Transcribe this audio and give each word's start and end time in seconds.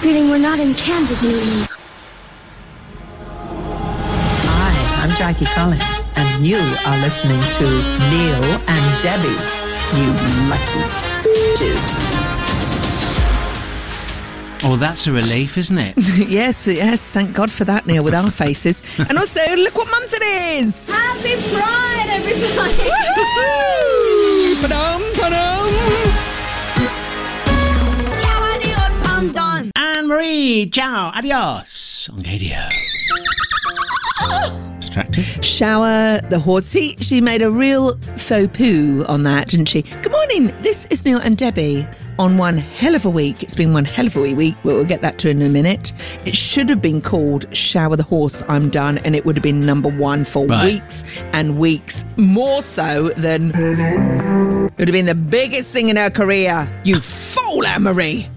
feeling 0.00 0.30
we're 0.30 0.38
not 0.38 0.58
in 0.58 0.72
Kansas 0.72 1.22
anymore. 1.22 1.66
Hi, 4.48 5.04
I'm 5.04 5.14
Jackie 5.14 5.44
Collins, 5.44 6.08
and 6.16 6.46
you 6.46 6.56
are 6.86 6.98
listening 7.02 7.40
to 7.58 7.64
Neil 8.08 8.42
and 8.66 9.02
Debbie. 9.02 9.28
You 10.00 10.08
lucky 10.48 10.80
bitches. 11.22 11.84
Oh, 14.62 14.76
that's 14.76 15.06
a 15.06 15.12
relief, 15.12 15.58
isn't 15.58 15.76
it? 15.78 15.94
yes, 16.28 16.66
yes. 16.66 17.10
Thank 17.10 17.34
God 17.34 17.50
for 17.50 17.64
that, 17.64 17.86
Neil, 17.86 18.02
with 18.02 18.14
our 18.14 18.30
faces. 18.30 18.82
and 18.98 19.18
also, 19.18 19.40
look 19.56 19.76
what 19.76 19.90
month 19.90 20.14
it 20.14 20.22
is. 20.22 20.90
Happy 20.90 21.36
Pride, 21.52 22.06
everybody! 22.08 22.88
Woohoo! 23.18 24.62
Ba-dum, 24.62 25.02
ba-dum. 25.16 25.99
Marie, 30.10 30.68
ciao, 30.68 31.12
adios 31.14 32.08
on 32.12 32.20
radio. 32.24 32.58
Shower 35.40 36.20
the 36.30 36.40
horse. 36.42 36.66
See, 36.66 36.96
she 36.98 37.20
made 37.20 37.42
a 37.42 37.50
real 37.50 37.96
faux 38.16 38.48
poo 38.58 39.04
on 39.06 39.22
that, 39.22 39.46
didn't 39.46 39.66
she? 39.66 39.82
Good 39.82 40.10
morning. 40.10 40.52
This 40.62 40.86
is 40.86 41.04
Neil 41.04 41.18
and 41.20 41.38
Debbie 41.38 41.86
on 42.18 42.38
one 42.38 42.56
hell 42.56 42.96
of 42.96 43.04
a 43.06 43.10
week. 43.10 43.44
It's 43.44 43.54
been 43.54 43.72
one 43.72 43.84
hell 43.84 44.08
of 44.08 44.16
a 44.16 44.34
week. 44.34 44.56
We'll 44.64 44.84
get 44.84 45.00
that 45.02 45.18
to 45.18 45.30
in 45.30 45.40
a 45.42 45.48
minute. 45.48 45.92
It 46.24 46.34
should 46.34 46.68
have 46.70 46.82
been 46.82 47.00
called 47.00 47.46
Shower 47.56 47.94
the 47.94 48.02
Horse, 48.02 48.42
I'm 48.48 48.68
Done, 48.68 48.98
and 48.98 49.14
it 49.14 49.24
would 49.24 49.36
have 49.36 49.44
been 49.44 49.64
number 49.64 49.90
one 49.90 50.24
for 50.24 50.44
Right. 50.44 50.72
weeks 50.74 51.04
and 51.32 51.56
weeks, 51.56 52.04
more 52.16 52.62
so 52.62 53.10
than 53.10 53.52
it 53.54 54.72
would 54.76 54.88
have 54.88 54.92
been 54.92 55.06
the 55.06 55.14
biggest 55.14 55.72
thing 55.72 55.88
in 55.88 55.94
her 55.94 56.10
career. 56.10 56.68
You 56.82 56.98
fool, 57.00 57.64
Anne 57.64 57.84
Marie. 57.84 58.28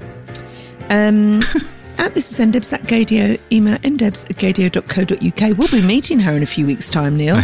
Um, 0.89 1.41
at 1.97 2.13
this 2.15 2.31
is 2.31 2.45
ndebs 2.45 2.73
at 2.73 2.83
gaydio. 2.83 3.39
Email 3.51 3.77
ndebs 3.77 4.29
at 4.29 4.37
gaydio.co.uk. 4.37 5.57
We'll 5.57 5.67
be 5.69 5.85
meeting 5.85 6.19
her 6.19 6.31
in 6.33 6.43
a 6.43 6.47
few 6.47 6.65
weeks' 6.65 6.89
time, 6.89 7.17
Neil. 7.17 7.37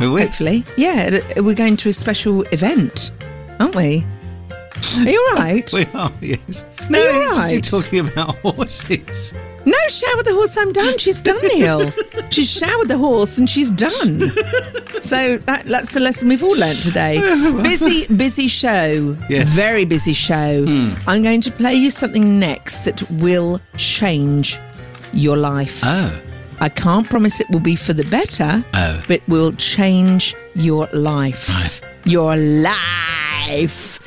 We? 0.00 0.06
Hopefully. 0.22 0.64
Yeah, 0.76 1.18
we're 1.36 1.54
going 1.54 1.76
to 1.78 1.88
a 1.88 1.92
special 1.92 2.42
event, 2.52 3.10
aren't 3.58 3.74
we? 3.74 4.04
Are 4.98 5.10
you 5.10 5.26
all 5.30 5.36
right? 5.36 5.70
We 5.72 5.86
are, 5.94 6.12
yes. 6.20 6.64
No, 6.90 7.00
right? 7.36 7.50
you 7.52 7.60
talking 7.60 8.00
about 8.00 8.36
horses. 8.42 9.34
No, 9.66 9.76
shower 9.88 10.22
the 10.22 10.32
horse. 10.32 10.56
I'm 10.56 10.72
done. 10.72 10.96
She's 10.98 11.20
done, 11.20 11.40
Neil. 11.48 11.90
she's 12.30 12.50
showered 12.50 12.88
the 12.88 12.96
horse 12.96 13.36
and 13.36 13.48
she's 13.50 13.70
done. 13.70 14.30
So 15.02 15.36
that, 15.38 15.64
that's 15.66 15.92
the 15.92 16.00
lesson 16.00 16.28
we've 16.28 16.42
all 16.42 16.56
learnt 16.56 16.78
today. 16.82 17.18
Oh, 17.22 17.62
busy, 17.62 18.06
busy 18.14 18.48
show. 18.48 19.16
Yes. 19.28 19.48
Very 19.50 19.84
busy 19.84 20.12
show. 20.14 20.64
Hmm. 20.64 20.94
I'm 21.06 21.22
going 21.22 21.40
to 21.42 21.50
play 21.52 21.74
you 21.74 21.90
something 21.90 22.38
next 22.38 22.84
that 22.84 23.02
will 23.10 23.60
change 23.76 24.58
your 25.12 25.36
life. 25.36 25.80
Oh. 25.84 26.18
I 26.60 26.68
can't 26.68 27.08
promise 27.08 27.38
it 27.40 27.48
will 27.50 27.60
be 27.60 27.76
for 27.76 27.92
the 27.92 28.04
better, 28.04 28.64
Oh. 28.74 29.02
but 29.06 29.20
will 29.28 29.52
change 29.52 30.34
your 30.54 30.88
life. 30.92 31.48
Right. 31.48 31.80
Your 32.04 32.36
life. 32.36 33.97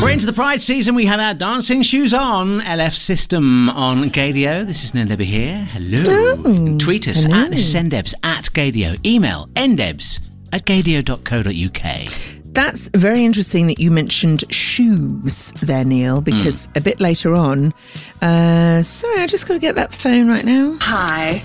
We're 0.00 0.10
into 0.10 0.26
the 0.26 0.32
Pride 0.32 0.62
season. 0.62 0.94
We 0.94 1.06
have 1.06 1.18
our 1.18 1.34
dancing 1.34 1.82
shoes 1.82 2.14
on. 2.14 2.60
LF 2.60 2.94
System 2.94 3.68
on 3.70 4.08
Gaydio. 4.10 4.64
This 4.64 4.84
is 4.84 4.94
Neil 4.94 5.08
here. 5.18 5.56
Hello. 5.72 6.02
Oh, 6.06 6.78
Tweet 6.78 7.08
us 7.08 7.24
hello. 7.24 7.44
at 7.44 7.50
this 7.50 7.68
is 7.68 7.74
ndebs 7.74 8.14
at 8.22 8.44
Gaydio. 8.52 9.04
Email 9.04 9.48
ndebs 9.54 10.20
at 10.52 10.64
gaydio.co.uk. 10.64 12.37
That's 12.58 12.88
very 12.88 13.24
interesting 13.24 13.68
that 13.68 13.78
you 13.78 13.88
mentioned 13.92 14.42
shoes 14.52 15.52
there, 15.62 15.84
Neil, 15.84 16.20
because 16.20 16.66
Hmm. 16.66 16.72
a 16.78 16.80
bit 16.80 17.00
later 17.00 17.36
on, 17.36 17.72
uh, 18.20 18.82
sorry, 18.82 19.20
I 19.20 19.28
just 19.28 19.46
got 19.46 19.54
to 19.54 19.60
get 19.60 19.76
that 19.76 19.94
phone 19.94 20.26
right 20.28 20.44
now. 20.44 20.76
Hi, 20.80 21.40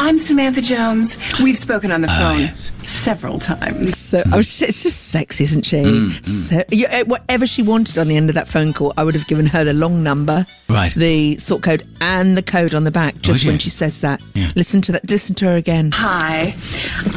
I'm 0.00 0.18
Samantha 0.18 0.60
Jones. 0.60 1.16
We've 1.40 1.56
spoken 1.56 1.92
on 1.92 2.00
the 2.00 2.08
phone 2.08 2.40
yes. 2.40 2.72
several 2.82 3.38
times. 3.38 3.96
So 3.96 4.24
oh, 4.32 4.40
it's 4.40 4.58
just 4.58 5.10
sexy, 5.12 5.44
isn't 5.44 5.66
she? 5.66 5.84
Hmm, 5.84 6.08
So, 6.24 6.64
yeah, 6.70 7.02
uh, 7.02 7.04
whatever 7.04 7.46
she 7.46 7.62
wanted 7.62 7.96
on 7.96 8.08
the 8.08 8.16
end 8.16 8.28
of 8.28 8.34
that 8.34 8.48
phone 8.48 8.72
call, 8.72 8.92
I 8.96 9.04
would 9.04 9.14
have 9.14 9.28
given 9.28 9.46
her 9.46 9.62
the 9.62 9.72
long 9.72 10.02
number, 10.02 10.44
Right. 10.68 10.92
the 10.96 11.36
sort 11.36 11.62
code, 11.62 11.84
and 12.00 12.36
the 12.36 12.42
code 12.42 12.74
on 12.74 12.82
the 12.82 12.90
back. 12.90 13.22
Just 13.22 13.44
when 13.46 13.58
she 13.60 13.70
says 13.70 14.00
that, 14.00 14.20
Yeah. 14.34 14.50
listen 14.56 14.80
to 14.80 14.90
that. 14.92 15.08
Listen 15.08 15.36
to 15.36 15.44
her 15.44 15.54
again. 15.54 15.92
Hi, 15.94 16.56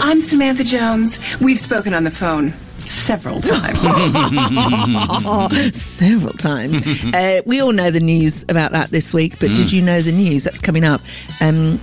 I'm 0.04 0.22
Samantha 0.22 0.64
Jones. 0.64 1.18
We've 1.42 1.60
spoken 1.60 1.96
on 1.96 2.04
the 2.04 2.12
phone 2.12 2.54
several 2.86 3.40
times. 3.42 3.80
several 5.76 6.34
times. 6.34 7.04
uh, 7.14 7.42
we 7.46 7.62
all 7.62 7.72
know 7.72 7.92
the 7.92 8.00
news 8.00 8.44
about 8.50 8.72
that 8.72 8.90
this 8.90 9.14
week, 9.14 9.40
but 9.40 9.50
Mm. 9.52 9.56
did 9.56 9.72
you 9.72 9.82
know 9.82 10.02
the 10.02 10.12
news 10.12 10.44
that's 10.44 10.60
coming 10.60 10.84
up? 10.84 11.02
Um, 11.42 11.80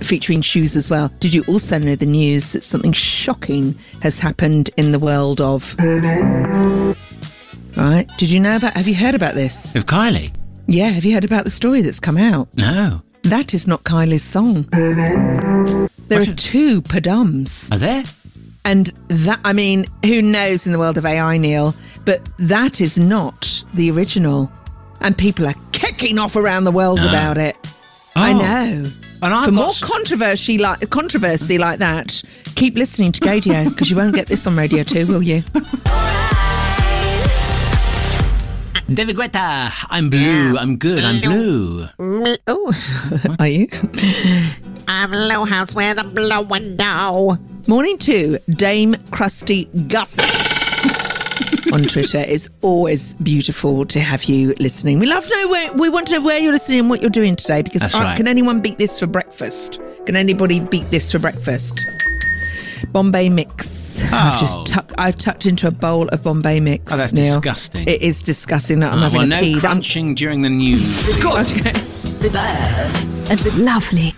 featuring 0.00 0.40
shoes 0.42 0.76
as 0.76 0.88
well. 0.90 1.08
Did 1.20 1.34
you 1.34 1.42
also 1.48 1.78
know 1.78 1.96
the 1.96 2.06
news 2.06 2.52
that 2.52 2.62
something 2.62 2.92
shocking 2.92 3.76
has 4.02 4.18
happened 4.20 4.70
in 4.76 4.92
the 4.92 4.98
world 4.98 5.40
of? 5.40 5.74
Right? 7.76 8.06
Did 8.18 8.30
you 8.30 8.40
know 8.40 8.56
about? 8.56 8.74
Have 8.74 8.88
you 8.88 8.94
heard 8.94 9.14
about 9.14 9.34
this? 9.34 9.74
Of 9.76 9.86
Kylie? 9.86 10.32
Yeah. 10.66 10.88
Have 10.90 11.04
you 11.04 11.14
heard 11.14 11.24
about 11.24 11.44
the 11.44 11.50
story 11.50 11.82
that's 11.82 12.00
come 12.00 12.16
out? 12.16 12.48
No. 12.56 13.02
That 13.22 13.54
is 13.54 13.66
not 13.66 13.84
Kylie's 13.84 14.22
song. 14.22 14.62
There 14.72 15.88
What 16.20 16.28
are 16.28 16.30
is- 16.32 16.34
two 16.36 16.82
Padams. 16.82 17.72
Are 17.72 17.78
there? 17.78 18.04
And 18.68 18.88
that, 19.08 19.40
I 19.46 19.54
mean, 19.54 19.86
who 20.04 20.20
knows 20.20 20.66
in 20.66 20.72
the 20.72 20.78
world 20.78 20.98
of 20.98 21.06
AI, 21.06 21.38
Neil? 21.38 21.74
But 22.04 22.28
that 22.38 22.82
is 22.82 22.98
not 22.98 23.64
the 23.72 23.90
original. 23.90 24.52
And 25.00 25.16
people 25.16 25.46
are 25.46 25.54
kicking 25.72 26.18
off 26.18 26.36
around 26.36 26.64
the 26.64 26.70
world 26.70 26.98
about 27.00 27.38
it. 27.38 27.56
I 28.14 28.32
Oh. 28.32 28.38
know. 28.38 28.90
And 29.22 29.34
I've 29.34 29.46
For 29.46 29.52
more 29.52 29.70
s- 29.70 29.80
controversy 29.80 30.58
like 30.58 30.90
controversy 30.90 31.56
like 31.56 31.78
that, 31.78 32.22
keep 32.56 32.76
listening 32.76 33.10
to 33.12 33.20
Gaydio 33.22 33.70
because 33.70 33.88
you 33.90 33.96
won't 33.96 34.14
get 34.14 34.26
this 34.26 34.46
on 34.46 34.54
Radio 34.54 34.82
2, 34.84 35.06
will 35.06 35.22
you? 35.22 35.42
David 38.92 39.16
Guetta. 39.16 39.70
I'm 39.90 40.08
blue. 40.10 40.56
I'm 40.58 40.76
good. 40.76 41.04
I'm 41.04 41.20
blue. 41.20 41.88
Oh, 42.46 42.72
are 43.38 43.46
you? 43.46 43.68
I'm 44.88 45.12
a 45.12 45.16
little 45.26 45.44
house 45.46 45.74
with 45.74 45.98
a 45.98 46.04
blow 46.04 46.42
window. 46.42 47.38
Morning 47.68 47.98
to 47.98 48.38
Dame 48.48 48.94
Krusty 49.10 49.68
Gossip 49.88 50.24
on 51.72 51.82
Twitter. 51.84 52.18
It's 52.18 52.48
always 52.62 53.14
beautiful 53.16 53.84
to 53.86 54.00
have 54.00 54.24
you 54.24 54.54
listening. 54.58 54.98
We 54.98 55.06
love 55.06 55.24
to 55.24 55.30
know 55.30 55.48
where 55.48 55.72
we 55.74 55.88
want 55.90 56.06
to 56.08 56.14
know 56.14 56.22
where 56.22 56.38
you're 56.40 56.52
listening 56.52 56.80
and 56.80 56.90
what 56.90 57.02
you're 57.02 57.10
doing 57.10 57.36
today 57.36 57.60
because 57.62 57.82
That's 57.82 57.94
uh, 57.94 57.98
right. 58.00 58.16
can 58.16 58.26
anyone 58.26 58.60
beat 58.62 58.78
this 58.78 58.98
for 58.98 59.06
breakfast? 59.06 59.80
Can 60.06 60.16
anybody 60.16 60.60
beat 60.60 60.90
this 60.90 61.12
for 61.12 61.18
breakfast? 61.18 61.78
Bombay 62.92 63.28
mix. 63.28 64.02
I've 64.12 64.36
Oh. 64.36 64.40
just 64.40 64.64
tucked. 64.66 64.94
I've 64.96 65.18
tucked 65.18 65.44
into 65.44 65.66
a 65.66 65.70
bowl 65.70 66.08
of 66.08 66.22
Bombay 66.22 66.60
mix. 66.60 66.90
Oh, 66.92 66.96
that's 66.96 67.12
Neil. 67.12 67.34
disgusting. 67.34 67.86
It 67.86 68.00
is 68.00 68.22
disgusting. 68.22 68.82
I'm 68.82 68.94
Oh, 68.98 69.02
having 69.02 69.18
well, 69.18 69.24
a 69.24 69.26
no 69.26 69.40
pee. 69.40 69.50
I'm- 69.52 69.60
crunching 69.60 70.14
during 70.14 70.40
the 70.40 70.48
news. 70.48 71.06
Okay. 71.24 71.72
Lovely. 73.62 74.14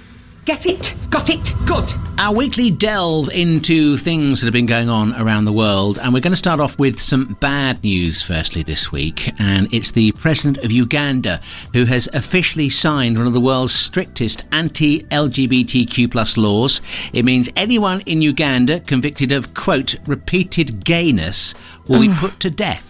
Get 0.51 0.67
it? 0.67 0.95
Got 1.11 1.31
it? 1.31 1.53
Good. 1.65 1.95
Our 2.19 2.35
weekly 2.35 2.73
delve 2.73 3.31
into 3.31 3.97
things 3.97 4.41
that 4.41 4.47
have 4.49 4.53
been 4.53 4.67
going 4.67 4.89
on 4.89 5.15
around 5.15 5.45
the 5.45 5.53
world, 5.53 5.97
and 5.97 6.13
we're 6.13 6.19
going 6.19 6.33
to 6.33 6.37
start 6.37 6.59
off 6.59 6.77
with 6.77 6.99
some 6.99 7.37
bad 7.39 7.85
news 7.85 8.21
firstly 8.21 8.65
this 8.65 8.91
week. 8.91 9.33
And 9.39 9.73
it's 9.73 9.93
the 9.93 10.11
president 10.11 10.59
of 10.65 10.73
Uganda 10.73 11.41
who 11.73 11.85
has 11.85 12.09
officially 12.15 12.69
signed 12.69 13.17
one 13.17 13.29
of 13.29 13.33
the 13.33 13.41
world's 13.41 13.73
strictest 13.73 14.45
anti 14.51 15.05
LGBTQ 15.05 16.11
plus 16.11 16.37
laws. 16.37 16.81
It 17.13 17.25
means 17.25 17.49
anyone 17.55 18.01
in 18.01 18.21
Uganda 18.21 18.81
convicted 18.81 19.31
of, 19.31 19.55
quote, 19.55 19.95
repeated 20.05 20.85
gayness 20.85 21.55
will 21.87 22.01
be 22.01 22.13
put 22.13 22.41
to 22.41 22.51
death. 22.51 22.90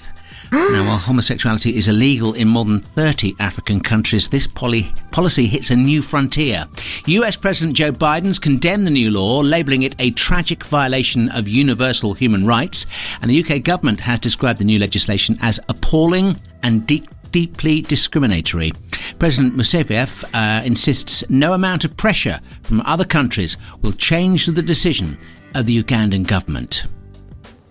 Now, 0.71 0.87
while 0.87 0.99
homosexuality 0.99 1.77
is 1.77 1.87
illegal 1.87 2.35
in 2.35 2.49
more 2.49 2.65
than 2.65 2.81
30 2.81 3.37
African 3.39 3.79
countries, 3.81 4.29
this 4.29 4.47
poly- 4.49 4.93
policy 5.13 5.47
hits 5.47 5.71
a 5.71 5.77
new 5.77 6.03
frontier. 6.03 6.67
US 7.07 7.37
President 7.37 7.77
Joe 7.77 7.93
Biden's 7.93 8.39
condemned 8.39 8.87
the 8.87 8.91
new 8.91 9.11
law, 9.11 9.41
labelling 9.41 9.83
it 9.83 9.95
a 10.01 10.11
tragic 10.13 10.65
violation 10.65 11.29
of 11.31 11.47
universal 11.47 12.15
human 12.15 12.47
rights, 12.47 12.87
and 13.23 13.31
the 13.31 13.45
UK 13.45 13.63
government 13.63 14.01
has 14.01 14.19
described 14.19 14.59
the 14.59 14.65
new 14.65 14.79
legislation 14.79 15.39
as 15.41 15.61
appalling 15.69 16.37
and 16.63 16.87
deep 16.87 17.09
deeply 17.31 17.83
discriminatory. 17.83 18.73
President 19.21 19.57
Museveni 19.57 20.25
uh, 20.35 20.65
insists 20.65 21.23
no 21.31 21.53
amount 21.53 21.85
of 21.85 21.97
pressure 21.97 22.41
from 22.63 22.81
other 22.81 23.05
countries 23.05 23.57
will 23.83 23.93
change 23.93 24.47
the 24.47 24.63
decision 24.63 25.17
of 25.55 25.67
the 25.67 25.83
Ugandan 25.83 26.27
government. 26.27 26.87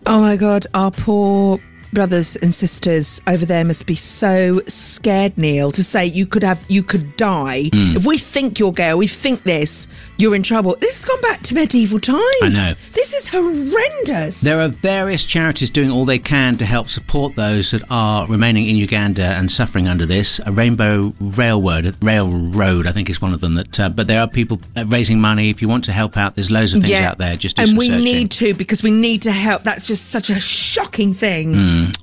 Oh 0.06 0.22
my 0.22 0.38
God, 0.38 0.66
our 0.74 0.92
poor 0.92 1.60
brothers 1.94 2.36
and 2.36 2.54
sisters 2.54 3.22
over 3.28 3.46
there 3.46 3.66
must 3.66 3.86
be 3.86 3.96
so 3.96 4.62
scared, 4.68 5.38
Neil, 5.38 5.72
to 5.72 5.84
say 5.84 6.06
you 6.06 6.26
could 6.26 6.44
have 6.44 6.64
you 6.68 6.84
could 6.84 7.16
die 7.18 7.70
Hmm. 7.74 7.98
if 7.98 8.06
we 8.06 8.18
think 8.18 8.60
you're 8.60 8.72
gay. 8.72 8.94
We 8.94 9.08
think 9.08 9.44
this, 9.44 9.88
you're 10.18 10.36
in 10.36 10.44
trouble. 10.44 10.76
This 10.80 10.94
has 10.96 11.06
gone 11.06 11.22
back 11.22 11.42
to 11.44 11.54
medieval 11.56 12.00
times. 12.00 12.20
I 12.42 12.50
know. 12.50 12.74
This 12.94 13.14
is 13.14 13.28
horrendous. 13.28 14.42
There 14.42 14.58
are 14.60 14.68
various 14.68 15.24
charities 15.26 15.70
doing 15.70 15.90
all 15.92 16.06
they 16.06 16.20
can 16.20 16.58
to 16.58 16.66
help 16.66 16.88
support 16.90 17.36
those 17.36 17.72
that 17.72 17.82
are 17.90 18.28
remaining 18.28 18.68
in 18.68 18.76
Uganda 18.76 19.24
and 19.24 19.52
suffering 19.52 19.88
under 19.88 20.06
this. 20.06 20.40
A 20.46 20.52
Rainbow 20.52 21.14
Railroad, 21.20 21.96
Railroad, 22.04 22.88
I 22.88 22.92
think 22.92 23.10
is 23.10 23.22
one 23.22 23.34
of 23.34 23.42
them. 23.42 23.56
That, 23.56 23.80
uh, 23.80 23.90
but 23.90 24.08
there 24.08 24.22
are 24.22 24.28
people 24.28 24.60
uh, 24.76 24.86
raising 24.88 25.20
money. 25.20 25.50
If 25.50 25.62
you 25.62 25.68
want 25.68 25.84
to 25.86 25.92
help 25.92 26.18
out, 26.18 26.36
there's 26.36 26.52
loads 26.52 26.74
of 26.74 26.82
things 26.84 26.94
out 26.96 27.18
there. 27.18 27.36
Just 27.36 27.58
and 27.60 27.78
we 27.78 27.88
searching. 27.88 28.04
need 28.04 28.32
to 28.32 28.54
because 28.54 28.84
we 28.84 28.92
need 28.92 29.22
to 29.24 29.32
help. 29.32 29.64
That's 29.64 29.88
just 29.88 30.10
such 30.10 30.30
a 30.30 30.40
shocking 30.40 31.14
thing. 31.14 31.54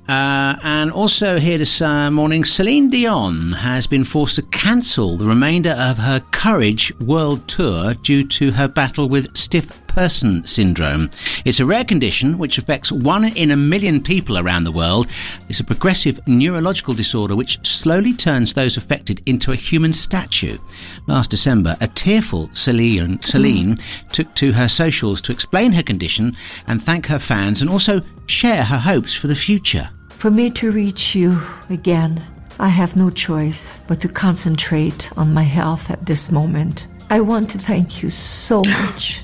Uh, 0.07 0.55
and 0.63 0.91
also 0.91 1.39
here 1.39 1.57
this 1.57 1.81
uh, 1.81 2.09
morning, 2.11 2.43
Celine 2.43 2.89
Dion 2.89 3.51
has 3.53 3.87
been 3.87 4.03
forced 4.03 4.35
to 4.37 4.41
cancel 4.43 5.17
the 5.17 5.25
remainder 5.25 5.75
of 5.77 5.97
her 5.97 6.19
Courage 6.31 6.93
World 6.99 7.47
Tour 7.47 7.93
due 7.95 8.27
to 8.27 8.51
her 8.51 8.67
battle 8.67 9.09
with 9.09 9.35
stiff 9.35 9.86
person 9.97 10.45
syndrome. 10.45 11.09
It's 11.43 11.59
a 11.59 11.65
rare 11.65 11.83
condition 11.83 12.37
which 12.37 12.59
affects 12.59 12.91
one 12.91 13.25
in 13.35 13.49
a 13.49 13.57
million 13.57 13.99
people 13.99 14.37
around 14.37 14.63
the 14.63 14.71
world. 14.71 15.07
It's 15.49 15.59
a 15.59 15.63
progressive 15.63 16.19
neurological 16.27 16.93
disorder 16.93 17.35
which 17.35 17.57
slowly 17.67 18.13
turns 18.13 18.53
those 18.53 18.77
affected 18.77 19.23
into 19.25 19.53
a 19.53 19.55
human 19.55 19.93
statue. 19.93 20.59
Last 21.07 21.31
December, 21.31 21.75
a 21.81 21.87
tearful 21.87 22.51
Celine, 22.53 23.19
Celine 23.23 23.79
took 24.11 24.35
to 24.35 24.51
her 24.51 24.69
socials 24.69 25.19
to 25.21 25.31
explain 25.31 25.71
her 25.71 25.81
condition 25.81 26.37
and 26.67 26.79
thank 26.83 27.07
her 27.07 27.17
fans 27.17 27.61
and 27.63 27.69
also 27.69 27.99
share 28.27 28.63
her 28.65 28.77
hopes 28.77 29.15
for 29.15 29.25
the 29.25 29.33
future. 29.33 29.89
For 30.09 30.29
me 30.29 30.51
to 30.51 30.69
reach 30.69 31.15
you 31.15 31.41
again, 31.71 32.23
I 32.59 32.67
have 32.67 32.95
no 32.95 33.09
choice 33.09 33.79
but 33.87 33.99
to 34.01 34.09
concentrate 34.09 35.09
on 35.17 35.33
my 35.33 35.41
health 35.41 35.89
at 35.89 36.05
this 36.05 36.31
moment. 36.31 36.85
I 37.09 37.21
want 37.21 37.49
to 37.51 37.57
thank 37.57 38.03
you 38.03 38.11
so 38.11 38.61
much 38.61 39.23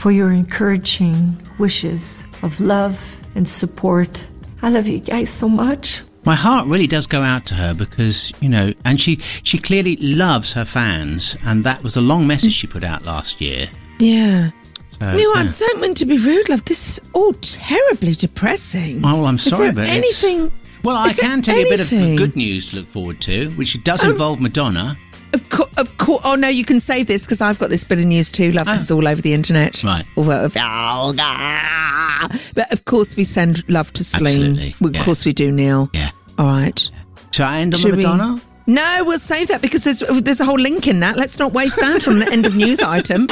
for 0.00 0.10
your 0.10 0.32
encouraging 0.32 1.36
wishes 1.58 2.24
of 2.42 2.58
love 2.58 2.98
and 3.34 3.46
support. 3.46 4.26
I 4.62 4.70
love 4.70 4.86
you 4.86 4.98
guys 4.98 5.28
so 5.28 5.46
much. 5.46 6.00
My 6.24 6.34
heart 6.34 6.66
really 6.66 6.86
does 6.86 7.06
go 7.06 7.22
out 7.22 7.44
to 7.46 7.54
her 7.54 7.74
because, 7.74 8.32
you 8.40 8.48
know, 8.48 8.72
and 8.86 8.98
she, 8.98 9.16
she 9.42 9.58
clearly 9.58 9.96
loves 9.96 10.52
her 10.54 10.64
fans, 10.64 11.36
and 11.44 11.64
that 11.64 11.82
was 11.82 11.96
a 11.96 12.00
long 12.00 12.26
message 12.26 12.52
she 12.54 12.66
put 12.66 12.82
out 12.82 13.04
last 13.04 13.40
year. 13.42 13.68
Yeah. 13.98 14.50
So, 14.98 15.06
No, 15.16 15.32
I 15.34 15.42
yeah. 15.44 15.52
don't 15.56 15.80
mean 15.82 15.94
to 15.94 16.06
be 16.06 16.16
rude, 16.18 16.48
love. 16.48 16.64
This 16.64 16.88
is 16.98 17.00
all 17.12 17.32
terribly 17.34 18.12
depressing. 18.14 19.02
Oh, 19.04 19.16
well, 19.16 19.26
I'm 19.26 19.34
Is 19.36 19.44
sorry, 19.50 19.64
there 19.66 19.72
but 19.74 19.82
it's- 19.88 19.96
anything? 20.24 20.50
Well, 20.82 20.96
I 20.96 21.12
can 21.12 21.42
tell 21.42 21.58
you 21.58 21.66
a 21.66 21.68
bit 21.76 21.80
of 21.80 21.90
good 21.90 22.36
news 22.36 22.70
to 22.70 22.76
look 22.76 22.86
forward 22.88 23.20
to, 23.22 23.50
which 23.50 23.82
does 23.84 24.02
Um, 24.02 24.12
involve 24.12 24.40
Madonna. 24.40 24.96
Of 25.32 25.48
course, 25.50 25.70
of 25.76 25.96
course. 25.98 26.20
Oh 26.24 26.34
no, 26.34 26.48
you 26.48 26.64
can 26.64 26.80
save 26.80 27.06
this 27.06 27.24
because 27.24 27.40
I've 27.40 27.58
got 27.58 27.70
this 27.70 27.84
bit 27.84 27.98
of 27.98 28.04
news 28.06 28.30
too, 28.32 28.50
love. 28.52 28.66
'cause 28.66 28.78
Oh. 28.78 28.80
It's 28.82 28.90
all 28.90 29.06
over 29.08 29.22
the 29.22 29.32
internet. 29.32 29.82
Right. 29.84 30.04
Although, 30.16 30.50
oh, 30.56 31.14
ah. 31.18 32.28
but 32.54 32.72
of 32.72 32.84
course 32.84 33.16
we 33.16 33.24
send 33.24 33.62
love 33.68 33.92
to 33.94 34.04
Celine. 34.04 34.32
Absolutely, 34.58 34.74
Of 34.88 34.94
yeah. 34.96 35.04
course 35.04 35.24
we 35.24 35.32
do, 35.32 35.50
Neil. 35.52 35.88
Yeah. 35.94 36.10
All 36.38 36.46
right. 36.46 36.90
Shall 37.32 37.48
I 37.48 37.58
end 37.60 37.74
on 37.74 37.80
Should 37.80 37.96
we- 37.96 38.02
Madonna? 38.02 38.40
No, 38.66 39.04
we'll 39.04 39.18
save 39.18 39.48
that 39.48 39.62
because 39.62 39.82
there's 39.84 40.00
there's 40.22 40.40
a 40.40 40.44
whole 40.44 40.58
link 40.58 40.86
in 40.86 41.00
that. 41.00 41.16
Let's 41.16 41.38
not 41.38 41.52
waste 41.52 41.76
that 41.80 42.06
on 42.06 42.18
the 42.20 42.30
end 42.30 42.46
of 42.46 42.54
news 42.54 42.80
item. 42.80 43.26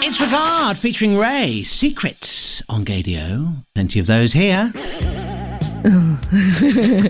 It's 0.00 0.20
Regard 0.20 0.76
featuring 0.78 1.16
RAYE. 1.18 1.62
Secrets 1.64 2.62
on 2.68 2.84
Gaydio. 2.84 3.64
Plenty 3.74 4.00
of 4.00 4.06
those 4.06 4.32
here. 4.32 4.72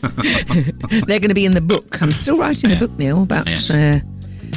They're 1.06 1.18
going 1.20 1.28
to 1.28 1.34
be 1.34 1.44
in 1.44 1.52
the 1.52 1.60
book. 1.60 2.00
I'm 2.02 2.12
still 2.12 2.38
writing 2.38 2.70
the 2.70 2.76
book, 2.76 2.90
Neil, 2.98 3.22
about 3.22 3.48
Yes. 3.48 3.70
uh, 3.70 4.00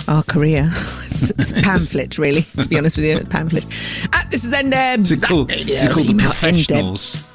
our 0.08 0.24
career. 0.24 0.69
it's, 0.74 1.30
it's 1.31 1.52
a 1.52 1.56
pamphlet, 1.62 2.18
really, 2.18 2.42
to 2.62 2.68
be 2.68 2.78
honest 2.78 2.98
with 2.98 3.06
you. 3.06 3.18
A 3.19 3.25
pamphlet. 3.25 3.66
Ah, 4.13 4.25
this 4.30 4.44
is 4.44 4.54
NDebs. 4.54 5.12
Is 5.12 5.24
it 5.24 5.28
called- 5.28 5.52
is 5.52 5.84
it 5.84 5.92
called 5.92 6.08
The 6.08 6.16
Professionals? 6.16 7.28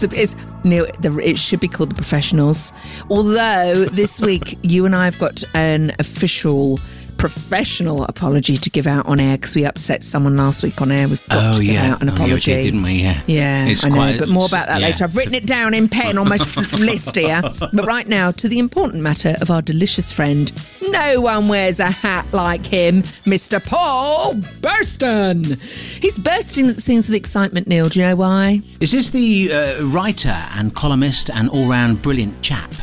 The, 0.00 0.08
it's 0.14 0.36
Neil. 0.64 0.86
The, 1.00 1.16
it 1.18 1.38
should 1.38 1.60
be 1.60 1.68
called 1.68 1.90
the 1.90 1.94
professionals. 1.96 2.72
Although 3.10 3.86
this 3.86 4.20
week 4.20 4.56
you 4.62 4.86
and 4.86 4.94
I 4.94 5.04
have 5.06 5.18
got 5.18 5.42
an 5.54 5.92
official 5.98 6.78
professional 7.22 8.02
apology 8.06 8.56
to 8.56 8.68
give 8.68 8.84
out 8.84 9.06
on 9.06 9.20
air 9.20 9.36
because 9.36 9.54
we 9.54 9.64
upset 9.64 10.02
someone 10.02 10.36
last 10.36 10.64
week 10.64 10.80
on 10.82 10.90
air. 10.90 11.06
We've 11.06 11.24
got 11.28 11.54
Oh, 11.54 11.58
to 11.58 11.64
give 11.64 11.74
yeah. 11.74 11.92
out 11.92 12.02
an 12.02 12.10
Oh, 12.10 12.14
apology, 12.14 12.52
did, 12.52 12.62
didn't 12.64 12.82
we? 12.82 12.94
Yeah. 12.94 13.20
Yeah, 13.28 13.66
It's 13.66 13.84
I 13.84 13.90
know, 13.90 14.16
but 14.18 14.28
more 14.28 14.46
about 14.46 14.66
that 14.66 14.80
yeah. 14.80 14.88
later. 14.88 15.04
I've 15.04 15.14
written 15.14 15.34
it 15.34 15.46
down 15.46 15.72
in 15.72 15.88
pen 15.88 16.18
on 16.18 16.28
my 16.28 16.36
list 16.80 17.14
here. 17.14 17.40
But 17.60 17.86
right 17.86 18.08
now, 18.08 18.32
to 18.32 18.48
the 18.48 18.58
important 18.58 19.04
matter 19.04 19.36
of 19.40 19.52
our 19.52 19.62
delicious 19.62 20.10
friend. 20.10 20.50
No 20.90 21.20
one 21.20 21.46
wears 21.46 21.78
a 21.78 21.92
hat 21.92 22.26
like 22.32 22.66
him, 22.66 23.02
Mr. 23.24 23.64
Paul 23.64 24.34
Burston. 24.34 25.60
He's 26.02 26.18
bursting 26.18 26.66
at 26.66 26.74
the 26.74 26.82
seams 26.82 27.06
with 27.08 27.14
excitement, 27.14 27.68
Neil. 27.68 27.88
Do 27.88 28.00
you 28.00 28.04
know 28.06 28.16
why? 28.16 28.62
Is 28.80 28.90
this 28.90 29.10
the 29.10 29.52
uh, 29.52 29.84
writer 29.86 30.28
and 30.56 30.74
columnist 30.74 31.30
and 31.30 31.48
all-round 31.50 32.02
brilliant 32.02 32.42
chap? 32.42 32.74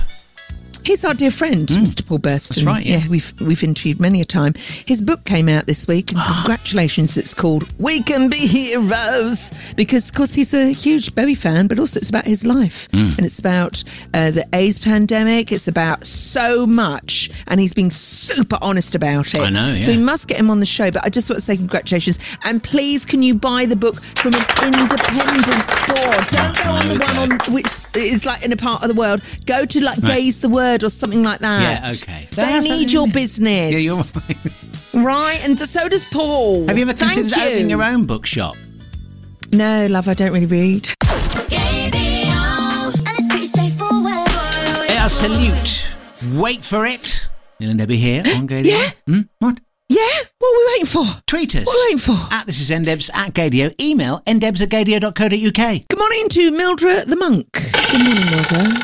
He's 0.90 1.06
our 1.06 1.14
dear 1.14 1.30
friend, 1.30 1.68
Mr. 1.68 2.04
Paul 2.04 2.18
Burston. 2.18 2.50
Mm. 2.50 2.56
That's 2.56 2.64
right, 2.64 2.84
yeah. 2.84 3.08
we've 3.08 3.32
we've 3.40 3.64
interviewed 3.64 4.00
many 4.00 4.22
a 4.22 4.26
time. 4.26 4.56
His 4.88 5.04
book 5.04 5.24
came 5.24 5.48
out 5.48 5.68
this 5.68 5.88
week, 5.88 6.12
and 6.12 6.20
congratulations! 6.38 7.16
It's 7.16 7.36
called 7.36 7.72
"We 7.80 8.02
Can 8.02 8.28
Be 8.28 8.38
Heroes" 8.48 9.54
because, 9.76 10.10
of 10.10 10.16
course, 10.16 10.34
he's 10.34 10.52
a 10.56 10.72
huge 10.72 11.14
Bowie 11.14 11.36
fan, 11.36 11.68
but 11.68 11.78
also 11.78 12.00
it's 12.00 12.10
about 12.10 12.26
his 12.26 12.44
life 12.44 12.90
Mm. 12.92 13.16
and 13.18 13.26
it's 13.28 13.38
about 13.38 13.84
uh, 14.16 14.32
the 14.32 14.48
AIDS 14.52 14.80
pandemic. 14.80 15.52
It's 15.52 15.68
about 15.68 16.06
so 16.06 16.66
much, 16.66 17.30
and 17.46 17.60
he's 17.60 17.76
been 17.76 17.92
super 17.92 18.58
honest 18.60 18.96
about 18.96 19.36
it. 19.36 19.42
I 19.42 19.52
know, 19.52 19.78
So 19.78 19.92
we 19.92 20.00
must 20.00 20.28
get 20.28 20.40
him 20.40 20.50
on 20.50 20.60
the 20.60 20.66
show. 20.66 20.90
But 20.90 21.06
I 21.06 21.10
just 21.10 21.30
want 21.30 21.40
to 21.40 21.46
say 21.46 21.56
congratulations, 21.56 22.18
and 22.44 22.64
please, 22.64 23.06
can 23.06 23.22
you 23.22 23.36
buy 23.36 23.68
the 23.68 23.76
book 23.76 24.02
from 24.16 24.34
an 24.34 24.74
independent 24.74 25.68
store? 25.70 26.16
Don't 26.32 26.58
go 26.58 26.72
on 26.72 26.88
the 26.88 26.98
one 27.06 27.32
on 27.48 27.54
which 27.54 27.68
is 27.96 28.26
like 28.26 28.42
in 28.44 28.52
a 28.52 28.58
part 28.58 28.82
of 28.82 28.88
the 28.88 28.96
world. 28.96 29.22
Go 29.46 29.66
to 29.68 29.84
like 29.84 30.02
Gay's 30.02 30.42
the 30.42 30.50
Word 30.50 30.79
or 30.84 30.90
something 30.90 31.24
like 31.24 31.40
that. 31.40 31.62
Yeah, 31.84 31.92
okay. 31.92 32.28
They 32.32 32.36
That's- 32.36 32.64
need 32.64 32.92
your 32.92 33.08
business. 33.08 33.72
Yeah, 33.74 33.78
you're 33.80 33.96
right. 33.98 34.38
right, 34.94 35.40
and 35.48 35.60
so 35.60 35.88
does 35.90 36.04
Paul. 36.06 36.68
Have 36.68 36.78
you 36.78 36.84
ever 36.84 36.94
Thank 36.94 37.14
considered 37.14 37.38
you. 37.44 37.50
opening 37.50 37.70
your 37.70 37.84
own 37.84 38.06
bookshop? 38.06 38.56
No, 39.52 39.88
love, 39.88 40.08
I 40.08 40.14
don't 40.14 40.32
really 40.32 40.46
read. 40.46 40.88
And 41.12 41.94
it's 43.08 43.28
pretty 43.30 43.46
straightforward. 43.48 44.28
Yeah, 44.90 45.08
salute. 45.08 45.86
Wait 46.40 46.64
for 46.64 46.86
it. 46.86 47.28
Debbie 47.60 47.98
here 47.98 48.24
on 48.36 48.48
Gaydio. 48.48 48.66
Yeah. 48.66 48.90
Hmm? 49.08 49.22
What? 49.40 49.60
Yeah, 49.90 50.08
what 50.38 50.48
are 50.50 50.58
we 50.58 50.66
waiting 50.74 50.86
for? 50.86 51.06
Tweet 51.26 51.56
us. 51.56 51.66
What 51.66 51.76
are 51.76 51.80
we 51.90 51.96
waiting 51.96 52.16
for? 52.16 52.34
At 52.34 52.46
this 52.46 52.62
is 52.62 52.70
ndebs 52.70 53.10
at 53.14 53.34
Gaydio. 53.34 53.74
Email 53.82 54.22
ndebs 54.28 54.62
at 54.62 54.70
gaydio.co.uk. 54.70 55.88
Good 55.90 56.00
morning 56.00 56.30
to 56.30 56.52
Mildred 56.52 57.08
the 57.08 57.16
monk. 57.16 57.52
Good 57.92 58.04
morning, 58.06 58.26
Mildred. 58.30 58.84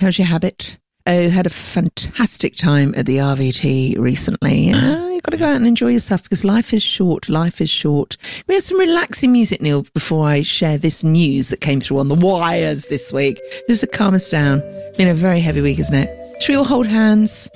How's 0.00 0.18
your 0.18 0.26
habit? 0.26 0.78
Oh, 1.08 1.28
had 1.30 1.46
a 1.46 1.50
fantastic 1.50 2.56
time 2.56 2.92
at 2.96 3.06
the 3.06 3.18
RVT 3.18 3.96
recently. 3.96 4.72
Uh, 4.72 5.06
you've 5.10 5.22
got 5.22 5.30
to 5.30 5.36
go 5.36 5.46
out 5.46 5.54
and 5.54 5.64
enjoy 5.66 5.88
yourself 5.90 6.24
because 6.24 6.44
life 6.44 6.72
is 6.72 6.82
short. 6.82 7.28
Life 7.28 7.60
is 7.60 7.70
short. 7.70 8.16
We 8.48 8.54
have 8.54 8.62
some 8.64 8.78
relaxing 8.80 9.30
music, 9.30 9.62
Neil, 9.62 9.82
before 9.94 10.26
I 10.26 10.42
share 10.42 10.78
this 10.78 11.04
news 11.04 11.48
that 11.50 11.60
came 11.60 11.80
through 11.80 12.00
on 12.00 12.08
the 12.08 12.16
wires 12.16 12.86
this 12.86 13.12
week. 13.12 13.38
Just 13.68 13.82
to 13.82 13.86
calm 13.86 14.14
us 14.14 14.28
down. 14.28 14.60
Been 14.96 15.06
a 15.06 15.14
very 15.14 15.38
heavy 15.40 15.60
week, 15.60 15.78
isn't 15.78 15.94
it? 15.94 16.42
Should 16.42 16.52
we 16.54 16.56
all 16.56 16.64
hold 16.64 16.88
hands? 16.88 17.48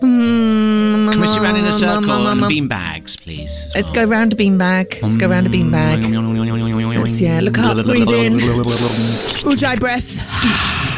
Mm, 0.00 1.10
Can 1.10 1.20
we 1.20 1.26
sit 1.26 1.42
around 1.42 1.56
in 1.56 1.64
a 1.64 1.72
circle 1.72 2.08
and 2.28 2.48
bean 2.48 2.68
bags, 2.68 3.16
please? 3.16 3.72
Let's 3.74 3.88
well? 3.88 4.06
go 4.06 4.12
round 4.12 4.32
a 4.32 4.36
beanbag. 4.36 5.02
Let's 5.02 5.16
go 5.16 5.26
round 5.28 5.46
a 5.46 5.50
beanbag. 5.50 6.96
Let's, 6.96 7.20
yeah, 7.20 7.40
look 7.40 7.58
up, 7.58 7.84
breathe 7.84 8.08
in. 8.08 8.34
Ujjayi 8.38 9.80
breath. 9.80 10.88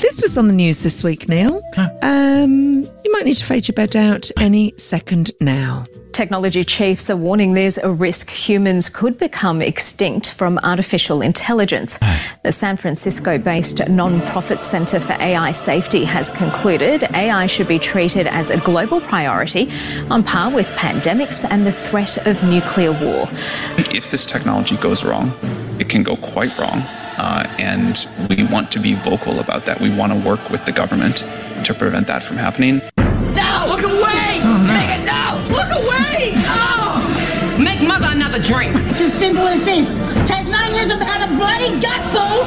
This 0.00 0.22
was 0.22 0.38
on 0.38 0.48
the 0.48 0.54
news 0.54 0.82
this 0.82 1.04
week, 1.04 1.28
Neil. 1.28 1.60
Um, 2.00 2.84
you 3.04 3.12
might 3.12 3.26
need 3.26 3.34
to 3.34 3.44
fade 3.44 3.68
your 3.68 3.74
bed 3.74 3.94
out 3.94 4.30
any 4.38 4.72
second 4.78 5.30
now. 5.40 5.84
Technology 6.12 6.64
chiefs 6.64 7.10
are 7.10 7.16
warning 7.16 7.52
there's 7.52 7.76
a 7.76 7.92
risk 7.92 8.30
humans 8.30 8.88
could 8.88 9.18
become 9.18 9.60
extinct 9.60 10.30
from 10.30 10.58
artificial 10.62 11.20
intelligence. 11.20 11.98
The 12.42 12.50
San 12.50 12.78
Francisco 12.78 13.36
based 13.36 13.86
non-profit 13.88 14.64
Center 14.64 15.00
for 15.00 15.12
AI 15.12 15.52
Safety 15.52 16.04
has 16.04 16.30
concluded 16.30 17.04
AI 17.14 17.46
should 17.46 17.68
be 17.68 17.78
treated 17.78 18.26
as 18.26 18.50
a 18.50 18.56
global 18.58 19.02
priority 19.02 19.70
on 20.08 20.24
par 20.24 20.50
with 20.50 20.70
pandemics 20.70 21.46
and 21.48 21.66
the 21.66 21.72
threat 21.72 22.26
of 22.26 22.42
nuclear 22.42 22.92
war. 22.92 23.28
if 23.76 24.10
this 24.10 24.24
technology 24.24 24.78
goes 24.78 25.04
wrong, 25.04 25.30
it 25.78 25.90
can 25.90 26.02
go 26.02 26.16
quite 26.16 26.56
wrong. 26.58 26.82
Uh, 27.22 27.44
and 27.58 28.08
we 28.30 28.44
want 28.44 28.72
to 28.72 28.78
be 28.78 28.94
vocal 28.94 29.40
about 29.40 29.66
that. 29.66 29.78
We 29.78 29.94
want 29.94 30.10
to 30.10 30.18
work 30.26 30.48
with 30.48 30.64
the 30.64 30.72
government 30.72 31.18
to 31.66 31.74
prevent 31.74 32.06
that 32.06 32.22
from 32.22 32.38
happening. 32.38 32.80
No, 32.96 33.66
look 33.68 33.84
away! 33.84 34.40
Nigga, 34.40 35.04
no! 35.04 35.54
Look 35.54 35.68
away! 35.68 36.32
No! 36.40 37.60
Make 37.62 37.86
mother 37.86 38.08
another 38.08 38.42
drink. 38.42 38.72
It's 38.88 39.02
as 39.02 39.12
simple 39.12 39.46
as 39.46 39.62
this. 39.66 39.98
Tasmania 40.26 40.80
is 40.80 40.90
about 40.90 41.20
a 41.20 41.34
bloody 41.36 41.78
gutful, 41.78 42.40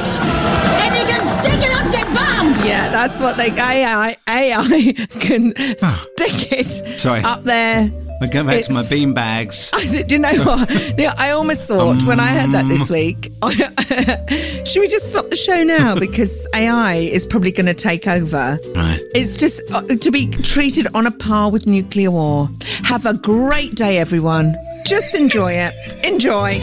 and 0.81 0.95
you 0.97 1.05
can 1.05 1.23
stick 1.23 1.53
it 1.53 1.71
up 1.77 1.85
your 1.93 2.07
bum. 2.07 2.65
Yeah, 2.67 2.89
that's 2.89 3.19
what 3.19 3.37
they 3.37 3.51
AI 3.51 4.17
AI 4.27 4.93
can 5.19 5.53
stick 5.77 6.51
it 6.51 6.99
Sorry. 6.99 7.21
up 7.21 7.43
there. 7.43 7.91
I 8.23 8.27
go 8.27 8.43
back 8.43 8.63
to 8.63 8.73
my 8.73 8.79
It's- 8.79 8.89
bean 8.89 9.13
bags. 9.13 9.69
I 9.73 10.03
do 10.03 10.15
you 10.15 10.19
know 10.19 10.33
what? 10.43 10.97
Yeah, 10.97 11.13
I 11.17 11.31
almost 11.31 11.67
thought 11.67 12.01
when 12.03 12.19
I 12.19 12.27
heard 12.27 12.51
that 12.51 12.63
Um. 12.63 12.69
this 12.69 12.89
week, 12.89 13.31
should 14.67 14.79
we 14.79 14.87
just 14.87 15.09
stop 15.11 15.29
the 15.29 15.35
show 15.35 15.63
now 15.63 15.95
because 15.99 16.47
AI 16.55 16.95
is 16.95 17.27
probably 17.27 17.51
going 17.51 17.65
to 17.65 17.73
take 17.73 18.07
over? 18.07 18.57
Right. 18.75 18.99
It's 19.13 19.35
just 19.37 19.61
uh, 19.71 19.81
to 19.83 20.11
be 20.11 20.27
treated 20.27 20.87
on 20.95 21.05
a 21.05 21.11
par 21.11 21.51
with 21.51 21.67
nuclear 21.67 22.11
war. 22.11 22.49
Have 22.85 23.05
a 23.05 23.13
great 23.13 23.75
day, 23.75 23.97
everyone. 23.97 24.55
Just 24.85 25.15
enjoy 25.15 25.53
it. 25.53 25.73
Enjoy. 26.03 26.59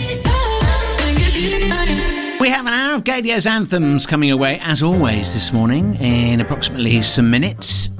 We 2.40 2.48
have 2.48 2.66
an 2.66 2.72
hour 2.72 2.94
of 2.94 3.04
Gaydio's 3.04 3.46
anthems 3.46 4.06
coming 4.06 4.30
away, 4.30 4.58
as 4.62 4.82
always, 4.82 5.34
this 5.34 5.52
morning 5.52 5.96
in 5.96 6.40
approximately 6.40 7.02
some 7.02 7.30
minutes. 7.30 7.90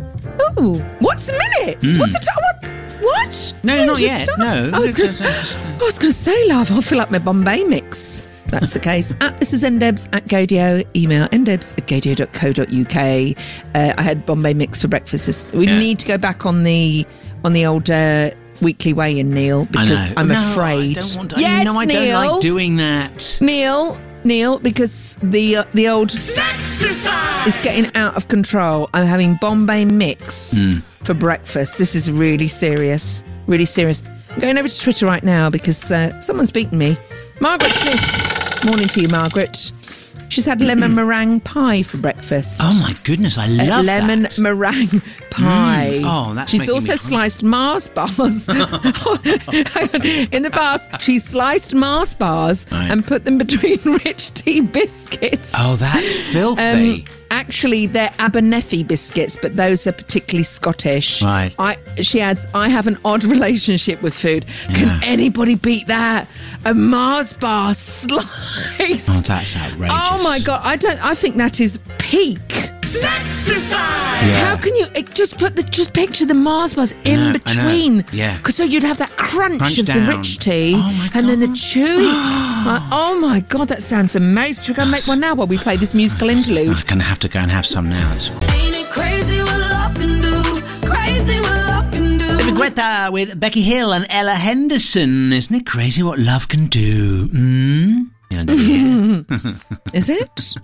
Oh, 0.56 0.78
what's 1.00 1.30
minutes? 1.30 1.98
What's 1.98 2.12
the 2.14 2.26
time? 2.26 2.42
What? 2.42 2.89
What? 3.00 3.54
Hmm. 3.60 3.66
No, 3.66 3.84
not 3.86 4.00
yet. 4.00 4.24
start? 4.24 4.38
No. 4.38 4.70
I 4.72 4.78
was 4.78 4.94
going 4.94 5.08
to 5.10 5.24
I 5.24 5.78
was 5.84 5.98
going 5.98 6.12
to 6.12 6.16
say, 6.18 6.48
love. 6.48 6.70
I'll 6.70 6.82
fill 6.82 7.00
up 7.00 7.10
my 7.10 7.18
Bombay 7.18 7.64
mix. 7.64 8.26
That's 8.46 8.72
the 8.72 8.80
case. 8.80 9.12
At, 9.20 9.38
this 9.38 9.52
is 9.52 9.62
ndebs 9.62 10.08
at 10.12 10.24
Gaydio. 10.26 10.84
Email 10.96 11.28
ndebs 11.28 11.78
at 11.78 11.86
gaydio.co.uk. 11.86 13.36
Uh, 13.74 13.94
I 13.96 14.02
had 14.02 14.26
Bombay 14.26 14.54
mix 14.54 14.82
for 14.82 14.88
breakfast. 14.88 15.26
This- 15.26 15.52
We 15.52 15.66
Yeah. 15.66 15.78
need 15.78 15.98
to 16.00 16.06
go 16.06 16.18
back 16.18 16.44
on 16.46 16.64
the 16.64 17.06
on 17.44 17.52
the 17.52 17.64
old 17.66 17.88
uh, 17.90 18.30
weekly 18.60 18.92
weigh-in, 18.92 19.30
Neil, 19.30 19.62
I 19.76 19.82
because. 19.84 20.12
I'm 20.16 20.28
No, 20.28 20.50
afraid. 20.50 20.98
I 20.98 21.00
don't 21.00 21.16
want 21.16 21.30
to. 21.30 21.40
yes, 21.40 21.64
no, 21.64 21.78
I 21.80 21.84
Neil. 21.84 22.20
don't 22.20 22.32
like 22.34 22.40
doing 22.42 22.76
that. 22.76 23.38
Neil, 23.40 23.96
Neil, 24.24 24.58
because 24.58 25.16
the 25.22 25.56
uh, 25.56 25.64
the 25.72 25.88
old 25.88 26.12
is 26.14 26.34
getting 27.62 27.90
out 27.96 28.16
of 28.16 28.28
control. 28.28 28.88
I'm 28.94 29.06
having 29.06 29.36
Bombay 29.40 29.84
mix 29.86 30.52
Hmm. 30.66 30.78
for 31.04 31.14
breakfast. 31.14 31.78
This 31.78 31.94
is 31.94 32.10
really 32.10 32.48
serious, 32.48 33.24
really 33.46 33.64
serious. 33.64 34.02
I'm 34.30 34.40
going 34.40 34.58
over 34.58 34.68
to 34.68 34.80
Twitter 34.80 35.06
right 35.06 35.22
now 35.24 35.50
because 35.50 35.90
uh, 35.90 36.18
someone's 36.20 36.52
beaten 36.52 36.78
me. 36.78 36.96
Margaret 37.40 37.72
Smith, 37.72 38.64
morning 38.64 38.88
to 38.88 39.00
you, 39.00 39.08
Margaret. 39.08 39.72
She's 40.30 40.46
had 40.46 40.60
lemon 40.62 40.94
meringue 41.00 41.40
pie 41.40 41.82
for 41.82 41.96
breakfast. 41.98 42.60
Oh 42.64 42.72
my 42.80 42.94
goodness, 43.04 43.36
I 43.36 43.46
Uh, 43.46 43.66
love 43.66 43.84
lemon 43.84 44.22
that. 44.22 44.38
meringue 44.38 45.02
pie. 45.30 46.00
Oh, 46.04 46.32
that's 46.34 46.50
She's 46.50 46.68
also 46.70 46.96
sliced 46.96 47.42
Mars 47.42 47.88
bars. 47.88 48.48
In 48.48 50.42
the 50.42 50.50
past, 50.52 51.00
she 51.00 51.18
sliced 51.18 51.74
Mars 51.74 52.14
bars 52.14 52.66
Right. 52.70 52.90
and 52.90 53.04
put 53.06 53.24
them 53.24 53.38
between 53.38 53.78
rich 54.04 54.32
tea 54.34 54.60
biscuits. 54.60 55.52
Oh, 55.56 55.76
that's 55.76 56.14
filthy. 56.32 56.62
Um, 56.62 57.04
actually, 57.30 57.86
they're 57.86 58.12
Abernethy 58.18 58.82
biscuits, 58.84 59.36
but 59.40 59.56
those 59.56 59.86
are 59.86 59.92
particularly 59.92 60.42
Scottish. 60.42 61.22
Right. 61.22 61.54
I, 61.58 61.76
she 62.02 62.20
adds, 62.20 62.46
I 62.54 62.68
have 62.68 62.86
an 62.86 62.98
odd 63.04 63.24
relationship 63.36 64.02
with 64.02 64.14
food. 64.14 64.44
Yeah. 64.68 64.74
Can 64.76 65.04
anybody 65.04 65.54
beat 65.54 65.86
that? 65.86 66.28
A 66.64 66.74
Mars 66.74 67.32
bar 67.32 67.74
sliced. 67.74 68.28
oh, 69.08 69.22
that's 69.26 69.56
outrageous. 69.56 69.90
Oh 69.92 70.20
my 70.22 70.38
god! 70.40 70.60
I 70.62 70.76
don't. 70.76 71.02
I 71.04 71.14
think 71.14 71.36
that 71.36 71.60
is 71.60 71.78
peak. 71.98 72.38
Yeah. 72.92 74.44
How 74.44 74.56
can 74.56 74.74
you 74.76 74.86
it 74.94 75.14
just 75.14 75.38
put 75.38 75.56
the 75.56 75.62
just 75.62 75.94
picture 75.94 76.26
the 76.26 76.34
Mars 76.34 76.74
bars 76.74 76.92
in 77.04 77.16
know, 77.16 77.32
between? 77.32 78.04
Yeah. 78.12 78.36
Because 78.36 78.56
so 78.56 78.64
you'd 78.64 78.82
have 78.82 78.98
that 78.98 79.10
crunch, 79.10 79.58
Crunch 79.58 79.78
of 79.78 79.86
down. 79.86 80.06
the 80.06 80.16
rich 80.16 80.38
tea, 80.38 80.74
Oh 80.76 80.82
my 80.92 81.10
and 81.14 81.28
then 81.28 81.40
the 81.40 81.46
chewy. 81.48 82.10
Uh, 82.60 82.78
oh 82.92 83.18
my 83.18 83.40
god, 83.40 83.68
that 83.68 83.82
sounds 83.82 84.14
amazing! 84.14 84.66
Should 84.66 84.72
we 84.72 84.76
go 84.76 84.82
and 84.82 84.90
make 84.90 85.06
one 85.08 85.18
now 85.18 85.34
while 85.34 85.46
we 85.46 85.56
play 85.56 85.78
this 85.78 85.94
musical 85.94 86.28
interlude? 86.28 86.76
I'm 86.76 86.86
going 86.86 86.98
to 86.98 87.04
have 87.04 87.18
to 87.20 87.28
go 87.28 87.38
and 87.40 87.50
have 87.50 87.64
some 87.64 87.88
now. 87.88 88.12
It's 88.12 88.28
David 92.36 92.54
Guetta 92.54 93.10
with 93.10 93.40
Becky 93.40 93.62
Hill 93.62 93.92
and 93.94 94.06
Ella 94.10 94.34
Henderson. 94.34 95.32
Isn't 95.32 95.54
it 95.56 95.64
crazy 95.66 96.02
what 96.02 96.18
love 96.18 96.48
can 96.48 96.66
do? 96.66 97.28
Mm? 97.28 98.10
Is 99.94 100.08
it? 100.08 100.30
Actually, 100.30 100.56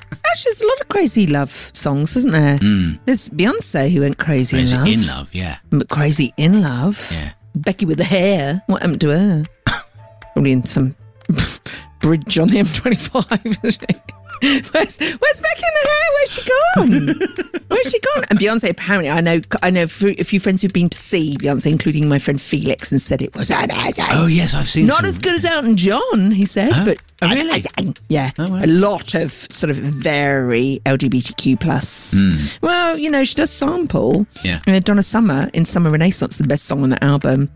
there's 0.45 0.61
a 0.61 0.67
lot 0.67 0.81
of 0.81 0.89
crazy 0.89 1.27
love 1.27 1.71
songs, 1.75 2.17
isn't 2.17 2.33
there? 2.33 2.59
There's 3.07 3.29
Beyonce 3.31 3.91
who 3.91 4.01
went 4.01 4.19
crazy, 4.19 4.57
Mm. 4.59 4.61
Crazy 4.61 4.75
in 4.75 4.79
love. 4.79 4.89
in 4.89 5.07
love, 5.07 5.29
yeah. 5.35 5.57
But 5.71 5.89
crazy 5.89 6.33
in 6.37 6.63
love. 6.63 7.09
Yeah. 7.13 7.33
Becky 7.57 7.85
with 7.87 7.99
the 7.99 8.05
hair. 8.05 8.63
What 8.67 8.83
happened 8.83 9.01
to 9.03 9.09
her? 9.11 9.45
Probably 10.35 10.53
in 10.53 10.65
some 10.65 10.95
bridge 12.01 12.39
on 12.39 12.49
the 12.49 12.59
M25. 12.61 14.01
Where's, 14.43 14.99
where's 14.99 15.41
Becky 15.41 15.63
in 15.63 15.75
the 15.75 15.89
hair? 15.89 16.07
Where's 16.15 16.31
she 16.33 16.43
gone? 16.43 17.61
Where's 17.69 17.91
she 17.91 18.01
gone? 18.01 18.25
And 18.31 18.39
Beyonce 18.39 18.71
apparently, 18.71 19.11
I 19.11 19.21
know, 19.21 19.41
I 19.63 19.71
know 19.71 19.85
a 19.85 19.89
few 20.25 20.41
friends 20.41 20.63
who've 20.63 20.73
been 20.73 20.89
to 20.89 20.99
see 21.01 21.37
Beyonce, 21.39 21.71
including 21.71 22.09
my 22.09 22.19
friend 22.19 22.41
Felix, 22.41 22.91
and 22.93 23.01
said 23.01 23.23
it 23.23 23.35
was 23.35 23.51
amazing. 23.51 24.05
Oh, 24.11 24.27
yes, 24.27 24.55
I've 24.55 24.69
seen 24.69 24.87
Not 24.87 24.99
some- 24.99 25.07
as 25.07 25.19
good 25.19 25.35
as 25.35 25.45
Elton 25.45 25.77
John, 25.77 26.31
he 26.31 26.47
said, 26.47 26.71
Oh, 26.75 26.85
but 26.85 26.99
oh, 27.23 27.35
really? 27.35 27.65
yeah, 28.09 28.31
Oh, 28.39 28.51
wow. 28.51 28.63
a 28.65 28.67
lot 28.67 29.15
of 29.15 29.33
sort 29.51 29.71
of 29.71 29.77
very 29.77 30.81
LGBTQ 30.87 31.59
plus. 31.61 32.15
Well, 32.63 32.99
you 32.99 33.11
know, 33.11 33.25
she 33.25 33.35
does 33.35 33.51
sample. 33.51 34.27
Yeah. 34.43 34.61
Uh, 34.67 34.79
Donna 34.81 35.03
Summer 35.03 35.49
in 35.55 35.65
Summer 35.65 35.91
Renaissance, 35.91 36.37
the 36.37 36.47
best 36.47 36.65
song 36.65 36.83
on 36.83 36.91
the 36.91 37.03
album. 37.05 37.51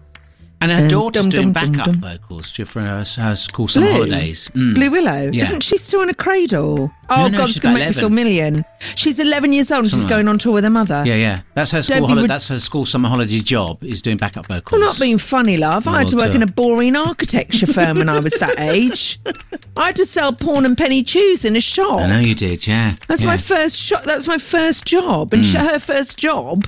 And 0.63 0.71
her 0.71 0.83
Um, 0.83 0.89
daughter's 0.89 1.23
dum, 1.23 1.31
doing 1.31 1.53
dum, 1.55 1.73
backup 1.73 1.87
dum. 1.87 2.01
vocals 2.03 2.51
for 2.53 2.81
her, 2.81 3.03
her 3.17 3.35
school 3.37 3.67
summer 3.67 3.87
Blue? 3.87 3.95
holidays. 3.95 4.51
Mm. 4.55 4.75
Blue 4.75 4.91
Willow. 4.91 5.31
Yeah. 5.33 5.45
Isn't 5.45 5.63
she 5.63 5.79
still 5.79 6.03
in 6.03 6.11
a 6.11 6.15
cradle? 6.15 6.93
Oh, 7.09 7.17
No, 7.17 7.29
no, 7.29 7.39
God, 7.39 7.47
she's 7.47 7.57
it's 7.57 7.63
going 7.63 7.75
to 7.77 7.81
make 7.81 7.89
me 7.97 8.01
feel 8.01 8.11
million. 8.11 8.65
She's 8.95 9.19
11 9.19 9.55
years 9.55 9.73
old 9.73 9.79
and 9.81 9.87
she's 9.87 9.93
Something 9.93 10.05
like 10.05 10.11
going 10.25 10.29
on 10.29 10.39
tour 10.39 10.53
with 10.53 10.65
her 10.65 10.71
mother. 10.71 11.03
Yeah, 11.07 11.15
yeah. 11.15 11.41
That's 11.55 11.71
her 11.71 11.83
school. 11.83 12.07
Holi- 12.07 12.23
rid- 12.23 12.31
that's 12.31 12.49
her 12.49 12.61
school 12.61 12.85
summer 12.85 13.09
holidays 13.09 13.43
job. 13.43 13.83
Is 13.83 14.03
doing 14.03 14.19
backup 14.19 14.49
vocals. 14.49 14.79
I'm 14.79 14.87
not 14.87 15.01
being 15.01 15.17
funny, 15.17 15.57
love. 15.57 15.89
I 15.89 16.01
had 16.01 16.09
to 16.09 16.17
work 16.17 16.33
uh, 16.33 16.35
in 16.35 16.43
a 16.43 16.47
boring 16.47 16.95
architecture 16.95 17.67
firm 17.67 17.97
when 17.97 18.11
I 18.11 18.21
was 18.21 18.35
that 18.35 18.59
age. 18.61 19.19
I 19.79 19.87
had 19.87 19.97
to 19.97 20.05
sell 20.05 20.31
porn 20.35 20.67
and 20.67 20.77
penny 20.77 21.03
chews 21.03 21.47
in 21.47 21.57
a 21.57 21.61
shop. 21.63 22.01
I 22.03 22.07
know 22.07 22.19
you 22.21 22.35
did. 22.35 22.67
Yeah. 22.67 22.97
That's 23.09 23.23
yeah. 23.23 23.29
my 23.29 23.37
first 23.39 23.77
shop. 23.77 24.05
That 24.05 24.17
was 24.17 24.29
my 24.29 24.37
first 24.39 24.85
job, 24.85 25.33
and 25.33 25.43
sh 25.45 25.55
her 25.55 25.79
first 25.79 26.19
job 26.19 26.67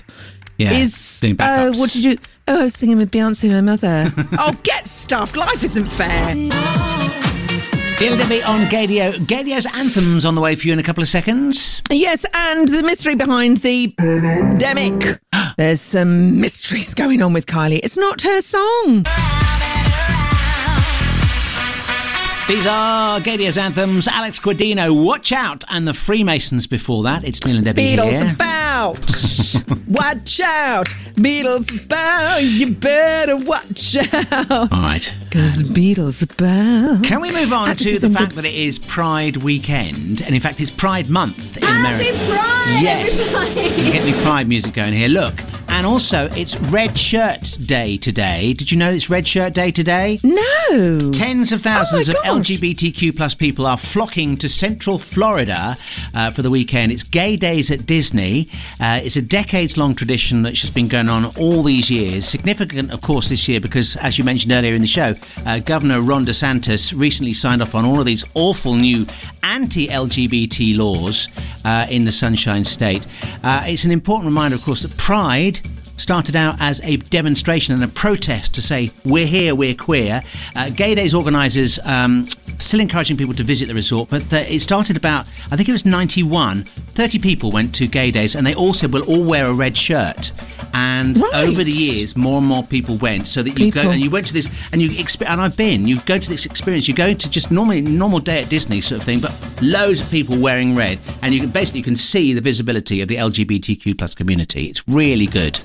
Yeah. 0.56 0.72
is 0.72 1.20
doing 1.20 1.34
uh, 1.34 1.44
backups. 1.44 1.78
what 1.78 1.90
did 1.90 2.04
you? 2.04 2.16
Oh, 2.48 2.60
I 2.60 2.62
was 2.64 2.74
singing 2.74 2.98
with 2.98 3.10
Beyonce, 3.10 3.50
my 3.50 3.60
mother. 3.60 4.12
oh, 4.38 4.58
get 4.64 4.86
stuffed. 4.86 5.36
Life 5.36 5.62
isn't 5.62 5.88
fair. 5.88 6.34
Gil 7.98 8.16
Debbie 8.16 8.42
on 8.42 8.62
Gaydio. 8.66 9.12
Gaydio's 9.26 9.66
anthems 9.76 10.24
on 10.24 10.34
the 10.34 10.40
way 10.40 10.56
for 10.56 10.66
you 10.66 10.72
in 10.72 10.80
a 10.80 10.82
couple 10.82 11.02
of 11.02 11.08
seconds. 11.08 11.82
Yes, 11.88 12.26
and 12.34 12.66
the 12.66 12.82
mystery 12.82 13.14
behind 13.14 13.58
the 13.58 13.94
pandemic. 13.96 15.20
There's 15.56 15.80
some 15.80 16.40
mysteries 16.40 16.94
going 16.94 17.22
on 17.22 17.32
with 17.32 17.46
Kylie. 17.46 17.80
It's 17.82 17.96
not 17.96 18.22
her 18.22 18.40
song. 18.40 19.04
These 22.48 22.66
are 22.66 23.20
Gaydio's 23.20 23.56
anthems. 23.56 24.08
Alex 24.08 24.40
Gaudino, 24.40 25.04
Watch 25.04 25.30
Out, 25.32 25.64
and 25.68 25.86
the 25.86 25.94
Freemasons 25.94 26.66
before 26.66 27.04
that. 27.04 27.24
It's 27.24 27.46
Neil 27.46 27.56
and 27.56 27.64
Debbie 27.64 27.96
Beadle's 27.96 28.14
here. 28.20 28.32
about. 28.32 28.98
watch 29.86 30.40
out. 30.40 30.88
Beadle's 31.14 31.70
about. 31.70 32.42
You 32.42 32.74
better 32.74 33.36
watch 33.36 33.96
out. 33.96 34.50
All 34.50 34.82
right. 34.82 35.14
Because 35.32 35.62
Beadle's 35.62 36.20
about. 36.20 37.04
Can 37.04 37.22
we 37.22 37.32
move 37.32 37.54
on 37.54 37.74
to 37.74 37.98
the 37.98 38.10
fact 38.10 38.34
that 38.36 38.44
it 38.44 38.54
is 38.54 38.78
Pride 38.78 39.38
weekend? 39.38 40.20
And 40.20 40.34
in 40.34 40.42
fact, 40.42 40.60
it's 40.60 40.70
Pride 40.70 41.08
month 41.08 41.56
in 41.56 41.64
America. 41.64 42.12
Pride, 42.12 42.82
yes. 42.82 43.28
everybody. 43.28 43.82
You 43.82 43.92
get 43.92 44.04
me 44.04 44.12
Pride 44.22 44.46
music 44.46 44.74
going 44.74 44.92
here. 44.92 45.08
Look. 45.08 45.40
And 45.72 45.86
also, 45.86 46.28
it's 46.36 46.54
Red 46.60 46.98
Shirt 46.98 47.56
Day 47.64 47.96
today. 47.96 48.52
Did 48.52 48.70
you 48.70 48.76
know 48.76 48.90
it's 48.90 49.08
Red 49.08 49.26
Shirt 49.26 49.54
Day 49.54 49.70
today? 49.70 50.20
No. 50.22 51.10
Tens 51.12 51.50
of 51.50 51.62
thousands 51.62 52.10
Oh 52.10 52.12
of. 52.12 52.44
LGBTQ 52.44 53.16
plus 53.16 53.34
people 53.34 53.66
are 53.66 53.78
flocking 53.78 54.36
to 54.36 54.50
Central 54.50 54.98
Florida 54.98 55.78
uh, 56.12 56.30
for 56.30 56.42
the 56.42 56.50
weekend. 56.50 56.92
It's 56.92 57.02
Gay 57.02 57.36
Days 57.36 57.70
at 57.70 57.86
Disney. 57.86 58.50
Uh, 58.80 59.00
it's 59.02 59.16
a 59.16 59.22
decades-long 59.22 59.94
tradition 59.94 60.42
that's 60.42 60.60
just 60.60 60.74
been 60.74 60.88
going 60.88 61.08
on 61.08 61.24
all 61.36 61.62
these 61.62 61.90
years. 61.90 62.28
Significant, 62.28 62.92
of 62.92 63.00
course, 63.00 63.30
this 63.30 63.48
year 63.48 63.58
because, 63.58 63.96
as 63.96 64.18
you 64.18 64.24
mentioned 64.24 64.52
earlier 64.52 64.74
in 64.74 64.82
the 64.82 64.86
show, 64.86 65.14
uh, 65.46 65.58
Governor 65.60 66.00
Ron 66.00 66.24
DeSantis 66.26 66.98
recently 66.98 67.32
signed 67.32 67.62
off 67.62 67.74
on 67.74 67.84
all 67.84 68.00
of 68.00 68.06
these 68.06 68.24
awful 68.34 68.74
new 68.74 69.06
anti-LGBT 69.42 70.76
laws 70.76 71.28
uh, 71.64 71.86
in 71.90 72.04
the 72.04 72.12
Sunshine 72.12 72.64
State. 72.64 73.06
Uh, 73.42 73.64
it's 73.66 73.84
an 73.84 73.90
important 73.90 74.26
reminder, 74.26 74.56
of 74.56 74.62
course, 74.62 74.82
that 74.82 74.96
Pride 74.96 75.60
started 75.96 76.34
out 76.36 76.56
as 76.58 76.80
a 76.82 76.96
demonstration 76.96 77.74
and 77.74 77.84
a 77.84 77.88
protest 77.88 78.54
to 78.54 78.62
say 78.62 78.90
we're 79.04 79.26
here, 79.26 79.54
we're 79.54 79.74
queer. 79.74 80.22
Uh, 80.56 80.70
Gay 80.70 80.94
Days 80.94 81.14
organisers 81.14 81.78
um, 81.84 82.26
still 82.58 82.80
encouraging 82.80 83.16
people 83.16 83.34
to 83.34 83.44
visit 83.44 83.66
the 83.68 83.74
resort, 83.74 84.08
but 84.10 84.28
the, 84.30 84.52
it 84.52 84.60
started 84.60 84.96
about 84.96 85.26
I 85.50 85.56
think 85.56 85.68
it 85.68 85.72
was 85.72 85.84
91. 85.84 86.64
30 86.64 87.18
people 87.20 87.50
went 87.50 87.74
to 87.76 87.86
Gay 87.86 88.10
Days, 88.10 88.34
and 88.34 88.46
they 88.46 88.54
all 88.54 88.74
said 88.74 88.92
we'll 88.92 89.04
all 89.04 89.24
wear 89.24 89.46
a 89.46 89.52
red 89.52 89.76
shirt. 89.76 90.32
And 90.74 91.18
Right. 91.20 91.34
over 91.48 91.62
the 91.64 91.70
years, 91.70 92.16
more 92.16 92.38
and 92.38 92.46
more 92.46 92.62
people 92.62 92.96
went, 92.96 93.28
so 93.28 93.42
that 93.42 93.58
you 93.58 93.70
go 93.70 93.90
and 93.90 94.00
you 94.00 94.08
went 94.10 94.26
to 94.28 94.32
this, 94.32 94.48
and 94.72 94.80
you 94.80 94.88
exp- 94.88 95.26
and 95.26 95.40
I've 95.40 95.56
been. 95.56 95.86
You 95.86 96.00
go 96.00 96.18
to 96.18 96.28
this 96.28 96.46
experience. 96.46 96.88
You 96.88 96.94
go 96.94 97.12
to 97.12 97.30
just 97.30 97.50
normally 97.50 97.82
normal 97.82 98.20
day 98.20 98.42
at 98.42 98.48
Disney 98.48 98.80
sort 98.80 99.00
of 99.00 99.04
thing, 99.04 99.20
but 99.20 99.32
loads 99.60 100.00
of 100.00 100.10
people 100.10 100.38
wearing 100.38 100.74
red, 100.74 100.98
and 101.20 101.34
you 101.34 101.40
can 101.40 101.50
basically 101.50 101.80
you 101.80 101.84
can 101.84 101.96
see 101.96 102.32
the 102.32 102.40
visibility 102.40 103.02
of 103.02 103.08
the 103.08 103.16
LGBTQ 103.16 103.96
plus 103.98 104.14
community. 104.14 104.64
It's 104.66 104.82
really 104.88 105.26
good. 105.26 105.58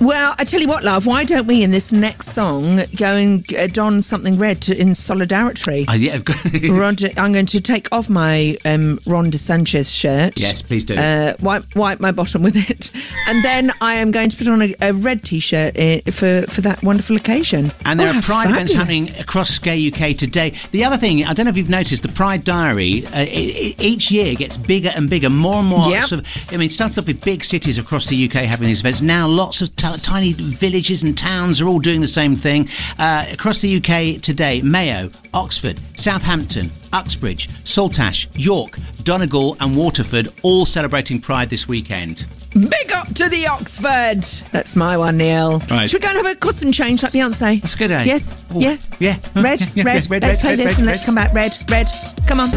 Well, 0.00 0.34
I 0.38 0.44
tell 0.44 0.60
you 0.60 0.68
what, 0.68 0.84
love. 0.84 1.06
Why 1.06 1.24
don't 1.24 1.46
we 1.46 1.62
in 1.62 1.70
this 1.70 1.92
next 1.92 2.28
song 2.28 2.80
go 2.96 3.14
and 3.14 3.54
uh, 3.54 3.68
don 3.68 4.00
something 4.00 4.36
red 4.36 4.60
to, 4.62 4.76
in 4.78 4.94
solidarity? 4.94 5.86
Uh, 5.86 5.94
yeah, 5.94 6.18
Ron, 6.68 6.96
I'm 7.16 7.32
going 7.32 7.46
to 7.46 7.60
take 7.60 7.90
off 7.92 8.10
my 8.10 8.56
um, 8.64 8.98
Ron 9.06 9.30
DeSanchez 9.30 9.94
shirt. 9.94 10.38
Yes, 10.38 10.62
please 10.62 10.84
do. 10.84 10.96
Uh, 10.96 11.34
wipe, 11.40 11.74
wipe 11.76 12.00
my 12.00 12.10
bottom 12.12 12.42
with 12.42 12.56
it, 12.56 12.90
and 13.28 13.42
then 13.44 13.72
I 13.80 13.94
am 13.94 14.10
going 14.10 14.30
to 14.30 14.36
put 14.36 14.48
on 14.48 14.62
a, 14.62 14.74
a 14.82 14.92
red 14.92 15.22
T-shirt 15.24 15.78
uh, 15.78 16.00
for 16.10 16.42
for 16.50 16.60
that 16.62 16.82
wonderful 16.82 17.16
occasion. 17.16 17.72
And 17.84 17.98
there 17.98 18.12
Oh, 18.12 18.18
are 18.18 18.22
Pride 18.22 18.50
events 18.50 18.72
happening 18.74 19.06
across 19.20 19.58
Gay 19.58 19.88
UK 19.90 20.16
today. 20.16 20.54
The 20.72 20.84
other 20.84 20.96
thing, 20.96 21.24
I 21.24 21.32
don't 21.32 21.46
know 21.46 21.50
if 21.50 21.56
you've 21.56 21.70
noticed, 21.70 22.02
the 22.02 22.08
Pride 22.12 22.44
Diary 22.44 23.06
uh, 23.06 23.10
i 23.20 23.20
i 23.22 23.74
each 23.78 24.10
year 24.10 24.34
gets 24.34 24.56
bigger 24.56 24.90
and 24.94 25.08
bigger, 25.08 25.30
more 25.30 25.56
and 25.56 25.68
more. 25.68 25.88
Yep. 25.88 26.08
Sort 26.08 26.20
of, 26.20 26.52
I 26.52 26.56
mean, 26.56 26.66
it 26.66 26.72
starts 26.72 26.98
off 26.98 27.06
with 27.06 27.24
big 27.24 27.44
cities 27.44 27.78
across 27.78 28.06
the 28.08 28.24
UK 28.26 28.42
having 28.42 28.66
these 28.66 28.80
events. 28.80 29.00
Now, 29.00 29.26
lots 29.28 29.62
of 29.62 29.74
t- 29.92 30.00
tiny 30.00 30.32
villages 30.32 31.02
and 31.02 31.16
towns 31.16 31.60
are 31.60 31.68
all 31.68 31.78
doing 31.78 32.00
the 32.00 32.08
same 32.08 32.36
thing. 32.36 32.68
Uh, 32.98 33.26
across 33.30 33.60
the 33.60 33.76
UK 33.76 34.20
today, 34.22 34.62
Mayo, 34.62 35.10
Oxford, 35.32 35.78
Southampton, 35.94 36.70
Uxbridge, 36.92 37.48
Saltash, 37.64 38.26
York, 38.34 38.78
Donegal, 39.02 39.56
and 39.60 39.76
Waterford 39.76 40.28
all 40.42 40.64
celebrating 40.66 41.20
Pride 41.20 41.50
this 41.50 41.68
weekend. 41.68 42.26
Big 42.54 42.92
up 42.94 43.08
to 43.14 43.28
the 43.28 43.46
Oxford. 43.48 44.22
That's 44.52 44.76
my 44.76 44.96
one, 44.96 45.16
Neil. 45.16 45.58
Right. 45.70 45.90
Should 45.90 46.00
we 46.00 46.02
go 46.08 46.16
and 46.16 46.24
have 46.24 46.36
a 46.36 46.38
costume 46.38 46.70
change 46.72 47.02
like 47.02 47.12
Beyonce? 47.12 47.60
That's 47.60 47.74
a 47.74 47.76
good, 47.76 47.90
eh? 47.90 48.04
Yes. 48.04 48.38
Ooh, 48.54 48.60
Yeah. 48.60 48.76
yeah. 49.00 49.18
Red. 49.34 49.60
Yeah, 49.74 49.82
red. 49.84 50.04
yeah, 50.04 50.08
red, 50.08 50.22
Let's 50.22 50.22
red, 50.22 50.40
play 50.40 50.50
red, 50.50 50.58
this 50.60 50.66
red, 50.66 50.76
and 50.78 50.86
let's 50.86 51.04
come 51.04 51.16
back. 51.16 51.34
Red. 51.34 51.56
Red. 51.68 51.90
Come 52.28 52.40
on. 52.40 52.50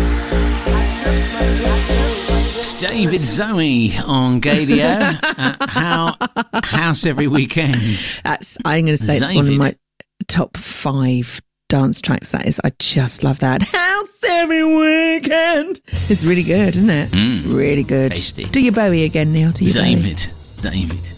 It's 2.59 2.73
David 2.81 3.19
Zowie 3.19 3.95
on 4.07 4.41
uh, 4.43 5.55
how 5.69 6.15
house 6.63 7.05
every 7.05 7.27
weekend. 7.27 7.75
That's. 8.23 8.57
I'm 8.65 8.85
going 8.85 8.97
to 8.97 9.03
say 9.03 9.17
it's 9.17 9.31
one 9.31 9.47
of 9.47 9.53
my 9.53 9.75
top 10.27 10.57
five 10.57 11.39
dance 11.69 12.01
tracks. 12.01 12.31
That 12.31 12.47
is. 12.47 12.59
I 12.63 12.71
just 12.79 13.23
love 13.23 13.37
that. 13.39 13.61
House 13.61 14.23
every 14.27 14.63
weekend. 14.63 15.81
It's 16.09 16.23
really 16.23 16.41
good, 16.41 16.75
isn't 16.75 16.89
it? 16.89 17.13
really 17.53 17.83
good. 17.83 18.11
Mm. 18.11 18.15
Tasty. 18.15 18.45
Do 18.45 18.59
your 18.59 18.73
Bowie 18.73 19.03
again, 19.03 19.31
Neil. 19.33 19.51
Do 19.51 19.63
your 19.63 19.75
Bowie. 19.75 19.95
David. 20.63 21.16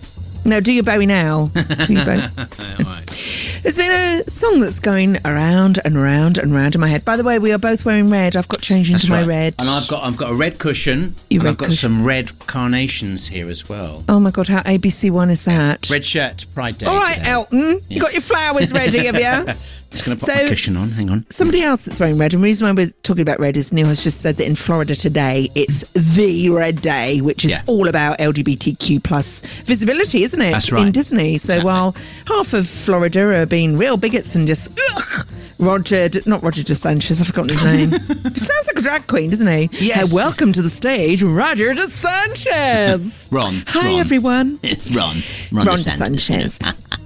No, 0.50 0.60
do 0.60 0.72
your 0.72 0.84
Bowie 0.84 1.06
now. 1.06 1.52
Do 1.54 1.94
your 1.94 2.06
Bowie. 2.06 2.22
There's 3.62 3.76
been 3.76 3.92
a 3.92 4.28
song 4.30 4.62
that's 4.62 4.80
going 4.80 5.18
around 5.26 5.80
and 5.86 5.96
around 5.96 6.38
and 6.38 6.52
around 6.56 6.74
in 6.76 6.82
my 6.82 6.88
head. 6.88 7.06
By 7.06 7.18
the 7.18 7.24
way, 7.24 7.38
we 7.40 7.52
are 7.52 7.58
both 7.60 7.86
wearing 7.86 8.10
red. 8.10 8.36
I've 8.36 8.48
got 8.48 8.62
changed 8.62 8.90
into 8.90 9.02
That's 9.08 9.10
my 9.12 9.20
right. 9.20 9.28
red. 9.28 9.56
And 9.60 9.70
I've 9.70 9.88
got 9.88 10.04
I've 10.04 10.18
got 10.18 10.32
a 10.32 10.36
red 10.36 10.58
cushion. 10.58 11.14
You 11.30 11.40
and 11.42 11.44
red 11.46 11.52
I've 11.52 11.58
got 11.58 11.66
cushion. 11.68 11.92
some 11.92 12.04
red 12.04 12.40
carnations 12.48 13.28
here 13.28 13.48
as 13.50 13.70
well. 13.70 14.04
Oh 14.10 14.20
my 14.20 14.32
god, 14.32 14.48
how 14.48 14.62
ABC 14.62 15.12
one 15.12 15.30
is 15.30 15.46
that? 15.46 15.90
Red 15.90 16.06
shirt, 16.06 16.46
Pride 16.56 16.78
Day. 16.80 16.88
All 16.88 16.96
right, 16.96 17.18
today. 17.18 17.30
Elton, 17.30 17.82
you 17.90 18.02
got 18.02 18.14
your 18.14 18.22
flowers 18.22 18.74
ready, 18.74 19.06
have 19.06 19.20
you? 19.48 19.54
Just 19.92 20.06
going 20.06 20.18
to 20.18 20.26
put 20.26 20.36
my 20.36 20.50
cushion 20.50 20.78
on. 20.78 20.88
Hang 20.90 21.10
on. 21.10 21.26
Somebody 21.32 21.62
else 21.64 21.86
that's 21.86 22.00
wearing 22.00 22.18
red, 22.18 22.34
and 22.34 22.44
the 22.44 22.46
reason 22.46 22.68
why 22.68 22.72
we're 22.74 22.92
talking 23.04 23.22
about 23.24 23.40
red 23.40 23.58
is 23.58 23.74
Neil 23.74 23.88
has 23.88 24.04
just 24.04 24.22
said 24.22 24.36
that 24.38 24.46
in 24.46 24.56
Florida 24.56 24.94
today 24.96 25.50
it's 25.56 25.90
the 25.94 26.50
Red 26.52 26.82
Day, 26.82 27.22
which 27.22 27.44
is 27.44 27.52
Yeah. 27.52 27.64
all 27.66 27.88
about 27.88 28.20
LGBTQ 28.20 29.00
plus 29.04 29.42
visibility, 29.66 30.24
isn't 30.24 30.40
it? 30.42 30.52
That's 30.52 30.72
right. 30.72 30.86
In 30.86 30.92
Disney. 30.92 31.38
So 31.40 31.54
Exactly. 31.54 31.66
while 31.66 31.96
half 32.28 32.54
of 32.54 32.68
Florida 32.68 33.22
are 33.42 33.46
being 33.48 33.78
real 33.78 33.98
bigots 33.98 34.36
and 34.36 34.46
just 34.48 34.70
ugh, 34.96 35.28
Roger, 35.58 36.08
not 36.28 36.44
Roger 36.44 36.62
DeSanchez, 36.64 37.20
I've 37.20 37.28
forgotten 37.28 37.50
his 37.50 37.64
name. 37.66 37.92
he 38.34 38.40
sounds 38.40 38.68
like 38.68 38.78
a 38.78 38.82
drag 38.82 39.08
queen, 39.08 39.30
doesn't 39.32 39.48
he? 39.48 39.70
Yes. 39.88 40.10
Hey, 40.10 40.16
welcome 40.16 40.54
to 40.54 40.62
the 40.62 40.70
stage, 40.70 41.24
Roger 41.24 41.74
DeSanchez. 41.74 43.28
Ron. 43.32 43.64
Hi, 43.68 43.90
Ron. 43.94 44.00
everyone. 44.00 44.60
It's 44.64 44.92
Ron. 44.96 45.24
Ron, 45.52 45.66
Ron 45.66 45.80
DeSantis. 45.80 46.60
DeSanchez. 46.60 46.99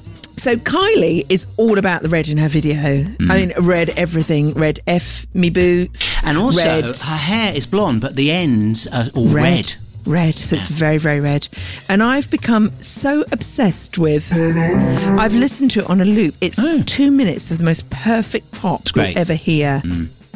So 0.44 0.58
Kylie 0.58 1.26
is 1.30 1.48
all 1.56 1.78
about 1.78 2.02
the 2.02 2.10
red 2.10 2.28
in 2.28 2.38
her 2.38 2.50
video. 2.50 3.06
I 3.30 3.38
mean, 3.38 3.54
red 3.62 3.92
everything. 3.92 4.54
Red 4.56 4.82
F 4.88 5.26
me 5.34 5.50
boots. 5.50 6.04
Mm. 6.04 6.28
And 6.28 6.38
also, 6.38 6.66
red, 6.66 6.84
her 6.84 7.16
hair 7.16 7.56
is 7.56 7.66
blonde, 7.66 8.02
but 8.02 8.16
the 8.16 8.30
ends 8.30 8.86
are 8.88 9.06
all 9.16 9.30
red. 9.30 9.74
Red. 10.06 10.36
So 10.36 10.58
it's 10.58 10.68
very, 10.68 10.98
very 10.98 11.22
red. 11.22 11.48
And 11.88 12.04
I've 12.04 12.30
become 12.30 12.72
so 12.82 13.24
obsessed 13.32 13.98
with. 13.98 14.34
I've 14.34 15.34
listened 15.34 15.72
to 15.72 15.80
it 15.80 15.90
on 15.90 16.02
a 16.02 16.06
loop. 16.06 16.36
It's 16.42 16.60
Oh. 16.60 16.84
two 16.86 17.10
minutes 17.10 17.50
of 17.50 17.60
the 17.60 17.64
most 17.64 17.90
perfect 17.90 18.52
pop. 18.52 18.84
Mm. 18.84 19.08
you'll 19.12 19.20
ever 19.20 19.36
hear. 19.36 19.82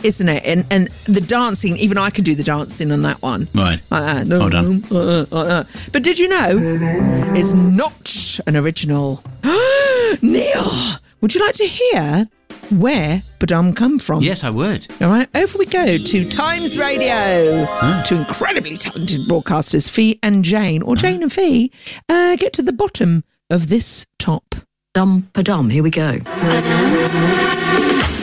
Isn't 0.03 0.29
it? 0.29 0.43
And 0.45 0.65
and 0.69 0.87
the 1.05 1.21
dancing, 1.21 1.75
even 1.77 1.97
I 1.97 2.09
can 2.09 2.23
do 2.23 2.35
the 2.35 2.43
dancing 2.43 2.91
on 2.91 3.01
that 3.01 3.21
one. 3.21 3.47
Right. 3.55 3.81
Like 3.89 4.25
that. 4.25 4.27
Well 4.27 4.49
done. 4.49 4.83
Uh, 4.91 5.25
uh, 5.31 5.35
uh. 5.35 5.63
But 5.91 6.03
did 6.03 6.19
you 6.19 6.27
know 6.27 6.59
it's 7.35 7.53
not 7.53 8.39
an 8.45 8.55
original? 8.55 9.23
Neil, 10.21 10.71
would 11.21 11.33
you 11.33 11.41
like 11.41 11.55
to 11.55 11.65
hear 11.65 12.27
where 12.69 13.23
Badum 13.39 13.75
come 13.75 13.97
from? 13.99 14.21
Yes, 14.23 14.43
I 14.43 14.49
would. 14.49 14.87
All 15.01 15.09
right, 15.09 15.27
over 15.35 15.57
we 15.57 15.65
go 15.65 15.97
to 15.97 16.29
Times 16.29 16.79
Radio. 16.79 17.65
Two 18.05 18.17
incredibly 18.17 18.77
talented 18.77 19.21
broadcasters, 19.21 19.89
Fi 19.89 20.19
and 20.21 20.45
Jane, 20.45 20.81
or 20.83 20.95
Jane 20.95 21.23
and 21.23 21.33
Fi, 21.33 21.71
uh, 22.07 22.35
get 22.35 22.53
to 22.53 22.61
the 22.61 22.73
bottom 22.73 23.23
of 23.49 23.69
this 23.69 24.05
top. 24.19 24.55
Dum 24.93 25.27
Padum, 25.33 25.71
here 25.71 25.83
we 25.83 25.91
go. 25.91 26.17
These 27.77 28.16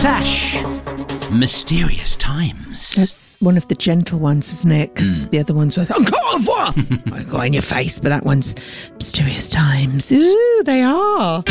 Sash. 0.00 0.56
Mysterious 1.30 2.16
times. 2.16 2.94
That's 2.94 3.38
one 3.42 3.58
of 3.58 3.68
the 3.68 3.74
gentle 3.74 4.18
ones, 4.18 4.50
isn't 4.50 4.72
it? 4.72 4.94
Because 4.94 5.24
hmm. 5.24 5.30
the 5.30 5.38
other 5.40 5.52
ones 5.52 5.76
were 5.76 5.84
encore 5.94 6.18
revoir. 6.32 6.72
I 7.12 7.22
go 7.24 7.42
in 7.42 7.52
your 7.52 7.60
face, 7.60 7.98
but 7.98 8.08
that 8.08 8.24
one's 8.24 8.56
mysterious 8.94 9.50
times. 9.50 10.10
Ooh, 10.10 10.62
they 10.64 10.80
are. 10.80 11.44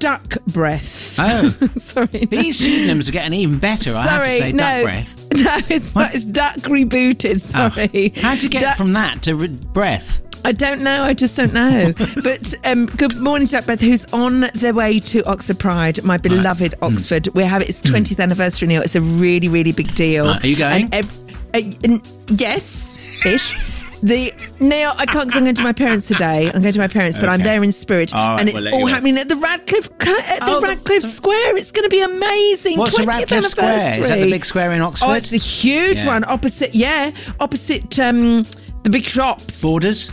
Duck 0.00 0.36
Breath. 0.48 1.16
Oh. 1.18 1.48
Sorry. 1.76 2.08
no. 2.12 2.26
These 2.26 2.58
pseudonyms 2.58 3.08
are 3.08 3.12
getting 3.12 3.32
even 3.32 3.58
better, 3.58 3.94
I 3.94 4.02
have 4.02 4.22
to 4.22 4.28
say. 4.28 4.52
no. 4.52 4.58
Duck 4.58 4.82
breath. 4.82 5.21
No, 5.44 5.58
it's 5.68 5.94
not. 5.94 6.14
It's 6.14 6.24
Duck 6.24 6.56
rebooted. 6.56 7.34
Oh. 7.54 7.70
Sorry. 7.70 8.08
How'd 8.20 8.42
you 8.42 8.48
get 8.48 8.62
Duck- 8.62 8.76
from 8.76 8.92
that 8.92 9.22
to 9.22 9.34
re- 9.34 9.48
breath? 9.48 10.20
I 10.44 10.50
don't 10.52 10.80
know. 10.82 11.04
I 11.04 11.14
just 11.14 11.36
don't 11.36 11.52
know. 11.52 11.92
but 12.24 12.52
um, 12.64 12.86
good 12.86 13.16
morning, 13.18 13.46
Jack 13.46 13.66
Beth, 13.66 13.80
who's 13.80 14.04
on 14.12 14.48
their 14.54 14.74
way 14.74 14.98
to 15.00 15.22
Oxford 15.24 15.58
Pride, 15.60 16.02
my 16.02 16.16
beloved 16.18 16.74
Hmm. 16.74 16.84
Oxford. 16.84 17.28
We 17.34 17.44
have 17.44 17.62
its 17.62 17.80
20th 17.80 18.20
anniversary 18.20 18.66
now. 18.68 18.80
It's 18.80 18.96
a 18.96 19.00
really, 19.00 19.48
really 19.48 19.70
big 19.72 19.94
deal. 19.94 20.26
Right, 20.26 20.42
are 20.42 20.46
you 20.48 20.56
going? 20.56 20.84
And 20.84 20.94
ev- 20.94 21.18
uh, 21.54 21.60
n- 21.84 22.02
yes, 22.28 23.24
ish. 23.24 23.56
The 24.02 24.32
now 24.58 24.94
I 24.98 25.06
can't 25.06 25.28
because 25.28 25.36
I'm 25.36 25.44
going 25.44 25.54
to 25.54 25.62
my 25.62 25.72
parents 25.72 26.06
today. 26.08 26.50
I'm 26.52 26.60
going 26.60 26.72
to 26.72 26.78
my 26.80 26.88
parents, 26.88 27.16
but 27.18 27.28
I'm 27.28 27.40
there 27.42 27.62
in 27.62 27.70
spirit, 27.70 28.12
All 28.12 28.34
right, 28.34 28.40
and 28.40 28.48
it's 28.48 28.60
we'll 28.60 28.74
all 28.74 28.86
happening 28.86 29.16
at 29.16 29.28
the 29.28 29.36
Radcliffe 29.36 29.86
at 29.86 29.98
the 30.00 30.38
Oh, 30.42 30.60
the- 30.60 30.66
Radcliffe 30.66 31.04
Square. 31.04 31.56
It's 31.56 31.70
going 31.70 31.84
to 31.84 31.88
be 31.88 32.02
amazing. 32.02 32.78
What's 32.78 32.96
the 32.96 33.04
20th 33.04 33.06
Radcliffe 33.06 33.46
Square? 33.46 34.00
Is 34.00 34.08
that 34.08 34.18
the 34.18 34.30
big 34.30 34.44
square 34.44 34.72
in 34.72 34.80
Oxford? 34.80 35.06
Oh, 35.06 35.12
it's 35.12 35.30
the 35.30 35.38
huge 35.38 35.98
Yeah. 35.98 36.06
one 36.06 36.24
opposite. 36.24 36.74
Yeah, 36.74 37.12
opposite 37.38 37.96
um, 38.00 38.44
the 38.82 38.90
big 38.90 39.04
shops. 39.04 39.62
Borders? 39.62 40.12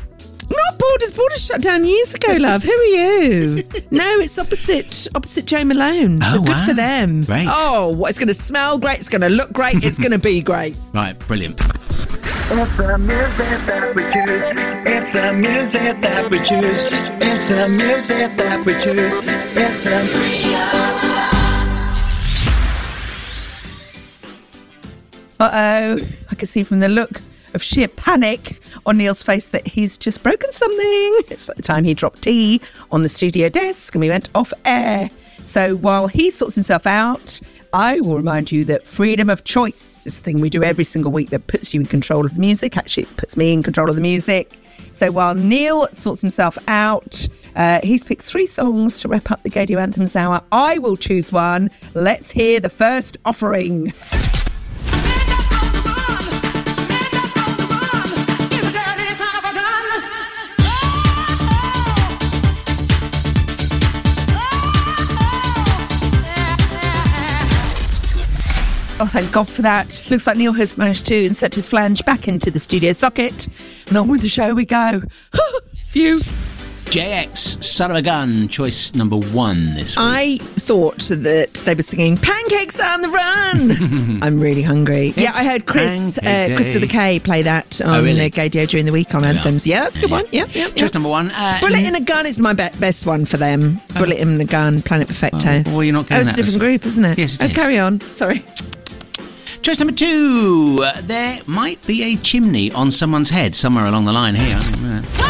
Not 0.80 0.88
Borders. 0.88 1.12
Borders 1.12 1.46
shut 1.46 1.62
down 1.62 1.86
years 1.86 2.14
ago, 2.14 2.36
love. 2.40 2.64
Who 2.64 2.72
are 2.72 2.84
you? 2.86 3.64
no, 3.92 4.06
it's 4.20 4.38
opposite 4.40 5.08
opposite 5.16 5.46
Jo 5.46 5.64
Malone. 5.64 6.22
So 6.22 6.38
Oh, 6.38 6.42
good 6.42 6.50
wow. 6.50 6.66
for 6.66 6.74
them. 6.74 7.24
Great. 7.24 7.48
Oh, 7.50 7.92
well, 7.92 8.10
it's 8.10 8.18
going 8.18 8.28
to 8.30 8.34
smell 8.34 8.78
great. 8.78 9.00
It's 9.00 9.10
going 9.10 9.22
to 9.22 9.30
look 9.30 9.52
great. 9.52 9.84
It's 9.84 9.98
going 9.98 10.12
to 10.12 10.20
be 10.20 10.42
great. 10.52 10.76
Right, 10.94 11.18
brilliant. 11.28 11.60
It's 12.52 12.78
the 12.78 12.98
music 12.98 13.66
that 13.68 13.94
we 13.96 14.04
choose. 14.04 14.52
It's 14.56 15.12
the 15.14 15.34
music 15.34 16.02
that 16.02 16.30
we 16.32 16.40
choose. 16.40 16.90
It's 17.22 17.48
the 17.48 17.68
music 17.70 18.38
that 18.38 18.66
we 18.66 18.74
choose. 18.74 19.22
It's 19.56 19.84
the. 19.84 21.10
Uh 25.40 25.50
oh. 25.54 26.00
I 26.32 26.36
can 26.36 26.48
see 26.48 26.64
from 26.64 26.80
the 26.80 26.90
look 26.90 27.22
of 27.54 27.64
sheer 27.64 27.88
panic 27.88 28.62
on 28.86 28.98
Neil's 28.98 29.24
face 29.24 29.50
that 29.50 29.68
he's 29.68 29.98
just 29.98 30.24
broken 30.24 30.52
something. 30.52 31.22
It's 31.30 31.48
the 31.48 31.62
time 31.62 31.84
he 31.84 31.94
dropped 31.94 32.22
tea 32.22 32.62
on 32.92 33.04
the 33.04 33.10
studio 33.10 33.50
desk 33.50 33.96
and 33.96 34.02
we 34.02 34.10
went 34.10 34.30
off 34.36 34.54
air. 34.66 35.10
So 35.46 35.76
while 35.76 36.08
he 36.08 36.32
sorts 36.32 36.56
himself 36.56 36.86
out, 36.86 37.40
I 37.74 38.00
will 38.02 38.18
remind 38.18 38.52
you 38.52 38.66
that 38.66 38.86
freedom 38.86 39.30
of 39.30 39.44
choice 39.44 39.90
this 40.04 40.20
thing 40.20 40.40
we 40.40 40.50
do 40.50 40.64
every 40.64 40.84
single 40.84 41.12
week 41.12 41.30
that 41.30 41.48
puts 41.48 41.74
you 41.74 41.82
in 41.82 41.86
control 41.86 42.26
of 42.26 42.34
the 42.34 42.40
music. 42.40 42.78
Actually, 42.78 43.04
it 43.04 43.18
puts 43.18 43.38
me 43.38 43.54
in 43.54 43.64
control 43.64 43.90
of 43.90 43.96
the 43.96 44.02
music. 44.02 44.58
So 44.92 45.12
while 45.12 45.36
Neil 45.36 45.88
sorts 45.92 46.22
himself 46.22 46.58
out, 46.68 47.28
uh, 47.56 47.80
he's 47.84 48.04
picked 48.04 48.24
three 48.24 48.46
songs 48.46 48.98
to 49.00 49.08
wrap 49.08 49.30
up 49.32 49.44
the 49.44 49.50
Gaydio 49.50 49.80
Anthems 49.80 50.16
hour. 50.16 50.42
I 50.52 50.80
will 50.80 50.98
choose 50.98 51.32
one. 51.32 51.70
Let's 51.94 52.32
hear 52.32 52.60
the 52.60 52.70
first 52.70 53.18
offering. 53.26 53.94
Oh, 69.02 69.06
thank 69.08 69.32
God 69.32 69.48
for 69.48 69.62
that. 69.62 70.04
Looks 70.10 70.28
like 70.28 70.36
Neil 70.38 70.52
has 70.54 70.78
managed 70.78 71.06
to 71.06 71.16
insert 71.26 71.56
his 71.56 71.68
flange 71.68 72.04
back 72.04 72.28
into 72.28 72.52
the 72.52 72.60
studio 72.60 72.92
socket. 72.94 73.48
And 73.88 73.98
on 73.98 74.08
with 74.10 74.22
the 74.22 74.30
show 74.30 74.54
we 74.54 74.66
go. 74.66 75.02
Phew. 75.88 76.20
JX, 76.90 77.64
Son 77.64 77.92
of 77.92 77.98
a 77.98 78.02
Gun, 78.02 78.48
choice 78.48 78.96
number 78.96 79.16
one 79.16 79.76
this 79.76 79.90
week. 79.96 79.98
I 80.00 80.38
thought 80.42 80.98
that 81.04 81.54
they 81.64 81.76
were 81.76 81.84
singing 81.84 82.18
"Pancakes 82.18 82.80
on 82.80 83.02
the 83.02 83.10
Run." 83.10 84.22
I'm 84.24 84.40
really 84.40 84.64
hungry. 84.64 85.14
yeah, 85.16 85.32
I 85.36 85.46
heard 85.46 85.68
Chris, 85.68 86.18
uh, 86.18 86.22
Pancake 86.22 86.56
Chris 86.56 86.74
with 86.74 86.84
a 86.84 86.88
K, 86.88 87.20
play 87.20 87.44
that 87.44 87.80
on 87.82 87.90
Oh, 88.00 88.02
really? 88.04 88.22
uh, 88.26 88.30
Gaydio 88.30 88.68
during 88.68 88.88
the 88.88 88.92
week 88.92 89.14
on 89.14 89.24
anthems. 89.24 89.68
Yeah, 89.68 89.82
that's 89.82 89.98
a 89.98 90.00
good 90.02 90.10
one. 90.10 90.26
Yeah, 90.32 90.46
yeah. 90.50 90.64
yeah. 90.66 90.74
Choice 90.74 90.94
number 90.96 91.10
one. 91.10 91.32
Uh, 91.32 91.60
Bullet 91.62 91.82
in 91.86 91.94
a 91.94 92.02
Gun 92.02 92.26
is 92.26 92.40
my 92.40 92.54
be- 92.54 92.70
best 92.80 93.06
one 93.06 93.24
for 93.26 93.38
them. 93.38 93.80
Bullet 93.94 94.18
in 94.18 94.40
the 94.40 94.46
Gun, 94.46 94.82
Planet 94.82 95.08
Perfecto. 95.08 95.62
Oh, 95.68 95.74
well, 95.76 95.84
you're 95.84 95.94
not 95.94 96.06
Oh, 96.06 96.10
getting 96.10 96.28
it's 96.28 96.34
a 96.34 96.42
different 96.42 96.60
group, 96.60 96.88
isn't 96.88 97.06
it? 97.06 97.20
Yes, 97.20 97.36
it 97.36 97.44
oh, 97.44 97.46
is. 97.46 97.54
carry 97.54 97.78
on. 97.78 98.02
Sorry. 98.16 98.44
Choice 99.62 99.78
number 99.78 99.94
two. 99.94 100.80
Uh, 100.82 101.02
there 101.02 101.42
might 101.46 101.86
be 101.86 102.02
a 102.04 102.16
chimney 102.18 102.72
on 102.72 102.92
someone's 102.92 103.30
head 103.30 103.56
somewhere 103.56 103.86
along 103.86 104.06
the 104.06 104.14
line 104.14 104.36
here. 104.36 104.58
I 104.58 104.72
don't. 104.72 105.30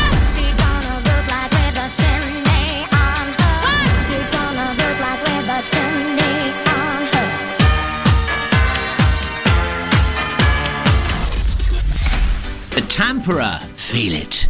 The 12.75 12.81
Tamperer, 12.87 13.59
feel 13.77 14.13
it. 14.13 14.47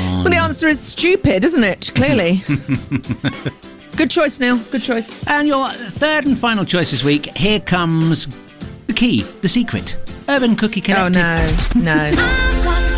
Well, 0.00 0.30
the 0.30 0.36
answer 0.36 0.68
is 0.68 0.78
stupid, 0.78 1.44
isn't 1.44 1.64
it? 1.64 1.90
Clearly. 1.94 2.40
good 3.96 4.10
choice, 4.10 4.38
Neil. 4.38 4.58
Good 4.70 4.82
choice. 4.82 5.26
And 5.26 5.48
your 5.48 5.68
third 5.70 6.24
and 6.26 6.38
final 6.38 6.64
choice 6.64 6.92
this 6.92 7.02
week. 7.02 7.36
Here 7.36 7.58
comes 7.60 8.26
the 8.92 8.98
key, 8.98 9.22
the 9.40 9.48
secret. 9.48 9.96
Urban 10.28 10.54
Cookie 10.54 10.82
Collective. 10.82 11.22
Oh 11.74 11.80
no, 11.80 12.12
no. 12.12 12.88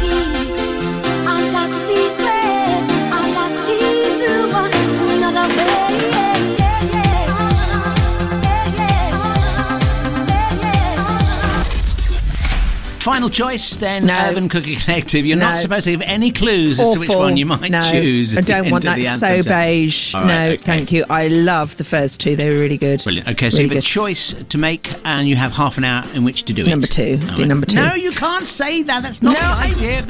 Final 13.05 13.29
choice, 13.29 13.77
then 13.77 14.07
No. 14.07 14.19
Urban 14.31 14.49
Cookie 14.49 14.77
Collective. 14.77 15.27
You're 15.27 15.37
No. 15.37 15.49
not 15.51 15.59
supposed 15.59 15.85
to 15.85 15.90
give 15.90 16.01
any 16.01 16.31
clues 16.31 16.81
as 16.81 16.95
to 16.95 17.01
which 17.01 17.11
Awful. 17.11 17.21
one 17.21 17.37
you 17.37 17.45
might 17.45 17.71
no, 17.71 17.83
choose. 17.90 18.35
I 18.35 18.40
don't 18.40 18.71
want 18.71 18.85
that 18.85 19.19
so 19.19 19.43
beige. 19.43 20.14
Right, 20.14 20.27
no, 20.27 20.40
okay. 20.53 20.57
thank 20.57 20.90
you. 20.90 21.05
I 21.11 21.29
love 21.29 21.77
the 21.77 21.85
first 21.85 22.19
two. 22.19 22.35
They 22.35 22.49
were 22.49 22.59
really 22.59 22.79
good. 22.79 23.05
Brilliant. 23.05 23.29
Okay, 23.29 23.51
so 23.51 23.59
Really 23.59 23.69
you 23.69 23.75
have 23.75 23.85
a 23.85 23.87
choice 23.87 24.35
to 24.49 24.57
make, 24.57 24.90
and 25.05 25.29
you 25.29 25.37
have 25.37 25.53
half 25.53 25.77
an 25.77 25.85
hour 25.85 26.07
in 26.14 26.25
which 26.25 26.45
to 26.45 26.55
do 26.55 26.62
it. 26.62 26.69
Number 26.69 26.87
two. 26.87 27.21
All 27.31 27.37
Be 27.37 27.45
number 27.45 27.67
two. 27.67 27.77
No, 27.77 27.95
you 27.95 28.11
can't 28.11 28.49
say 28.49 28.83
that. 28.85 29.03
That's 29.03 29.21
not 29.21 29.35
No, 29.35 29.38
the 29.38 29.47
I- 29.47 29.67
idea. 29.67 30.03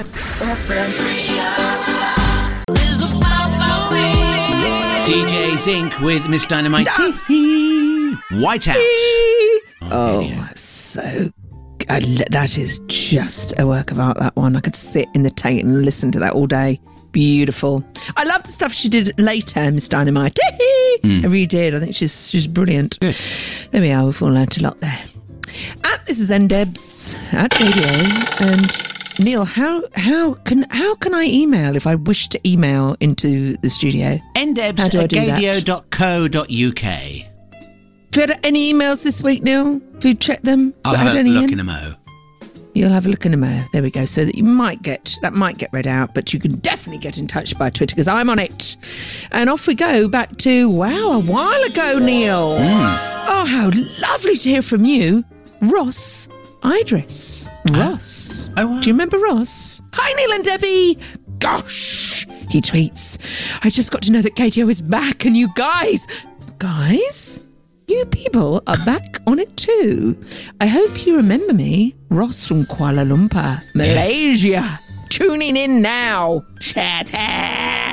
DJ 5.05 5.57
Zinc 5.57 5.99
with 5.99 6.29
Miss 6.29 6.47
Dynamite. 6.47 6.87
Wile 8.31 8.59
Out. 8.69 8.77
Oh, 9.83 9.91
oh 9.93 10.49
so 10.55 11.33
I, 11.89 12.01
that 12.31 12.57
is 12.59 12.81
just 12.87 13.53
a 13.59 13.67
work 13.67 13.91
of 13.91 13.99
art. 13.99 14.19
That 14.19 14.35
one. 14.37 14.57
I 14.57 14.61
could 14.61 14.77
sit 14.77 15.09
in 15.15 15.23
the 15.23 15.31
Tate 15.31 15.65
and 15.65 15.85
listen 15.85 16.11
to 16.13 16.19
that 16.21 16.33
all 16.33 16.47
day. 16.47 16.81
Beautiful. 17.13 17.85
I 18.17 18.25
love 18.25 18.43
the 18.43 18.51
stuff 18.51 18.73
she 18.73 18.89
did 18.89 19.19
later, 19.21 19.71
Miss 19.71 19.89
Dynamite. 19.89 20.39
Hmm. 21.03 21.21
I 21.23 21.29
really 21.29 21.45
did. 21.47 21.75
I 21.75 21.81
think 21.81 21.95
she's 21.95 22.31
she's 22.31 22.47
brilliant. 22.47 22.99
Good. 23.01 23.15
There 23.73 23.81
we 23.83 23.91
are. 23.93 24.07
We've 24.07 24.23
all 24.23 24.31
learnt 24.31 24.57
a 24.57 24.63
lot 24.63 24.81
there. 24.81 25.05
At 25.85 26.07
this 26.07 26.19
is 26.19 26.31
Ndebs 26.31 27.15
at 27.35 27.53
radio. 27.61 28.49
And 28.49 28.73
Neil, 29.19 29.45
how 29.45 29.83
how 29.97 30.35
can 30.45 30.65
how 30.71 30.95
can 30.95 31.15
I 31.15 31.25
email 31.25 31.77
if 31.77 31.87
I 31.87 31.97
wish 31.97 32.29
to 32.29 32.41
email 32.49 32.97
into 33.01 33.57
the 33.59 33.69
studio? 33.69 34.19
ndebs 34.35 34.79
How 34.79 34.89
do 34.89 35.01
I 35.01 35.03
at 35.03 35.11
do 35.11 35.27
that? 35.27 35.41
gaydio.co.uk. 35.43 37.34
Have 38.15 38.29
you 38.29 38.33
had 38.35 38.47
any 38.47 38.73
emails 38.73 39.03
this 39.03 39.25
week, 39.25 39.43
Neil? 39.43 39.81
Have 39.95 40.05
you 40.05 40.15
checked 40.15 40.45
them? 40.45 40.73
I'll 40.85 40.95
Had 40.95 41.09
have 41.09 41.17
a 41.17 41.19
any 41.19 41.31
look 41.31 41.45
in? 41.51 41.55
in 41.55 41.59
a 41.59 41.65
mo. 41.65 41.95
You'll 42.73 42.93
have 42.93 43.07
a 43.07 43.09
look 43.09 43.27
in 43.27 43.35
a 43.35 43.37
mo. 43.37 43.65
There 43.73 43.83
we 43.83 43.91
go. 43.91 44.05
So 44.05 44.25
that 44.25 44.37
you 44.37 44.45
might 44.45 44.83
get 44.83 45.19
that 45.23 45.33
might 45.33 45.59
get 45.59 45.73
read 45.73 45.89
out, 45.89 46.15
but 46.15 46.33
you 46.33 46.39
can 46.39 46.59
definitely 46.59 47.01
get 47.01 47.19
in 47.19 47.27
touch 47.27 47.59
by 47.59 47.71
Twitter 47.71 47.93
because 47.93 48.07
I'm 48.07 48.31
on 48.31 48.39
it. 48.39 48.77
And 49.33 49.51
off 49.51 49.67
we 49.67 49.75
go 49.75 50.07
back 50.07 50.37
to 50.39 50.71
wow, 50.71 51.19
a 51.19 51.23
while 51.23 51.61
ago, 51.65 51.99
Neil. 52.01 52.57
Hmm. 52.57 53.27
Oh, 53.27 53.47
how 53.49 53.73
lovely 54.09 54.37
to 54.37 54.49
hear 54.49 54.63
from 54.63 54.85
you, 54.85 55.25
Ross 55.63 56.29
Idris. 56.65 57.49
Ross. 57.73 58.49
Oh, 58.57 58.69
wow. 58.69 58.81
Do 58.81 58.91
you 58.91 58.95
remember 58.95 59.19
Ross? 59.19 59.83
Hi, 59.93 60.13
Neil 60.13 60.33
and 60.35 60.45
Debbie. 60.45 60.99
Gosh, 61.41 62.29
he 62.49 62.61
tweets. 62.61 63.19
I 63.65 63.71
just 63.71 63.91
got 63.91 64.03
to 64.03 64.13
know 64.13 64.23
that 64.23 64.37
KTO 64.37 64.71
is 64.71 64.81
back, 64.81 65.25
and 65.25 65.37
you 65.37 65.49
guys, 65.57 66.07
guys. 66.59 67.44
You 67.87 68.05
people 68.07 68.63
are 68.67 68.79
back 68.85 69.19
on 69.27 69.39
it 69.39 69.55
too. 69.57 70.17
I 70.61 70.67
hope 70.67 71.05
you 71.07 71.17
remember 71.17 71.53
me, 71.53 71.95
Ross 72.09 72.47
from 72.49 72.65
Kuala 72.65 73.05
Lumpur, 73.07 73.63
Malaysia. 73.75 74.79
Tuning 75.11 75.57
in 75.57 75.83
now. 75.83 76.43
Chat 76.61 77.07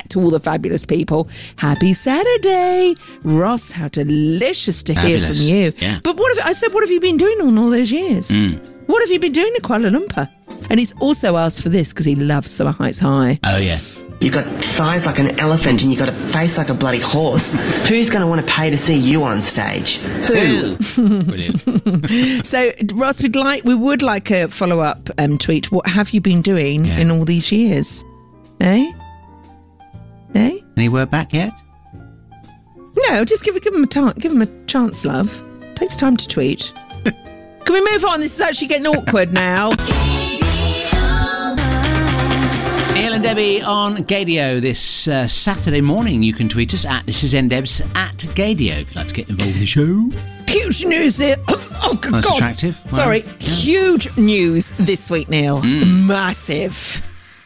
to 0.10 0.20
all 0.20 0.32
the 0.32 0.40
fabulous 0.40 0.86
people. 0.86 1.28
Happy 1.58 1.94
Saturday. 1.94 2.96
Ross, 3.24 3.70
how 3.72 3.90
delicious 3.90 4.82
to 4.84 4.94
hear 4.94 5.20
Fabulous. 5.20 5.38
from 5.40 5.48
you. 5.48 5.74
Yeah. 5.78 6.00
But 6.04 6.16
what 6.18 6.36
have 6.38 6.48
I 6.48 6.54
said, 6.54 6.74
what 6.74 6.84
have 6.84 6.90
you 6.92 7.00
been 7.02 7.18
doing 7.18 7.40
on 7.42 7.58
all 7.58 7.70
those 7.70 7.92
years? 7.92 8.30
Hmm. 8.32 8.54
What 8.88 9.02
have 9.04 9.12
you 9.12 9.20
been 9.20 9.34
doing 9.34 9.54
in 9.56 9.62
Kuala 9.62 9.90
Lumpur? 9.96 10.30
And 10.70 10.80
he's 10.80 10.94
also 11.00 11.36
asked 11.38 11.62
for 11.62 11.70
this 11.70 11.92
because 11.94 12.06
he 12.06 12.16
loves 12.16 12.50
Summer 12.50 12.72
Heights 12.72 13.00
High. 13.00 13.40
Oh, 13.44 13.58
yeah. 13.58 13.78
You've 14.22 14.34
got 14.34 14.46
thighs 14.64 15.06
like 15.08 15.18
an 15.18 15.40
elephant 15.40 15.82
and 15.82 15.92
you've 15.92 16.00
got 16.00 16.10
a 16.10 16.12
face 16.32 16.58
like 16.58 16.70
a 16.70 16.76
bloody 16.76 17.00
horse. 17.00 17.60
Who's 17.90 18.10
going 18.12 18.22
to 18.22 18.28
want 18.28 18.46
to 18.46 18.54
pay 18.54 18.70
to 18.70 18.78
see 18.78 18.96
you 18.96 19.24
on 19.24 19.42
stage? 19.42 19.98
Who? 19.98 20.76
Brilliant. 21.24 22.46
So, 22.46 22.72
Ross, 22.94 23.22
we'd 23.24 23.36
like, 23.36 23.64
we 23.64 23.74
would 23.74 24.04
like 24.04 24.30
a 24.30 24.48
follow 24.48 24.80
up 24.80 25.10
um, 25.18 25.40
tweet. 25.40 25.72
What 25.72 25.88
have 25.88 26.12
you 26.12 26.22
been 26.22 26.44
doing 26.44 26.86
Yeah. 26.86 27.00
in 27.00 27.10
all 27.10 27.26
these 27.26 27.52
years? 27.52 28.04
Eh? 28.60 28.92
Eh? 30.36 30.58
Any 30.78 30.88
word 30.90 31.10
back 31.10 31.34
yet? 31.34 31.52
No, 33.10 33.26
just 33.26 33.44
give, 33.44 33.60
give 33.62 33.74
him 33.74 33.84
a 33.84 33.88
ta- 33.88 34.14
give 34.14 34.32
him 34.32 34.44
a 34.44 34.66
chance, 34.68 35.04
love. 35.04 35.44
Takes 35.74 35.96
time 35.96 36.16
to 36.18 36.28
tweet. 36.28 36.72
Can 37.04 37.74
we 37.74 37.82
move 37.92 38.06
on? 38.06 38.20
This 38.20 38.36
is 38.36 38.42
actually 38.42 38.68
getting 38.68 38.86
awkward 38.86 39.34
now. 39.34 39.72
Debbie 43.22 43.62
on 43.62 43.98
Gaydio 43.98 44.60
this 44.60 45.08
uh, 45.08 45.28
Saturday 45.28 45.82
morning. 45.82 46.24
You 46.24 46.34
can 46.34 46.50
tweet 46.50 46.74
us 46.74 46.86
at 46.86 47.06
this 47.06 47.24
is 47.24 47.34
ndebs 47.34 47.80
at 47.96 48.16
Gaydio 48.36 48.82
if 48.82 48.88
you'd 48.90 48.96
like 48.96 49.08
to 49.10 49.14
get 49.14 49.30
involved 49.30 49.54
in 49.54 49.60
the 49.60 49.66
show. 49.66 50.10
Huge 50.48 50.86
news 50.86 51.18
here. 51.18 51.36
Oh, 51.84 51.96
That's 51.96 52.28
God. 52.28 52.36
attractive. 52.38 52.78
Wow. 52.86 52.98
Sorry. 53.00 53.20
Yeah. 53.24 53.32
Huge 53.40 54.16
news 54.16 54.70
this 54.78 55.10
week, 55.10 55.30
Neil. 55.30 55.62
Mm. 55.62 56.06
Massive. 56.06 57.04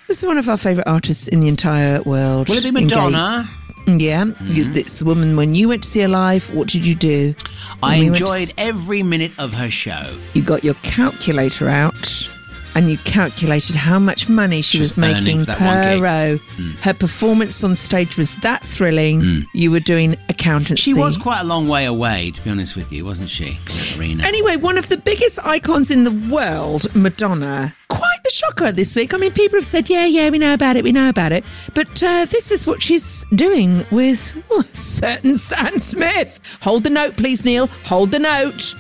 This 0.10 0.22
is 0.22 0.26
one 0.26 0.38
of 0.38 0.50
our 0.50 0.58
favourite 0.58 0.86
artists 0.90 1.30
in 1.30 1.40
the 1.40 1.48
entire 1.48 2.02
world. 2.02 2.50
Will 2.50 2.58
it 2.58 2.64
be 2.66 2.70
Madonna? 2.72 3.48
Yeah. 3.88 4.26
You, 4.44 4.74
it's 4.74 4.96
the 4.96 5.06
woman, 5.06 5.38
when 5.38 5.56
you 5.56 5.70
went 5.70 5.84
to 5.84 5.90
see 5.90 6.02
her 6.02 6.10
live, 6.10 6.54
what 6.54 6.68
did 6.68 6.86
you 6.86 6.96
do? 6.96 7.34
I 7.82 7.92
When 7.92 8.00
we 8.00 8.06
to 8.18 8.24
enjoyed 8.26 8.54
every 8.58 9.04
minute 9.04 9.32
of 9.40 9.54
her 9.54 9.70
show. 9.70 10.14
You 10.34 10.42
got 10.42 10.66
your 10.66 10.74
calculator 10.84 11.70
out 11.70 12.30
and 12.76 12.90
you 12.92 12.98
calculated 13.00 13.76
how 13.76 13.98
much 13.98 14.28
money 14.28 14.62
she, 14.62 14.78
She 14.78 14.80
was, 14.82 14.96
was 14.96 14.98
making 14.98 15.40
for 15.40 15.46
that 15.46 15.62
one 15.62 15.78
per 15.84 16.04
row. 16.04 16.40
Her 16.82 16.94
performance 16.94 17.64
on 17.64 17.76
stage 17.76 18.18
was 18.18 18.36
that 18.38 18.64
thrilling. 18.64 19.22
You 19.54 19.72
were 19.72 19.80
doing 19.80 20.18
accountancy. 20.30 20.82
She 20.82 20.94
was 20.94 21.18
quite 21.18 21.42
a 21.42 21.46
long 21.46 21.68
way 21.68 21.86
away, 21.86 22.32
to 22.32 22.42
be 22.44 22.50
honest 22.50 22.76
with 22.76 22.92
you, 22.92 23.06
wasn't 23.06 23.30
she? 23.30 23.58
Arena. 23.98 24.24
Anyway, 24.24 24.58
one 24.58 24.78
of 24.78 24.90
the 24.90 24.98
biggest 24.98 25.44
icons 25.46 25.90
in 25.90 26.04
the 26.04 26.12
world, 26.34 26.94
Madonna. 26.96 27.74
Quite 27.88 28.18
the 28.24 28.32
shocker 28.32 28.72
this 28.72 28.96
week. 28.96 29.14
I 29.14 29.18
mean, 29.18 29.32
people 29.32 29.58
have 29.58 29.66
said, 29.66 29.90
yeah, 29.90 30.06
yeah, 30.06 30.30
we 30.30 30.38
know 30.40 30.54
about 30.54 30.76
it, 30.76 30.84
we 30.84 30.92
know 30.92 31.08
about 31.08 31.32
it. 31.32 31.46
But 31.74 32.04
uh, 32.04 32.26
this 32.26 32.52
is 32.52 32.68
what 32.68 32.82
she's 32.82 33.26
doing 33.36 33.86
with 33.92 34.44
oh, 34.52 34.62
certain 34.74 35.38
Sam 35.38 35.80
Smith. 35.80 36.40
Hold 36.62 36.84
the 36.84 36.90
note, 36.90 37.16
please, 37.16 37.46
Neil. 37.46 37.68
Hold 37.86 38.12
the 38.12 38.20
note. 38.20 38.76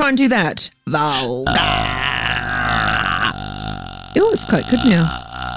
Try 0.00 0.08
and 0.08 0.16
do 0.16 0.28
that. 0.28 0.70
Vulgar. 0.86 1.52
oh, 4.16 4.30
it's 4.32 4.46
quite 4.46 4.66
good 4.70 4.80
now. 4.86 5.04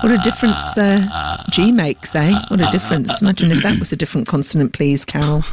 What 0.03 0.11
a 0.11 0.17
difference 0.17 0.77
uh, 0.77 1.41
G 1.49 1.71
makes, 1.71 2.13
eh? 2.13 2.33
What 2.49 2.59
a 2.59 2.69
difference. 2.69 3.21
Imagine 3.21 3.53
if 3.53 3.63
that 3.63 3.79
was 3.79 3.93
a 3.93 3.95
different 3.95 4.27
consonant, 4.27 4.73
please, 4.73 5.05
Carol. 5.05 5.45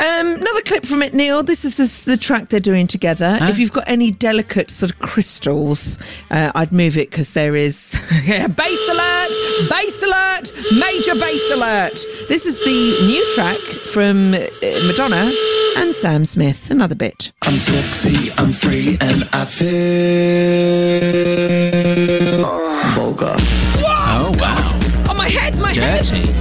Um, 0.00 0.34
another 0.34 0.62
clip 0.62 0.84
from 0.84 1.04
it, 1.04 1.14
Neil. 1.14 1.44
This 1.44 1.64
is 1.64 1.76
this, 1.76 2.02
the 2.02 2.16
track 2.16 2.48
they're 2.48 2.58
doing 2.58 2.88
together. 2.88 3.38
If 3.42 3.60
you've 3.60 3.72
got 3.72 3.84
any 3.86 4.10
delicate 4.10 4.72
sort 4.72 4.90
of 4.90 4.98
crystals, 4.98 5.96
uh, 6.32 6.50
I'd 6.56 6.72
move 6.72 6.96
it 6.96 7.10
because 7.10 7.34
there 7.34 7.54
is 7.54 8.00
yeah, 8.24 8.48
bass 8.48 8.88
alert, 8.88 9.70
bass 9.70 10.02
alert, 10.02 10.52
major 10.72 11.14
bass 11.14 11.50
alert. 11.52 12.04
This 12.28 12.46
is 12.46 12.58
the 12.64 13.06
new 13.06 13.34
track 13.36 13.60
from 13.92 14.34
uh, 14.34 14.40
Madonna 14.88 15.30
and 15.78 15.94
Sam 15.94 16.24
Smith. 16.24 16.70
Another 16.70 16.94
bit. 16.94 17.32
I'm 17.42 17.58
sexy, 17.58 18.32
I'm 18.32 18.52
free, 18.52 18.98
and 19.00 19.28
I 19.32 19.44
feel 19.44 19.78
vulgar. 22.94 23.34
Oh 23.78 24.34
wow. 24.38 25.04
Oh, 25.10 25.14
my 25.14 25.28
head, 25.28 25.58
my 25.58 25.72
Dirty. 25.72 26.26
head. 26.26 26.34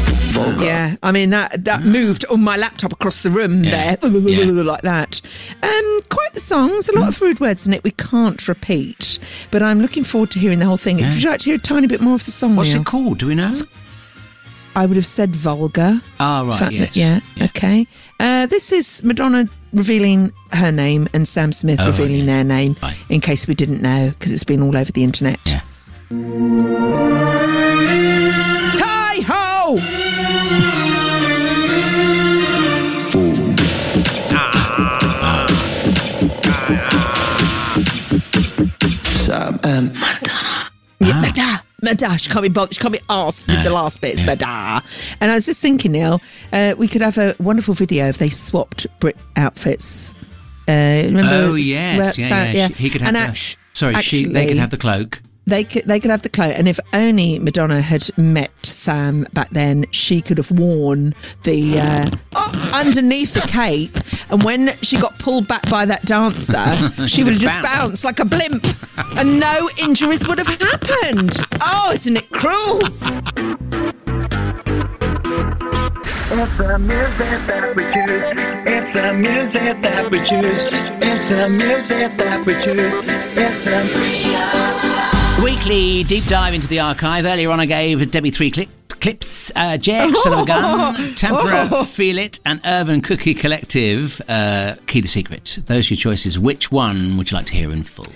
Yeah, 0.60 0.96
I 1.02 1.12
mean 1.12 1.32
that 1.32 1.66
that 1.66 1.82
moved 1.84 2.24
on 2.30 2.44
my 2.44 2.58
laptop 2.58 2.92
across 2.94 3.24
the 3.24 3.30
room 3.32 3.64
there, 3.64 3.98
like 4.02 4.82
that. 4.84 5.22
Um, 5.64 6.00
quite 6.10 6.34
the 6.34 6.40
song. 6.40 6.70
There's 6.70 6.90
a 6.90 7.00
lot 7.00 7.10
of 7.10 7.20
rude 7.22 7.40
words 7.40 7.66
in 7.66 7.74
it 7.74 7.84
we 7.84 7.92
can't 7.92 8.48
repeat, 8.48 9.18
but 9.52 9.64
I'm 9.64 9.80
looking 9.82 10.04
forward 10.04 10.30
to 10.32 10.40
hearing 10.40 10.60
the 10.60 10.66
whole 10.66 10.78
thing. 10.78 10.98
Would 10.98 11.24
you 11.24 11.30
like 11.30 11.40
to 11.42 11.46
hear 11.46 11.56
a 11.56 11.60
tiny 11.60 11.88
bit 11.88 12.02
more 12.02 12.14
of 12.16 12.26
the 12.26 12.32
song? 12.32 12.56
What's 12.56 12.70
Neil? 12.70 12.82
it 12.82 12.86
called? 12.86 13.18
Do 13.20 13.28
we 13.28 13.36
know? 13.36 13.54
I 14.78 14.86
would 14.86 14.96
have 14.96 15.08
said 15.08 15.36
vulgar. 15.36 16.00
Ah, 16.20 16.44
right, 16.48 16.60
Fact 16.60 16.72
yes. 16.72 16.88
that- 16.90 16.96
yeah, 16.96 17.20
okay. 17.46 17.88
Uh, 18.20 18.46
this 18.46 18.72
is 18.72 19.04
Madonna 19.04 19.48
revealing 19.74 20.32
her 20.54 20.72
name 20.72 21.08
and 21.16 21.28
Sam 21.28 21.52
Smith 21.52 21.80
Oh, 21.82 21.88
revealing 21.88 22.28
their 22.28 22.44
name, 22.44 22.76
in 23.10 23.20
case 23.20 23.48
we 23.48 23.56
didn't 23.56 23.82
know, 23.82 24.12
because 24.12 24.32
it's 24.32 24.44
been 24.44 24.62
all 24.62 24.78
over 24.78 24.92
the 24.92 25.04
internet. 25.04 25.44
Tie 28.76 29.22
ho! 29.26 29.80
Sam 39.12 39.60
and 39.64 39.92
Yeah, 41.00 41.22
Madda, 41.22 41.62
Madda. 41.84 42.20
She 42.20 42.30
can't 42.30 42.44
be 42.44 42.50
bothered. 42.50 42.76
She 42.76 42.82
can't 42.82 42.94
be 42.94 43.00
asked 43.10 43.50
in 43.50 43.64
the 43.64 43.70
last 43.70 44.02
bits, 44.02 44.22
It's 44.22 44.30
Madda. 44.30 45.16
And 45.22 45.32
I 45.32 45.36
was 45.36 45.46
just 45.46 45.62
thinking, 45.62 45.92
Neil, 45.92 46.22
uh, 46.52 46.74
we 46.78 46.88
could 46.88 47.02
have 47.02 47.18
a 47.18 47.36
wonderful 47.40 47.74
video 47.74 48.08
if 48.08 48.18
they 48.18 48.30
swapped 48.30 48.88
Brit 49.00 49.18
outfits. 49.36 50.14
Uh, 50.68 51.04
remember? 51.06 51.30
oh 51.32 51.56
yes, 51.56 52.18
where 52.18 52.28
yeah, 52.28 52.52
yeah. 52.52 52.68
He 52.68 52.90
could 52.90 53.02
have 53.02 53.08
And 53.10 53.16
the, 53.16 53.20
act- 53.32 53.58
sorry, 53.74 53.96
she. 54.02 54.26
They 54.26 54.48
could 54.48 54.58
have 54.58 54.70
the 54.72 54.78
cloak. 54.78 55.22
They 55.48 55.64
could, 55.64 55.86
they 55.86 56.00
could 56.02 56.12
have 56.12 56.24
the 56.24 56.30
cloak, 56.30 56.54
and 56.58 56.68
if 56.68 56.78
only 56.92 57.40
Madonna 57.40 57.82
had 57.82 58.06
met 58.18 58.52
Sam 58.64 59.26
back 59.32 59.50
then, 59.52 59.86
she 59.92 60.22
could 60.22 60.38
have 60.38 60.52
worn 60.52 61.16
the 61.44 61.80
uh, 61.80 62.12
oh, 62.36 62.72
underneath 62.76 63.34
the 63.34 63.40
cape. 63.42 63.98
And 64.30 64.44
when 64.44 64.78
she 64.82 65.00
got 65.00 65.18
pulled 65.20 65.48
back 65.48 65.70
by 65.70 65.86
that 65.86 66.06
dancer, 66.06 67.08
she 67.08 67.18
She 67.18 67.24
would 67.24 67.34
have 67.34 67.42
just 67.42 67.56
have 67.56 67.64
bounced 67.64 68.04
like 68.04 68.20
a 68.20 68.26
blimp, 68.26 68.68
and 69.18 69.40
no 69.40 69.70
injuries 69.78 70.28
would 70.28 70.38
have 70.38 70.48
happened. 70.48 71.34
Oh, 71.62 71.92
isn't 71.94 72.18
it 72.18 72.30
cruel? 72.30 72.82
It's 76.30 76.58
the 76.58 76.78
music 76.78 77.40
that 77.48 77.74
we 77.76 77.84
choose. 77.94 78.34
It's 78.36 78.94
the 78.94 79.14
music 79.14 79.82
that 79.82 80.12
we 80.12 80.20
choose. 80.20 80.70
It's 81.02 81.30
the 81.30 81.50
music 81.50 82.18
that 82.18 82.46
we 82.46 82.54
choose. 82.54 83.02
It's 83.36 83.64
the 83.64 84.87
Weekly 85.44 86.04
deep 86.04 86.26
dive 86.26 86.54
into 86.54 86.68
the 86.68 86.80
archive. 86.80 87.24
Earlier 87.26 87.52
on, 87.52 87.60
I 87.60 87.66
gave 87.66 88.12
Debbie 88.12 88.32
three 88.32 88.50
clip, 88.52 88.70
clips. 88.90 89.52
Uh, 89.56 89.78
of 89.78 90.40
a 90.40 90.46
Gun, 90.46 90.96
Tamperer, 91.16 91.70
Oh. 91.72 91.84
Feel 91.86 92.18
It, 92.18 92.40
and 92.46 92.60
Urban 92.66 93.02
Cookie 93.02 93.34
Collective, 93.36 94.20
uh, 94.28 94.76
Key 94.88 95.02
the 95.02 95.08
Secret. 95.08 95.60
Those 95.68 95.90
are 95.90 95.94
your 95.94 96.00
choices. 96.00 96.38
Which 96.40 96.72
one 96.72 97.18
would 97.18 97.32
you 97.32 97.38
like 97.38 97.46
to 97.48 97.54
hear 97.54 97.72
in 97.72 97.84
full? 97.84 98.12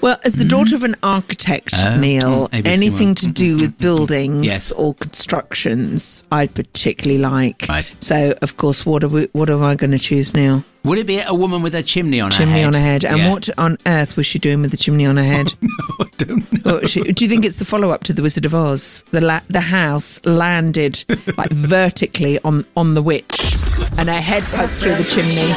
Well, 0.00 0.18
as 0.24 0.34
the 0.34 0.44
daughter 0.44 0.74
of 0.76 0.84
an 0.84 0.96
architect, 1.02 1.72
Oh, 1.76 1.96
Neil, 1.98 2.48
ABC 2.48 2.66
anything 2.66 3.08
one. 3.08 3.14
to 3.16 3.24
mm-hmm. 3.26 3.32
do 3.32 3.52
with 3.54 3.62
mm-hmm. 3.72 3.82
buildings 3.82 4.46
Yes. 4.46 4.72
or 4.72 4.94
constructions, 4.94 6.24
I'd 6.30 6.54
particularly 6.54 7.22
like. 7.22 7.64
Right. 7.68 7.90
So, 8.00 8.34
of 8.42 8.56
course, 8.56 8.84
what 8.84 9.02
are 9.02 9.08
we, 9.08 9.28
what 9.32 9.48
am 9.48 9.62
I 9.62 9.74
going 9.76 9.92
to 9.92 9.98
choose 9.98 10.34
now? 10.34 10.62
Would 10.84 10.98
it 10.98 11.06
be 11.06 11.18
a 11.20 11.32
woman 11.32 11.62
with 11.62 11.74
a 11.74 11.82
chimney 11.82 12.20
on 12.20 12.30
her 12.30 12.36
head? 12.36 12.44
chimney 12.46 12.64
on 12.64 12.74
her 12.74 12.80
head. 12.80 13.04
And 13.04 13.18
Yeah. 13.18 13.30
what 13.32 13.48
on 13.56 13.78
earth 13.86 14.18
was 14.18 14.26
she 14.26 14.38
doing 14.38 14.60
with 14.60 14.70
the 14.70 14.76
chimney 14.76 15.06
on 15.06 15.16
her 15.16 15.24
head? 15.24 15.54
I 16.00 16.04
don't 16.18 16.64
know. 16.66 16.82
She- 16.82 17.00
do 17.04 17.24
you 17.24 17.30
think 17.30 17.46
it's 17.46 17.56
the 17.56 17.64
follow-up 17.64 18.04
to 18.04 18.12
the 18.12 18.20
Wizard 18.22 18.44
of 18.44 18.54
Oz? 18.54 19.02
The 19.10 19.22
la- 19.22 19.40
the 19.48 19.62
house 19.62 20.20
landed 20.26 21.02
like 21.38 21.50
vertically 21.52 22.38
on 22.44 22.66
on 22.76 22.92
the 22.92 23.02
witch, 23.02 23.56
and 23.96 24.10
her 24.10 24.20
head 24.20 24.42
poked 24.44 24.74
through 24.74 24.96
the 24.96 25.04
chimney. 25.04 25.54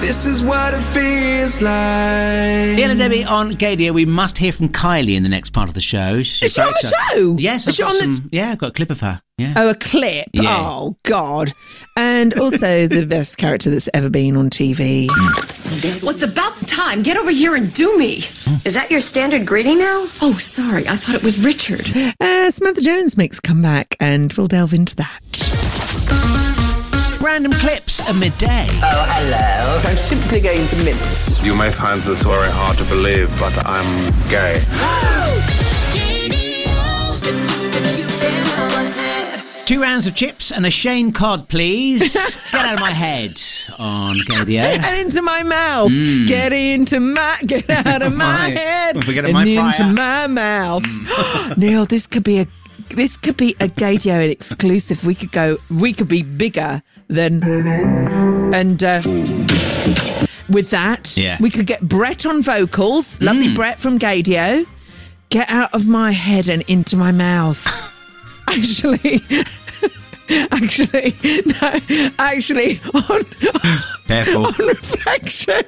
This 0.00 0.24
is 0.26 0.42
what 0.42 0.72
it 0.74 0.82
feels 0.82 1.60
like. 1.60 2.76
Neil 2.76 2.90
and 2.90 2.98
Debbie 2.98 3.24
on 3.24 3.52
Gaydio. 3.52 3.92
We 3.92 4.06
must 4.06 4.38
hear 4.38 4.52
from 4.52 4.68
Kylie 4.70 5.16
in 5.16 5.22
the 5.22 5.28
next 5.28 5.50
part 5.50 5.68
of 5.68 5.74
the 5.74 5.80
show. 5.80 6.22
She's 6.22 6.42
Is 6.42 6.54
she 6.54 6.60
on 6.60 6.68
the 6.68 6.74
excited. 6.88 7.16
show? 7.18 7.36
Yes, 7.38 7.62
Is 7.62 7.68
I've 7.68 7.74
she 7.74 7.82
got 7.82 8.02
on 8.02 8.14
the- 8.14 8.28
Yeah, 8.32 8.50
I've 8.52 8.58
got 8.58 8.70
a 8.70 8.72
clip 8.72 8.90
of 8.90 9.00
her. 9.00 9.20
Yeah. 9.36 9.54
Oh, 9.56 9.68
a 9.70 9.74
clip. 9.74 10.28
Yeah. 10.32 10.56
Oh 10.58 10.96
God! 11.04 11.52
And 11.96 12.36
also 12.38 12.86
the 12.88 13.06
best 13.06 13.36
character 13.38 13.70
that's 13.70 13.88
ever 13.94 14.08
been 14.08 14.36
on 14.36 14.50
TV. 14.50 15.08
Well, 16.02 16.10
it's 16.10 16.22
about 16.22 16.66
time. 16.66 17.02
Get 17.02 17.16
over 17.16 17.30
here 17.30 17.54
and 17.54 17.72
do 17.72 17.96
me. 17.98 18.24
Is 18.64 18.74
that 18.74 18.90
your 18.90 19.00
standard 19.00 19.46
greeting 19.46 19.78
now? 19.78 20.06
Oh, 20.22 20.36
sorry. 20.40 20.88
I 20.88 20.96
thought 20.96 21.14
it 21.14 21.22
was 21.22 21.38
Richard. 21.38 21.86
Uh, 22.20 22.50
Samantha 22.50 22.80
Jones 22.80 23.16
makes 23.16 23.38
a 23.38 23.42
comeback, 23.42 23.94
and 24.00 24.32
we'll 24.32 24.48
delve 24.48 24.72
into 24.74 24.96
that. 24.96 25.20
Random 27.20 27.52
clips 27.52 28.00
at 28.08 28.14
midday. 28.16 28.68
Oh, 28.70 29.04
hello. 29.08 29.80
I'm 29.90 29.96
simply 29.96 30.40
going 30.40 30.66
to 30.68 30.76
mince. 30.84 31.42
You 31.42 31.54
may 31.54 31.70
find 31.70 32.00
this 32.02 32.22
very 32.22 32.50
hard 32.50 32.78
to 32.78 32.84
believe, 32.84 33.28
but 33.40 33.52
I'm 33.66 34.10
gay. 34.30 34.62
Two 39.66 39.82
rounds 39.82 40.06
of 40.06 40.14
chips 40.14 40.50
and 40.50 40.64
a 40.64 40.70
Shane 40.70 41.12
cod, 41.12 41.46
please. 41.50 42.14
Get 42.52 42.64
out 42.64 42.74
of 42.74 42.80
my 42.80 42.90
head 42.92 43.32
on 43.78 44.16
Gaydio. 44.16 44.60
and 44.62 44.96
into 44.98 45.20
my 45.20 45.42
mouth. 45.42 45.90
Mm. 45.90 46.26
Get 46.26 46.54
into 46.54 46.98
my, 47.00 47.36
get 47.46 47.68
out 47.68 48.00
of 48.00 48.12
my 48.16 48.32
My- 48.48 48.48
head. 48.50 49.04
Forget 49.04 49.24
and 49.26 49.34
my 49.34 49.44
into 49.44 49.74
fryer. 49.76 49.92
my 49.92 50.26
mouth. 50.26 50.84
Neil, 51.58 51.84
this 51.84 52.06
could 52.06 52.24
be 52.24 52.38
a, 52.38 52.46
this 52.90 53.16
could 53.16 53.36
be 53.36 53.54
a 53.60 53.68
Gaydio 53.68 54.28
exclusive. 54.30 55.04
We 55.04 55.14
could 55.14 55.32
go, 55.32 55.58
we 55.70 55.92
could 55.92 56.08
be 56.08 56.22
bigger 56.22 56.82
than, 57.08 57.42
and 58.54 58.82
uh, 58.84 59.02
with 60.48 60.70
that, 60.70 61.16
Yeah. 61.16 61.36
we 61.40 61.50
could 61.50 61.66
get 61.66 61.82
Brett 61.82 62.24
on 62.26 62.42
vocals. 62.42 63.20
Lovely 63.20 63.48
Mm. 63.48 63.56
Brett 63.56 63.78
from 63.78 63.98
Gaydio. 63.98 64.66
Get 65.30 65.48
out 65.50 65.74
of 65.74 65.86
my 65.86 66.12
head 66.12 66.48
and 66.48 66.62
into 66.68 66.96
my 66.96 67.12
mouth. 67.12 67.66
Actually. 68.48 69.22
Actually, 70.52 71.14
no. 71.46 72.10
Actually, 72.18 72.80
on 72.92 73.22
Careful. 74.06 74.46
on 74.46 74.54
reflection, 74.66 75.62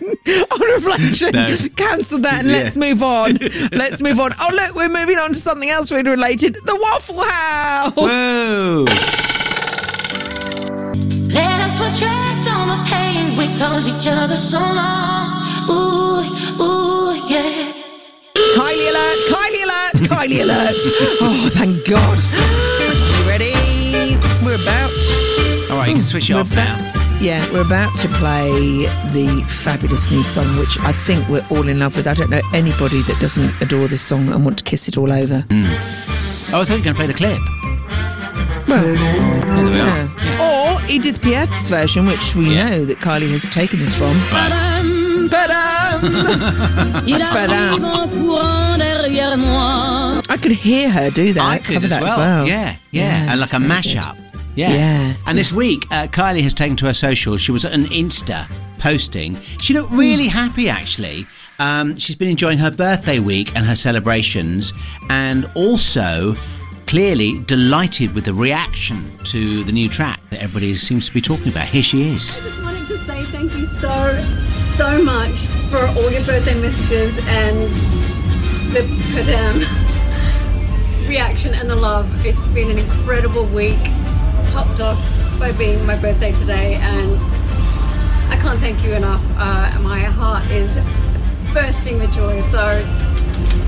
on 0.50 0.60
reflection, 0.60 1.32
No. 1.32 1.56
cancel 1.76 2.18
that 2.20 2.40
and 2.40 2.48
Yeah. 2.50 2.58
let's 2.58 2.76
move 2.76 3.02
on. 3.02 3.38
let's 3.72 4.00
move 4.02 4.20
on. 4.20 4.32
Oh, 4.40 4.50
look, 4.52 4.74
we're 4.74 4.88
moving 4.88 5.18
on 5.18 5.32
to 5.32 5.40
something 5.40 5.70
else 5.70 5.88
food 5.88 6.06
related. 6.06 6.56
The 6.66 6.76
Waffle 6.76 7.22
House. 7.22 7.94
Whoa. 7.96 8.84
Let 11.32 11.60
us 11.60 11.80
retract 11.80 12.50
all 12.50 12.66
the 12.66 12.84
pain 12.90 13.36
we 13.38 13.46
cause 13.58 13.88
each 13.88 14.06
other 14.08 14.36
so 14.36 14.58
long. 14.58 15.42
Ooh, 15.70 16.20
ooh, 16.62 17.14
yeah. 17.28 17.72
Kylie 18.54 18.90
alert! 18.90 19.20
Kylie 19.30 19.64
alert! 19.64 19.94
Kylie 20.10 20.42
alert! 20.42 20.76
Oh, 21.22 21.48
thank 21.52 21.84
God. 21.88 22.18
You 24.50 24.56
ready? 24.56 24.62
We're 24.62 24.62
about. 24.62 25.70
All 25.70 25.76
right, 25.78 25.88
you 25.88 25.94
can 25.96 26.04
switch 26.04 26.30
it 26.30 26.34
We're 26.34 26.40
off 26.40 26.52
about- 26.52 26.78
now. 26.78 26.92
Yeah, 27.20 27.44
we're 27.52 27.64
about 27.66 27.90
to 28.00 28.08
play 28.08 28.50
the 29.12 29.44
fabulous 29.46 30.10
new 30.10 30.20
song, 30.20 30.46
which 30.58 30.78
I 30.80 30.92
think 30.92 31.28
we're 31.28 31.44
all 31.50 31.68
in 31.68 31.78
love 31.78 31.94
with. 31.96 32.06
I 32.08 32.14
don't 32.14 32.30
know 32.30 32.40
anybody 32.54 33.02
that 33.02 33.20
doesn't 33.20 33.52
adore 33.60 33.88
this 33.88 34.00
song 34.00 34.28
and 34.32 34.42
want 34.44 34.56
to 34.58 34.64
kiss 34.64 34.88
it 34.88 34.96
all 34.96 35.12
over. 35.12 35.42
Hmm. 35.50 35.62
Oh, 36.52 36.62
I 36.62 36.64
thought 36.64 36.70
you 36.70 36.76
were 36.78 36.84
going 36.84 36.94
to 36.94 36.94
play 36.94 37.06
the 37.06 37.12
clip. 37.14 37.38
Well, 38.66 38.82
There 38.82 39.70
we 39.70 39.80
are. 39.80 40.08
yeah. 40.24 40.40
Or 40.40 40.80
Edith 40.90 41.20
Piaf's 41.20 41.68
version, 41.68 42.06
which 42.06 42.34
we 42.34 42.54
know 42.54 42.84
that 42.86 42.98
Kylie 43.00 43.30
has 43.30 43.48
taken 43.50 43.78
this 43.80 43.94
from. 43.96 44.14
Badam, 44.30 45.28
badam. 45.28 46.00
Badam. 47.06 47.80
I 50.30 50.36
could 50.38 50.52
hear 50.52 50.88
her 50.88 51.10
do 51.10 51.32
that. 51.34 51.42
I 51.44 51.58
could 51.58 51.74
cover 51.74 51.84
as 51.86 51.90
that 51.90 52.02
well. 52.02 52.12
as 52.12 52.16
well. 52.18 52.46
Yeah, 52.48 52.76
yeah, 52.92 53.30
and 53.30 53.40
like 53.40 53.52
a 53.52 53.56
mashup. 53.56 54.16
Yeah. 54.54 54.70
Yeah. 54.72 55.14
And 55.26 55.38
this 55.38 55.52
week, 55.52 55.84
uh, 55.90 56.06
Kylie 56.08 56.42
has 56.42 56.54
taken 56.54 56.76
to 56.78 56.86
her 56.86 56.94
socials. 56.94 57.40
She 57.40 57.52
was 57.52 57.64
at 57.64 57.72
an 57.72 57.84
Insta 57.84 58.46
posting, 58.78 59.38
she 59.62 59.74
looked 59.74 59.92
really 59.92 60.26
happy 60.26 60.68
actually. 60.68 61.26
Um, 61.58 61.98
she's 61.98 62.16
been 62.16 62.30
enjoying 62.30 62.56
her 62.58 62.70
birthday 62.70 63.18
week 63.18 63.54
and 63.54 63.66
her 63.66 63.76
celebrations, 63.76 64.72
and 65.10 65.48
also 65.54 66.34
clearly 66.86 67.38
delighted 67.44 68.14
with 68.14 68.24
the 68.24 68.32
reaction 68.32 69.16
to 69.24 69.62
the 69.64 69.70
new 69.70 69.88
track 69.88 70.20
that 70.30 70.40
everybody 70.40 70.74
seems 70.74 71.06
to 71.06 71.12
be 71.12 71.20
talking 71.20 71.48
about. 71.52 71.68
Here 71.68 71.82
she 71.82 72.08
is. 72.08 72.34
I 72.36 72.40
just 72.40 72.62
wanted 72.62 72.86
to 72.86 72.98
say 72.98 73.22
thank 73.24 73.54
you 73.54 73.66
so, 73.66 74.18
so 74.42 75.04
much 75.04 75.36
for 75.68 75.78
all 75.78 76.10
your 76.10 76.24
birthday 76.24 76.58
messages 76.60 77.18
and 77.28 77.58
the 78.72 78.80
Padam 79.12 79.60
reaction 81.08 81.54
and 81.60 81.68
the 81.68 81.76
love. 81.76 82.08
It's 82.24 82.48
been 82.48 82.70
an 82.70 82.78
incredible 82.78 83.44
week, 83.46 83.78
topped 84.50 84.80
off 84.80 85.00
by 85.38 85.52
being 85.52 85.84
my 85.86 85.96
birthday 85.96 86.32
today, 86.32 86.74
and 86.74 87.16
I 88.30 88.36
can't 88.42 88.58
thank 88.58 88.82
you 88.82 88.92
enough. 88.92 89.24
Uh, 89.36 89.78
my 89.80 90.00
heart 90.00 90.44
is 90.50 90.74
bursting 91.54 91.98
with 91.98 92.12
joy, 92.12 92.40
so 92.40 92.84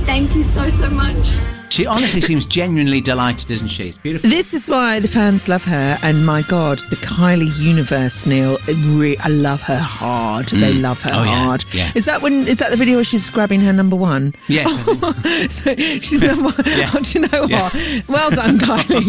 thank 0.04 0.34
you 0.34 0.42
so, 0.42 0.68
so 0.68 0.90
much. 0.90 1.61
She 1.72 1.86
honestly 1.86 2.20
seems 2.30 2.44
genuinely 2.44 3.00
delighted, 3.00 3.48
doesn't 3.48 3.68
she? 3.68 3.88
It's 3.88 3.96
beautiful. 3.96 4.28
This 4.28 4.52
is 4.52 4.68
why 4.68 5.00
the 5.00 5.08
fans 5.08 5.48
love 5.48 5.64
her, 5.64 5.96
and 6.02 6.26
my 6.26 6.42
God, 6.42 6.80
the 6.90 6.96
Kylie 6.96 7.50
universe, 7.58 8.26
Neil. 8.26 8.58
Re- 8.98 9.16
I 9.18 9.28
love 9.28 9.62
her 9.62 9.78
hard. 9.78 10.48
They 10.48 10.74
Mm. 10.74 10.82
love 10.82 11.00
her 11.00 11.10
Oh, 11.14 11.24
yeah, 11.24 11.44
hard. 11.44 11.64
yeah. 11.72 11.90
Is 11.94 12.04
that 12.04 12.20
when? 12.20 12.46
Is 12.46 12.58
that 12.58 12.70
the 12.72 12.76
video 12.76 12.96
where 12.96 13.04
she's 13.04 13.30
grabbing 13.30 13.60
her 13.60 13.72
number 13.72 13.96
one? 13.96 14.34
Yes. 14.48 14.76
Think- 14.76 15.50
so 15.50 15.74
she's 16.06 16.20
number. 16.20 16.52
Yeah. 16.68 16.90
Oh, 16.94 17.00
do 17.02 17.18
you 17.18 17.26
know 17.26 17.42
what? 17.46 17.74
Well 18.06 18.30
done, 18.30 18.58
Kylie. 18.58 19.06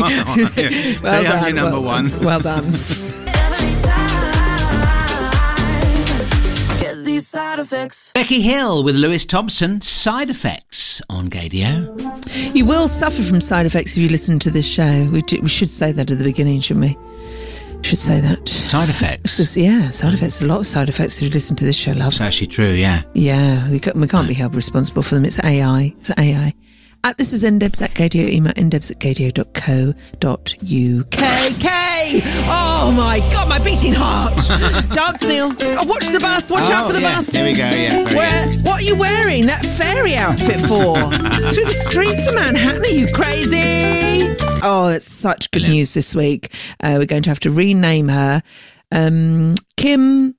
Well 1.02 1.22
Stay 1.22 1.28
on 1.28 1.44
done. 1.44 1.56
number 1.56 1.82
well, 1.82 1.84
one. 1.84 2.20
Well 2.24 2.40
done. 2.40 2.72
These 7.14 7.28
side 7.28 7.60
effects. 7.60 8.12
Becky 8.16 8.42
Hill 8.42 8.84
with 8.84 8.96
Lewis 8.96 9.24
Thompson, 9.24 9.82
Side 9.82 10.32
Effects 10.32 11.00
on 11.12 11.30
Gaydio. 11.30 12.56
You 12.56 12.66
will 12.66 12.88
suffer 12.88 13.22
from 13.22 13.40
side 13.40 13.68
effects 13.68 13.92
if 13.96 13.98
you 14.02 14.10
listen 14.10 14.40
to 14.40 14.50
this 14.50 14.66
show. 14.68 15.08
We, 15.12 15.22
do, 15.22 15.40
we 15.40 15.48
should 15.48 15.70
say 15.70 15.92
that 15.92 16.10
at 16.10 16.18
the 16.18 16.24
beginning, 16.24 16.60
shouldn't 16.62 16.88
we? 16.88 16.98
Should 17.88 18.00
say 18.00 18.20
that. 18.20 18.50
Side 18.50 18.90
effects? 18.90 19.38
This 19.38 19.52
is- 19.56 19.58
yeah, 19.58 19.92
side 19.92 20.16
effects. 20.16 20.42
A 20.42 20.48
lot 20.48 20.62
of 20.62 20.66
side 20.66 20.90
effects 20.90 21.18
if 21.18 21.24
you 21.26 21.30
listen 21.30 21.56
to 21.58 21.66
this 21.66 21.76
show, 21.78 21.92
love. 21.92 22.14
That's 22.14 22.22
actually 22.22 22.48
true, 22.48 22.72
yeah. 22.72 23.04
Yeah, 23.14 23.70
we 23.70 23.80
can't, 23.80 23.96
we 23.98 24.08
can't 24.08 24.28
be 24.28 24.34
held 24.34 24.56
responsible 24.56 25.04
for 25.04 25.14
them. 25.14 25.24
It's 25.24 25.38
AI. 25.44 25.94
It's 26.00 26.10
AI. 26.18 26.52
At 27.06 27.18
this 27.18 27.34
is 27.34 27.44
ndebs 27.44 27.82
at 27.82 27.92
gaydio. 27.92 28.30
Email 28.30 28.54
ndebs 28.54 28.90
at 28.90 28.98
gaydio.co.uk. 29.00 31.10
K! 31.60 32.22
Oh 32.48 32.92
my 32.96 33.20
God, 33.30 33.50
my 33.50 33.60
beating 33.60 33.94
heart. 33.94 34.38
Dance, 34.94 35.22
Neil. 35.28 35.52
Oh, 35.62 35.84
watch 35.86 36.08
the 36.08 36.20
bus. 36.22 36.50
Watch 36.50 36.62
out 36.72 36.86
Oh, 36.86 36.88
for 36.88 36.94
the 36.94 37.02
yeah. 37.02 37.16
bus. 37.18 37.30
Here 37.30 37.44
we 37.44 37.52
go, 37.54 37.66
yeah, 37.66 38.04
very 38.06 38.16
Where, 38.16 38.48
good. 38.48 38.66
what 38.66 38.82
are 38.82 38.86
you 38.86 38.96
wearing 38.96 39.48
that 39.48 39.66
fairy 39.66 40.16
outfit 40.16 40.62
for? 40.62 40.96
Through 41.52 41.66
the 41.66 41.86
streets 41.90 42.26
of 42.30 42.36
Manhattan? 42.36 42.84
Are 42.84 42.88
you 42.88 43.12
crazy? 43.12 44.34
Oh, 44.64 44.88
it's 44.88 45.06
such 45.12 45.52
good 45.52 45.64
news 45.64 45.94
this 45.94 46.16
week. 46.16 46.54
Uh, 46.80 46.96
we're 47.00 47.06
going 47.06 47.24
to 47.24 47.30
have 47.30 47.42
to 47.42 47.52
rename 47.52 48.08
her 48.08 48.42
um, 48.94 49.56
Kim 49.76 50.36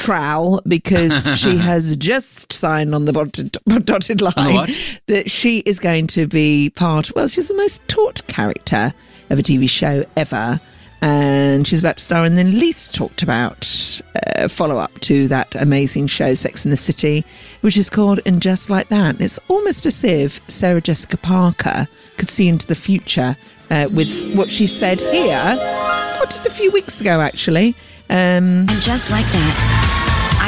Trowel 0.00 0.60
because 0.66 1.28
she 1.38 1.56
has 1.56 1.96
just 1.96 2.52
signed 2.52 2.94
on 2.94 3.04
the 3.04 3.12
dotted, 3.12 3.56
dotted 3.84 4.20
line 4.22 4.34
On 4.36 4.46
the 4.46 4.52
what? 4.54 4.70
that 5.06 5.30
she 5.30 5.58
is 5.60 5.78
going 5.78 6.06
to 6.08 6.26
be 6.26 6.70
part. 6.70 7.10
Well, 7.14 7.28
she's 7.28 7.48
the 7.48 7.54
most 7.54 7.86
taught 7.88 8.26
character 8.26 8.92
of 9.30 9.38
a 9.38 9.42
TV 9.42 9.68
show 9.68 10.04
ever. 10.16 10.60
And 11.02 11.66
she's 11.66 11.80
about 11.80 11.96
to 11.96 12.04
star 12.04 12.26
in 12.26 12.34
the 12.36 12.44
least 12.44 12.94
talked 12.94 13.22
about 13.22 14.00
uh, 14.36 14.48
follow 14.48 14.76
up 14.76 14.92
to 15.00 15.28
that 15.28 15.54
amazing 15.54 16.08
show, 16.08 16.34
Sex 16.34 16.66
in 16.66 16.70
the 16.70 16.76
City, 16.76 17.24
which 17.62 17.78
is 17.78 17.88
called 17.88 18.20
And 18.26 18.42
Just 18.42 18.68
Like 18.68 18.88
That. 18.88 19.18
It's 19.18 19.38
almost 19.48 19.86
as 19.86 20.04
if 20.04 20.42
Sarah 20.50 20.82
Jessica 20.82 21.16
Parker 21.16 21.88
could 22.18 22.28
see 22.28 22.48
into 22.48 22.66
the 22.66 22.74
future 22.74 23.34
uh, 23.70 23.88
with 23.96 24.34
what 24.36 24.48
she 24.48 24.66
said 24.66 24.98
here, 24.98 25.40
oh, 25.42 26.24
just 26.28 26.44
a 26.44 26.50
few 26.50 26.70
weeks 26.72 27.00
ago, 27.00 27.20
actually. 27.22 27.68
Um, 28.10 28.66
And 28.68 28.82
just 28.82 29.10
like 29.10 29.24
that, 29.24 29.89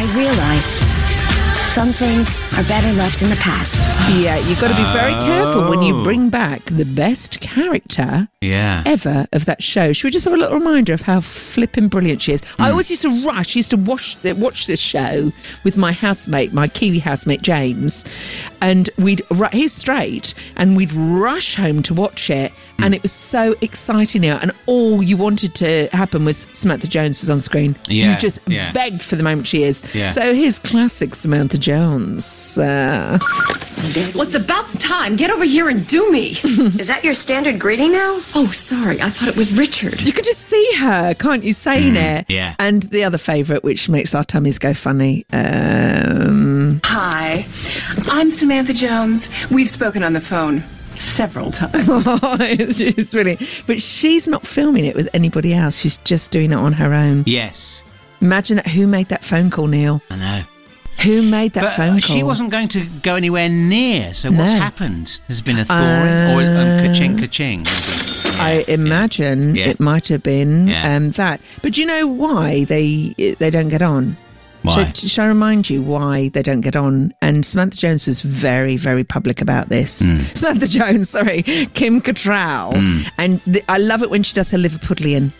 I 0.03 0.07
realized 0.17 0.81
some 1.69 1.93
things 1.93 2.43
are 2.55 2.65
better 2.65 2.93
left 2.95 3.23
in 3.23 3.31
the 3.31 3.37
past. 3.37 3.77
Yeah, 4.11 4.37
you've 4.49 4.61
got 4.61 4.73
to 4.73 4.77
be 4.77 4.93
very 4.93 5.15
careful 5.15 5.71
when 5.71 5.81
you 5.81 5.95
Oh. 5.97 6.03
bring 6.03 6.29
back 6.29 6.65
the 6.65 6.85
best 6.85 7.39
character 7.39 8.27
Yeah. 8.41 8.83
ever 8.85 9.29
of 9.33 9.45
that 9.45 9.63
show. 9.63 9.93
Should 9.93 10.07
we 10.07 10.11
just 10.11 10.25
have 10.25 10.35
a 10.35 10.37
little 10.37 10.59
reminder 10.59 10.93
of 10.93 11.03
how 11.03 11.21
flipping 11.21 11.87
brilliant 11.87 12.21
she 12.21 12.33
is? 12.33 12.43
I 12.59 12.65
hmm. 12.65 12.71
always 12.73 12.91
used 12.91 13.03
to 13.03 13.25
rush, 13.25 13.55
used 13.55 13.71
to 13.71 13.77
watch 13.77 14.17
uh, 14.25 14.35
watch 14.35 14.67
this 14.67 14.81
show 14.81 15.31
with 15.63 15.77
my 15.77 15.93
housemate, 15.93 16.53
my 16.53 16.67
Kiwi 16.67 16.99
housemate 16.99 17.43
James, 17.43 18.05
and 18.61 18.91
we'd 18.99 19.23
ru- 19.31 19.47
he's 19.53 19.73
straight, 19.73 20.35
and 20.57 20.77
we'd 20.77 20.93
rush 20.93 21.55
home 21.55 21.81
to 21.85 21.95
watch 21.95 22.29
it, 22.29 22.51
and 22.83 22.95
it 22.95 23.03
was 23.03 23.13
so 23.13 23.55
exciting 23.61 24.23
now, 24.23 24.39
and 24.43 24.53
all 24.67 25.03
you 25.03 25.17
wanted 25.17 25.55
to 25.57 25.89
happen 25.93 26.25
was 26.25 26.49
Samantha 26.53 26.89
Jones 26.89 27.21
was 27.21 27.31
on 27.31 27.41
screen. 27.41 27.77
Yeah, 27.89 28.15
you 28.15 28.21
just 28.21 28.41
yeah. 28.47 28.73
begged 28.73 29.03
for 29.03 29.17
the 29.17 29.23
moment 29.23 29.47
she 29.47 29.63
is. 29.63 29.95
Yeah. 29.95 30.11
So 30.11 30.35
here's 30.35 30.59
classic 30.59 31.15
Samantha 31.15 31.59
Jones. 31.59 32.59
Uh, 32.59 33.19
Well, 34.15 34.23
it's 34.23 34.35
about 34.37 34.79
time. 34.79 35.17
Get 35.17 35.31
over 35.31 35.45
here 35.45 35.69
and 35.69 35.85
do 35.87 36.11
me. 36.13 36.29
Is 36.79 36.87
that 36.87 37.03
your 37.03 37.15
standard 37.15 37.59
greeting 37.59 37.91
now? 37.93 38.21
Oh, 38.35 38.49
sorry. 38.53 39.01
I 39.03 39.11
thought 39.11 39.29
it 39.29 39.37
was 39.37 39.53
Richard. 39.53 40.01
You 40.03 40.13
could 40.13 40.25
just 40.25 40.41
see 40.43 40.71
her, 40.79 41.15
can't 41.15 41.43
you, 41.43 41.53
saying 41.53 41.97
it? 41.97 42.27
yeah. 42.29 42.55
And 42.61 42.85
the 42.85 43.03
other 43.03 43.19
favourite, 43.19 43.65
which 43.65 43.89
makes 43.89 44.15
our 44.15 44.23
tummies 44.25 44.59
go 44.61 44.73
funny. 44.73 45.27
Um, 45.33 46.81
Hi, 46.85 47.47
I'm 48.09 48.31
Samantha 48.31 48.73
Jones. 48.73 49.29
We've 49.51 49.69
spoken 49.69 50.03
on 50.05 50.13
the 50.13 50.21
phone 50.21 50.63
several 50.97 51.51
times. 51.51 51.73
it's 51.79 53.15
really, 53.15 53.39
but 53.67 53.81
she's 53.81 54.29
not 54.29 54.47
filming 54.47 54.85
it 54.85 54.95
with 54.97 55.09
anybody 55.15 55.55
else. 55.55 55.79
She's 55.79 55.99
just 55.99 56.33
doing 56.33 56.53
it 56.53 56.57
on 56.57 56.73
her 56.75 56.93
own. 56.95 57.25
Yes, 57.27 57.83
Imagine 58.21 58.57
that. 58.57 58.69
Who 58.69 58.87
made 58.87 59.09
that 59.09 59.25
phone 59.25 59.51
call, 59.51 59.67
Neil? 59.67 60.01
I 60.09 60.17
know. 60.17 60.43
Who 61.03 61.23
made 61.23 61.55
that 61.55 61.63
but 61.63 61.73
phone 61.75 61.97
uh, 61.97 62.01
call? 62.01 62.17
she 62.17 62.23
wasn't 62.23 62.51
going 62.51 62.69
to 62.69 62.85
go 63.03 63.17
anywhere 63.17 63.49
near. 63.49 64.15
So 64.15 64.31
what's 64.31 64.53
No. 64.53 64.59
happened? 64.61 65.21
There's 65.27 65.41
been 65.41 65.59
a 65.59 65.65
thawing 65.65 66.37
or 66.37 66.43
um, 66.43 66.87
ka-ching, 66.87 67.17
ka-ching. 67.19 67.65
I 68.39 68.65
imagine 68.69 69.57
Yeah. 69.57 69.69
it 69.71 69.81
might 69.81 70.07
have 70.09 70.23
been 70.23 70.69
Yeah. 70.69 70.95
um, 70.95 71.11
that. 71.13 71.41
But 71.63 71.73
do 71.73 71.81
you 71.81 71.87
know 71.89 72.07
why 72.07 72.63
they 72.65 73.15
they 73.41 73.51
don't 73.51 73.69
get 73.69 73.83
on? 73.83 74.17
Why? 74.63 74.93
Should, 74.93 75.11
shall 75.11 75.25
I 75.25 75.29
remind 75.29 75.69
you 75.69 75.83
why 75.83 76.29
they 76.29 76.43
don't 76.43 76.61
get 76.61 76.77
on? 76.77 77.13
And 77.21 77.45
Samantha 77.45 77.79
Jones 77.79 78.07
was 78.07 78.23
very, 78.23 78.77
very 78.77 79.05
public 79.05 79.41
about 79.41 79.69
this. 79.69 80.09
Hmm. 80.09 80.17
Samantha 80.35 80.69
Jones, 80.69 81.11
sorry, 81.11 81.43
Kim 81.43 82.01
Cattrall. 82.01 82.75
And 83.19 83.41
the, 83.41 83.63
I 83.69 83.79
love 83.79 84.03
it 84.03 84.11
when 84.11 84.23
she 84.23 84.35
does 84.35 84.51
her 84.53 84.59
Liverpudlian. 84.59 85.31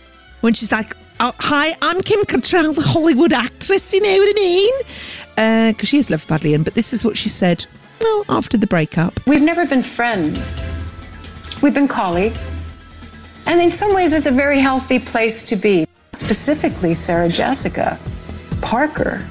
When 0.41 0.53
she's 0.53 0.71
like, 0.71 0.95
oh, 1.19 1.33
Hi, 1.39 1.73
I'm 1.81 2.01
Kim 2.01 2.21
Cattrall, 2.25 2.75
the 2.75 2.81
Hollywood 2.81 3.33
actress, 3.33 3.93
you 3.93 4.01
know 4.01 4.17
what 4.17 4.29
I 4.29 4.39
mean? 4.39 5.71
Because 5.73 5.89
she 5.89 5.97
is 5.97 6.09
Liverpudlian. 6.09 6.63
But 6.63 6.73
this 6.73 6.93
is 6.93 7.05
what 7.05 7.17
she 7.17 7.29
said 7.29 7.65
well, 8.01 8.25
after 8.27 8.57
the 8.57 8.67
breakup. 8.67 9.25
We've 9.25 9.41
never 9.41 9.65
been 9.65 9.83
friends. 9.83 10.61
We've 11.61 11.73
been 11.73 11.87
colleagues. 11.87 12.59
And 13.47 13.61
in 13.61 13.71
some 13.71 13.93
ways, 13.93 14.11
it's 14.11 14.25
a 14.25 14.31
very 14.31 14.59
healthy 14.59 14.99
place 14.99 15.45
to 15.45 15.55
be. 15.55 15.87
Specifically, 16.17 16.93
Sarah 16.93 17.29
Jessica 17.29 17.97
Parker, 18.63 19.27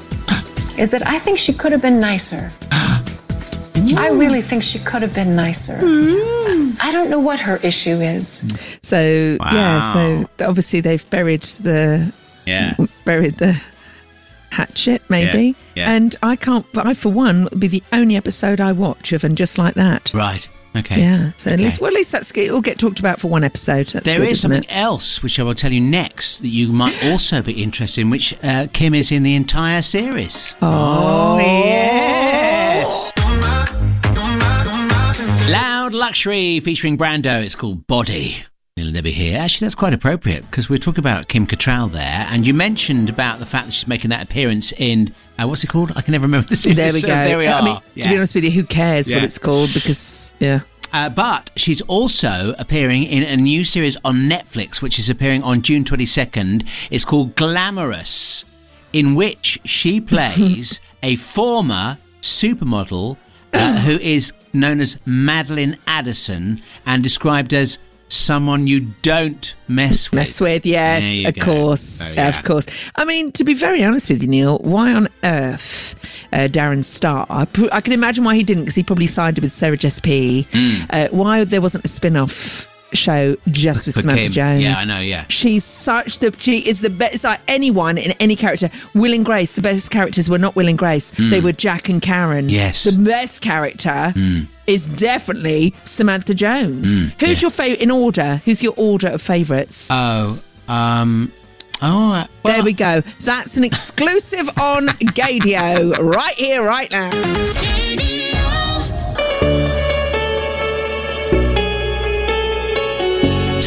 is 0.79 0.91
that 0.93 1.07
I 1.07 1.19
think 1.19 1.39
she 1.39 1.53
could 1.53 1.73
have 1.73 1.83
been 1.83 2.01
nicer. 2.01 2.53
I 3.75 4.11
mm. 4.11 4.21
really 4.21 4.43
think 4.43 4.63
she 4.63 4.79
could 4.79 5.03
have 5.03 5.15
been 5.15 5.35
nicer. 5.35 5.75
Mm. 5.75 6.77
I 6.81 6.93
don't 6.93 7.11
know 7.11 7.19
what 7.19 7.41
her 7.41 7.57
issue 7.63 8.01
is. 8.01 8.43
So, 8.83 9.37
yeah, 9.41 9.81
so 9.93 10.29
obviously 10.47 10.81
they've 10.81 11.09
buried 11.11 11.43
the 11.43 12.13
Yeah. 12.47 12.77
buried 13.05 13.37
the 13.37 13.61
hatchet, 14.51 15.03
maybe. 15.09 15.57
Yeah, 15.75 15.87
yeah. 15.87 15.93
And 15.93 16.17
I 16.23 16.37
can't, 16.37 16.67
but 16.73 16.87
I, 16.87 16.95
for 16.95 17.11
one, 17.11 17.49
will 17.51 17.59
be 17.59 17.69
the 17.69 17.83
only 17.93 18.17
episode 18.17 18.61
I 18.61 18.73
watch 18.73 19.13
of 19.13 19.25
And 19.25 19.37
Just 19.37 19.59
Like 19.59 19.75
That. 19.75 20.13
Right. 20.15 20.49
Okay. 20.75 21.01
Yeah. 21.01 21.33
So 21.37 21.51
at 21.51 21.61
least, 21.61 21.81
well, 21.81 21.89
at 21.89 21.95
least 21.95 22.13
that's. 22.13 22.35
It'll 22.37 22.63
get 22.63 22.79
talked 22.79 22.99
about 22.99 23.21
for 23.21 23.29
one 23.29 23.45
episode. 23.45 23.89
That's 23.89 24.07
There 24.07 24.19
good, 24.21 24.29
is 24.29 24.41
something 24.41 24.69
else 24.71 25.23
which 25.23 25.39
I 25.39 25.43
will 25.43 25.55
tell 25.55 25.73
you 25.73 25.81
next 25.81 26.39
that 26.39 26.49
you 26.49 26.73
might 26.73 27.05
also 27.05 27.43
be 27.43 27.63
interested 27.63 28.01
in, 28.01 28.11
which 28.11 28.35
uh, 28.43 28.69
Kim 28.73 28.95
is 28.95 29.11
in 29.13 29.23
the 29.23 29.35
entire 29.35 29.83
series. 29.83 30.55
Oh, 30.63 31.39
yes. 31.39 33.13
Loud 35.51 35.93
Luxury 35.93 36.61
featuring 36.61 36.97
Brando. 36.97 37.45
It's 37.45 37.55
called 37.55 37.87
Body. 37.87 38.45
Debbie 38.77 39.13
here. 39.13 39.39
Actually, 39.39 39.67
that's 39.67 39.75
quite 39.75 39.93
appropriate 39.93 40.43
because 40.51 40.71
we're 40.71 40.79
talking 40.79 41.01
about 41.01 41.29
Kim 41.29 41.47
Cattrall 41.47 41.93
there, 41.93 42.27
and 42.31 42.47
you 42.47 42.55
mentioned 42.55 43.11
about 43.11 43.39
the 43.39 43.45
fact 43.45 43.67
that 43.67 43.73
she's 43.73 43.87
making 43.87 44.09
that 44.11 44.23
appearance 44.25 44.73
in 44.79 45.15
uh, 45.39 45.47
what's 45.47 45.63
it 45.63 45.67
called? 45.67 45.93
I 45.95 46.01
can 46.01 46.13
never 46.13 46.23
remember 46.23 46.49
the 46.49 46.57
series. 46.57 46.77
There 46.79 46.93
we 46.93 47.01
So 47.01 47.07
go. 47.09 47.13
there 47.15 47.37
we 47.37 47.47
are. 47.47 47.61
I 47.61 47.65
mean, 47.65 47.77
to 48.01 48.09
be 48.09 48.17
honest 48.17 48.35
with 48.35 48.45
you, 48.45 48.51
who 48.51 48.65
cares 48.65 49.11
what 49.13 49.23
it's 49.23 49.39
called? 49.39 49.75
Because, 49.75 50.33
yeah. 50.41 50.61
Uh, 50.91 51.11
but 51.11 51.51
she's 51.55 51.83
also 51.83 52.55
appearing 52.59 53.03
in 53.05 53.23
a 53.25 53.37
new 53.37 53.63
series 53.63 53.99
on 54.07 54.17
Netflix, 54.29 54.81
which 54.81 54.99
is 54.99 55.11
appearing 55.11 55.43
on 55.43 55.61
June 55.61 55.85
22nd. 55.85 56.67
It's 56.91 57.05
called 57.05 57.35
Glamorous. 57.37 58.47
in 58.95 59.15
which 59.15 59.61
she 59.67 60.01
plays 60.01 60.81
a 61.03 61.17
former 61.17 61.99
supermodel 62.23 63.19
uh, 63.53 63.81
who 63.81 63.99
is 63.99 64.33
known 64.55 64.81
as 64.81 64.99
Madeline 65.05 65.77
Addison 65.87 66.63
and 66.87 67.03
described 67.03 67.53
as 67.53 67.79
someone 68.13 68.67
you 68.67 68.81
don't 69.03 69.55
mess 69.69 70.11
with. 70.11 70.17
Mess 70.19 70.41
with, 70.41 70.67
yes, 70.67 71.27
of 71.27 71.35
go. 71.35 71.45
course, 71.45 72.05
Oh, 72.07 72.11
yeah. 72.13 72.29
of 72.29 72.45
course. 72.45 72.67
I 72.95 73.05
mean, 73.05 73.33
to 73.33 73.45
be 73.45 73.55
very 73.55 73.83
honest 73.83 74.11
with 74.11 74.23
you, 74.23 74.29
Neil, 74.29 74.59
why 74.59 74.93
on 74.93 75.09
earth 75.25 75.95
uh, 76.33 76.49
Darren 76.51 76.85
Star? 76.85 77.27
I, 77.31 77.47
pr- 77.47 77.69
I 77.73 77.81
can 77.81 77.93
imagine 77.93 78.25
why 78.25 78.37
he 78.37 78.43
didn't, 78.43 78.65
because 78.65 78.75
he 78.75 78.83
probably 78.83 79.07
sided 79.07 79.43
with 79.43 79.53
Sarah 79.53 79.77
Jess 79.77 79.99
P. 80.01 80.47
Hmm. 80.53 80.85
Uh, 80.91 81.09
why 81.11 81.45
there 81.45 81.61
wasn't 81.61 81.85
a 81.85 81.89
spin-off 81.89 82.67
show 82.97 83.37
just 83.49 83.87
with 83.87 83.95
For 83.97 84.01
Samantha 84.03 84.23
Kim. 84.25 84.33
Jones? 84.33 84.63
Yeah, 84.63 84.75
I 84.77 84.85
know, 84.85 85.01
yeah. 85.01 85.25
She's 85.29 85.65
such 85.65 86.19
the 86.21 86.35
she 86.39 86.59
is 86.69 86.81
the 86.81 86.91
best. 86.91 87.15
It's 87.15 87.25
like 87.25 87.41
anyone 87.49 87.99
in 87.99 88.13
any 88.21 88.37
character. 88.37 88.71
Will 88.95 89.13
and 89.13 89.25
Grace, 89.25 89.55
the 89.57 89.63
best 89.63 89.91
characters 89.91 90.29
were 90.31 90.39
not 90.39 90.57
Will 90.57 90.69
and 90.69 90.79
Grace. 90.79 91.11
Mm. 91.13 91.31
They 91.31 91.41
were 91.41 91.53
Jack 91.53 91.89
and 91.89 92.01
Karen. 92.03 92.49
Yes. 92.49 92.85
the 92.85 92.93
best 93.03 93.41
character. 93.43 93.89
Mm. 94.15 94.47
Is 94.69 94.89
definitely 94.89 95.75
Samantha 95.83 96.35
Jones. 96.35 97.01
Mm, 97.01 97.21
Who's 97.21 97.43
your 97.43 97.51
favorite 97.51 97.83
in 97.83 97.91
order? 97.91 98.37
Who's 98.45 98.63
your 98.63 98.75
order 98.77 99.09
of 99.09 99.21
favourites? 99.21 99.89
Oh, 99.91 100.41
um, 100.69 101.33
oh, 101.83 102.13
uh, 102.13 102.27
there 102.45 102.63
we 102.63 102.73
go. 102.73 103.01
That's 103.23 103.57
an 103.57 103.65
exclusive 103.65 104.49
on 104.61 104.87
Gaydio 105.17 105.99
right 105.99 106.35
here, 106.37 106.65
right 106.65 106.89
now. 106.93 107.11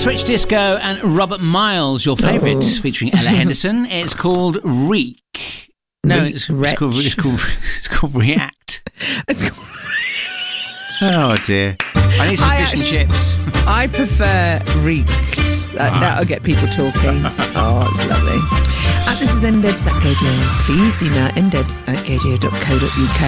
Switch 0.06 0.24
Disco 0.24 0.56
and 0.56 1.04
Robert 1.18 1.42
Miles, 1.42 2.06
your 2.06 2.16
favourite, 2.16 2.58
Oh. 2.64 2.80
featuring 2.82 3.12
Ella 3.12 3.28
Henderson. 3.30 3.88
It's 3.88 4.14
called 4.14 4.60
Reek. 4.64 5.72
No, 6.04 6.20
Re- 6.22 6.30
it's, 6.30 6.48
it's 6.48 6.74
called 6.78 6.94
it's 6.98 7.16
called 7.16 7.40
it's 7.78 7.88
called 7.88 8.14
React. 8.14 8.88
oh 11.02 11.36
dear! 11.48 11.76
I 11.96 12.30
need 12.30 12.36
some 12.38 12.50
I 12.52 12.66
fish 12.66 12.74
and 12.76 12.84
chips. 12.84 13.38
I 13.66 13.88
prefer 13.88 14.60
reeked. 14.84 15.10
That, 15.74 15.92
Ah. 15.94 16.00
That'll 16.00 16.26
get 16.26 16.44
people 16.44 16.68
talking. 16.68 17.26
oh, 17.58 17.82
it's 17.90 18.06
lovely. 18.06 18.38
Uh, 19.10 19.18
this 19.20 19.34
is 19.34 19.42
ndebs 19.44 19.88
at 19.88 19.94
gaydio. 20.04 20.46
Please 20.68 21.02
email 21.02 21.30
ndebs 21.32 21.82
at 21.90 21.98
gaydio.co.uk. 22.06 23.22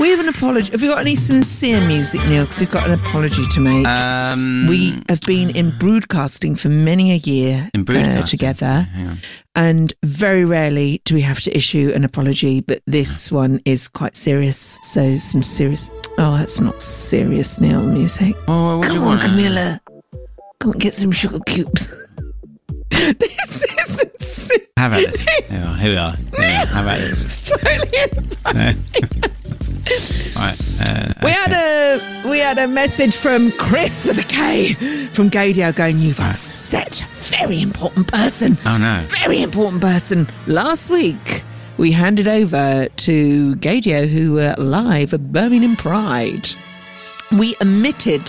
We 0.00 0.10
have 0.10 0.18
an 0.18 0.28
apology. 0.28 0.72
Have 0.72 0.82
you 0.82 0.90
got 0.90 0.98
any 0.98 1.14
sincere 1.14 1.80
music, 1.86 2.20
Neil? 2.26 2.44
Because 2.44 2.60
we've 2.60 2.70
got 2.70 2.88
an 2.88 2.94
apology 2.94 3.44
to 3.46 3.60
make. 3.60 3.86
Um, 3.86 4.66
we 4.68 5.00
have 5.08 5.20
been 5.20 5.50
in 5.50 5.70
broadcasting 5.78 6.56
for 6.56 6.68
many 6.68 7.12
a 7.12 7.16
year 7.16 7.70
In 7.74 7.88
uh, 7.88 8.26
together. 8.26 8.88
And 9.54 9.92
very 10.02 10.44
rarely 10.44 11.00
do 11.04 11.14
we 11.14 11.20
have 11.20 11.40
to 11.42 11.56
issue 11.56 11.92
an 11.94 12.02
apology, 12.02 12.60
but 12.60 12.80
this 12.86 13.30
one 13.30 13.60
is 13.64 13.86
quite 13.86 14.16
serious. 14.16 14.80
So, 14.82 15.16
some 15.16 15.44
serious. 15.44 15.92
Oh, 16.18 16.36
that's 16.36 16.60
not 16.60 16.82
serious, 16.82 17.60
Neil 17.60 17.82
music. 17.82 18.34
Oh, 18.48 18.78
what 18.78 18.88
Come 18.88 18.98
on, 18.98 19.04
want? 19.04 19.22
Camilla. 19.22 19.80
Come 20.58 20.72
and 20.72 20.80
get 20.80 20.94
some 20.94 21.12
sugar 21.12 21.38
cubes. 21.46 22.10
this 22.90 23.64
isn't 23.64 24.20
serious. 24.20 24.68
How 24.76 24.88
about 24.88 25.06
this? 25.06 25.24
Here 25.24 25.44
we 25.50 25.56
are. 25.56 25.76
Here 25.76 25.90
we 25.92 25.96
are. 25.98 26.16
How 26.66 26.82
about 26.82 26.98
this? 26.98 27.50
totally 27.50 29.30
right. 30.36 30.56
Uh, 30.80 31.12
We 31.22 31.30
had 31.30 31.52
a 31.52 32.28
we 32.28 32.38
had 32.38 32.58
a 32.58 32.66
message 32.68 33.14
from 33.16 33.52
Chris 33.52 34.04
with 34.04 34.18
a 34.18 34.22
K 34.24 34.74
from 35.12 35.30
Gaydio 35.30 35.74
going, 35.74 35.98
You've 35.98 36.20
upset 36.20 37.02
a 37.02 37.06
very 37.36 37.60
important 37.60 38.08
person. 38.12 38.58
oh 38.66 38.76
no. 38.78 39.06
Very 39.22 39.42
important 39.42 39.82
person. 39.82 40.28
Last 40.46 40.90
week 40.90 41.42
we 41.76 41.92
handed 41.92 42.28
over 42.28 42.86
to 42.96 43.54
Gaydio 43.56 44.08
who 44.08 44.34
were 44.34 44.54
live 44.58 45.12
at 45.14 45.32
Birmingham 45.32 45.76
Pride. 45.76 46.48
We 47.32 47.56
omitted 47.60 48.26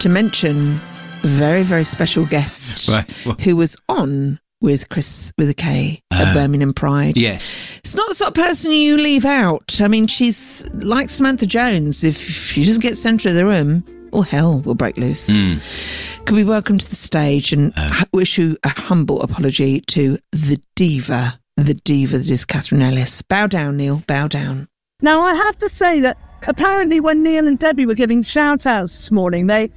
to 0.00 0.08
mention 0.08 0.74
a 1.22 1.26
very, 1.26 1.62
very 1.62 1.84
special 1.84 2.26
guest 2.26 2.88
Right. 3.26 3.40
Who 3.42 3.56
was 3.56 3.76
on 3.88 4.38
with 4.64 4.88
Chris 4.88 5.32
with 5.38 5.48
a 5.50 5.54
K 5.54 6.00
at 6.10 6.28
Uh, 6.28 6.34
Birmingham 6.34 6.72
Pride. 6.72 7.16
Yes. 7.18 7.54
It's 7.78 7.94
not 7.94 8.08
the 8.08 8.14
sort 8.14 8.28
of 8.28 8.34
person 8.34 8.72
you 8.72 8.96
leave 8.96 9.24
out. 9.24 9.80
I 9.80 9.88
mean, 9.88 10.06
she's 10.06 10.68
like 10.74 11.10
Samantha 11.10 11.46
Jones. 11.46 12.02
If 12.02 12.18
she 12.18 12.64
doesn't 12.64 12.82
get 12.82 12.96
centre 12.96 13.28
of 13.28 13.34
the 13.34 13.44
room, 13.44 13.84
all 14.12 14.22
hell 14.22 14.60
will 14.60 14.74
break 14.74 14.96
loose. 14.96 15.28
Hmm. 15.30 16.24
Could 16.24 16.36
we 16.36 16.44
welcome 16.44 16.78
to 16.78 16.88
the 16.88 16.96
stage 16.96 17.52
and 17.52 17.72
Uh. 17.76 17.88
ha- 17.92 18.06
issue 18.18 18.56
a 18.64 18.68
humble 18.70 19.20
apology 19.22 19.80
to 19.88 20.18
the 20.32 20.58
diva, 20.76 21.38
the 21.56 21.74
diva 21.74 22.18
that 22.18 22.28
is 22.30 22.44
Catherine 22.44 22.82
Ellis. 22.82 23.20
Bow 23.22 23.46
down, 23.46 23.76
Neil. 23.76 24.02
Bow 24.06 24.26
down. 24.28 24.66
Now, 25.02 25.22
I 25.22 25.34
have 25.34 25.58
to 25.58 25.68
say 25.68 26.00
that 26.00 26.16
apparently 26.46 27.00
when 27.00 27.22
Neil 27.22 27.46
and 27.46 27.58
Debbie 27.58 27.84
were 27.86 27.94
giving 27.94 28.22
shout 28.22 28.66
outs 28.66 28.96
this 28.96 29.10
morning, 29.10 29.46
they 29.46 29.70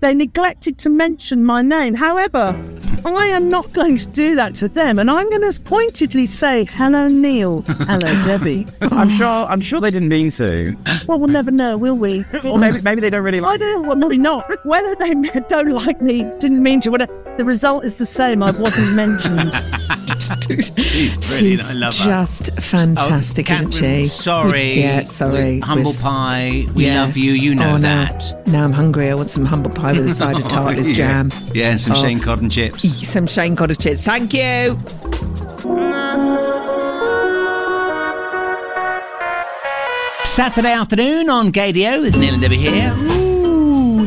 they 0.00 0.14
neglected 0.14 0.78
to 0.78 0.88
mention 0.88 1.44
my 1.44 1.60
name. 1.60 1.92
However, 1.94 2.56
I 3.04 3.26
am 3.26 3.48
not 3.48 3.72
going 3.72 3.96
to 3.98 4.06
do 4.06 4.34
that 4.36 4.54
to 4.56 4.68
them, 4.68 4.98
and 4.98 5.10
I'm 5.10 5.28
going 5.30 5.50
to 5.52 5.60
pointedly 5.60 6.26
say, 6.26 6.64
"Hello, 6.64 7.08
Neil. 7.08 7.62
Hello, 7.66 8.22
Debbie." 8.24 8.66
I'm 8.80 9.08
sure. 9.10 9.26
I'm 9.46 9.60
sure 9.60 9.80
they 9.80 9.90
didn't 9.90 10.08
mean 10.08 10.30
to. 10.32 10.76
Well, 11.06 11.18
we'll 11.18 11.28
never 11.28 11.50
know, 11.50 11.76
will 11.76 11.96
we? 11.96 12.24
Or 12.44 12.58
maybe 12.58 12.80
maybe 12.82 13.00
they 13.00 13.10
don't 13.10 13.22
really 13.24 13.38
I 13.38 13.42
like. 13.42 13.60
don't. 13.60 13.86
Well, 13.86 13.96
maybe 13.96 14.18
not. 14.18 14.48
Whether 14.66 14.94
they 14.96 15.14
don't 15.48 15.70
like 15.70 16.00
me, 16.02 16.22
didn't 16.38 16.62
mean 16.62 16.80
to. 16.80 16.90
Whatever. 16.90 17.12
The 17.38 17.44
result 17.44 17.84
is 17.84 17.96
the 17.96 18.06
same. 18.06 18.42
I 18.42 18.50
wasn't 18.50 18.94
mentioned. 18.96 19.52
She's 20.60 20.70
brilliant. 20.70 21.24
She's 21.24 21.76
I 21.76 21.78
love 21.78 21.96
her. 21.96 22.04
just 22.04 22.50
fantastic, 22.60 23.50
Oh, 23.50 23.54
isn't 23.54 23.72
she? 23.72 24.06
Sorry. 24.06 24.80
Yeah, 24.80 25.04
sorry. 25.04 25.54
We- 25.54 25.60
Humble 25.60 25.90
With- 25.90 26.02
pie. 26.02 26.66
We 26.74 26.86
Yeah. 26.86 27.02
love 27.02 27.16
you. 27.16 27.32
You 27.32 27.54
know 27.54 27.74
Oh, 27.74 27.78
that. 27.78 28.46
Now 28.48 28.64
I'm 28.64 28.72
hungry. 28.72 29.10
I 29.10 29.14
want 29.14 29.30
some 29.30 29.44
humble 29.44 29.70
pie 29.70 29.92
with 29.92 30.06
a 30.06 30.10
side 30.10 30.36
of 30.36 30.44
oh, 30.46 30.48
tartless 30.48 30.88
yeah. 30.90 30.94
jam. 30.94 31.32
Yeah, 31.54 31.70
and 31.70 31.80
some 31.80 31.96
Oh. 31.96 32.00
Shane 32.02 32.20
Codden 32.20 32.50
chips. 32.50 32.82
Some 33.10 33.26
Shane 33.26 33.56
Cottage 33.56 33.78
chips. 33.78 34.04
Thank 34.04 34.32
you. 34.34 34.76
Saturday 40.24 40.72
afternoon 40.72 41.28
on 41.28 41.50
Gaydio 41.52 42.02
with 42.02 42.16
Neil 42.16 42.34
and 42.34 42.42
Debbie 42.42 42.56
here. 42.56 42.90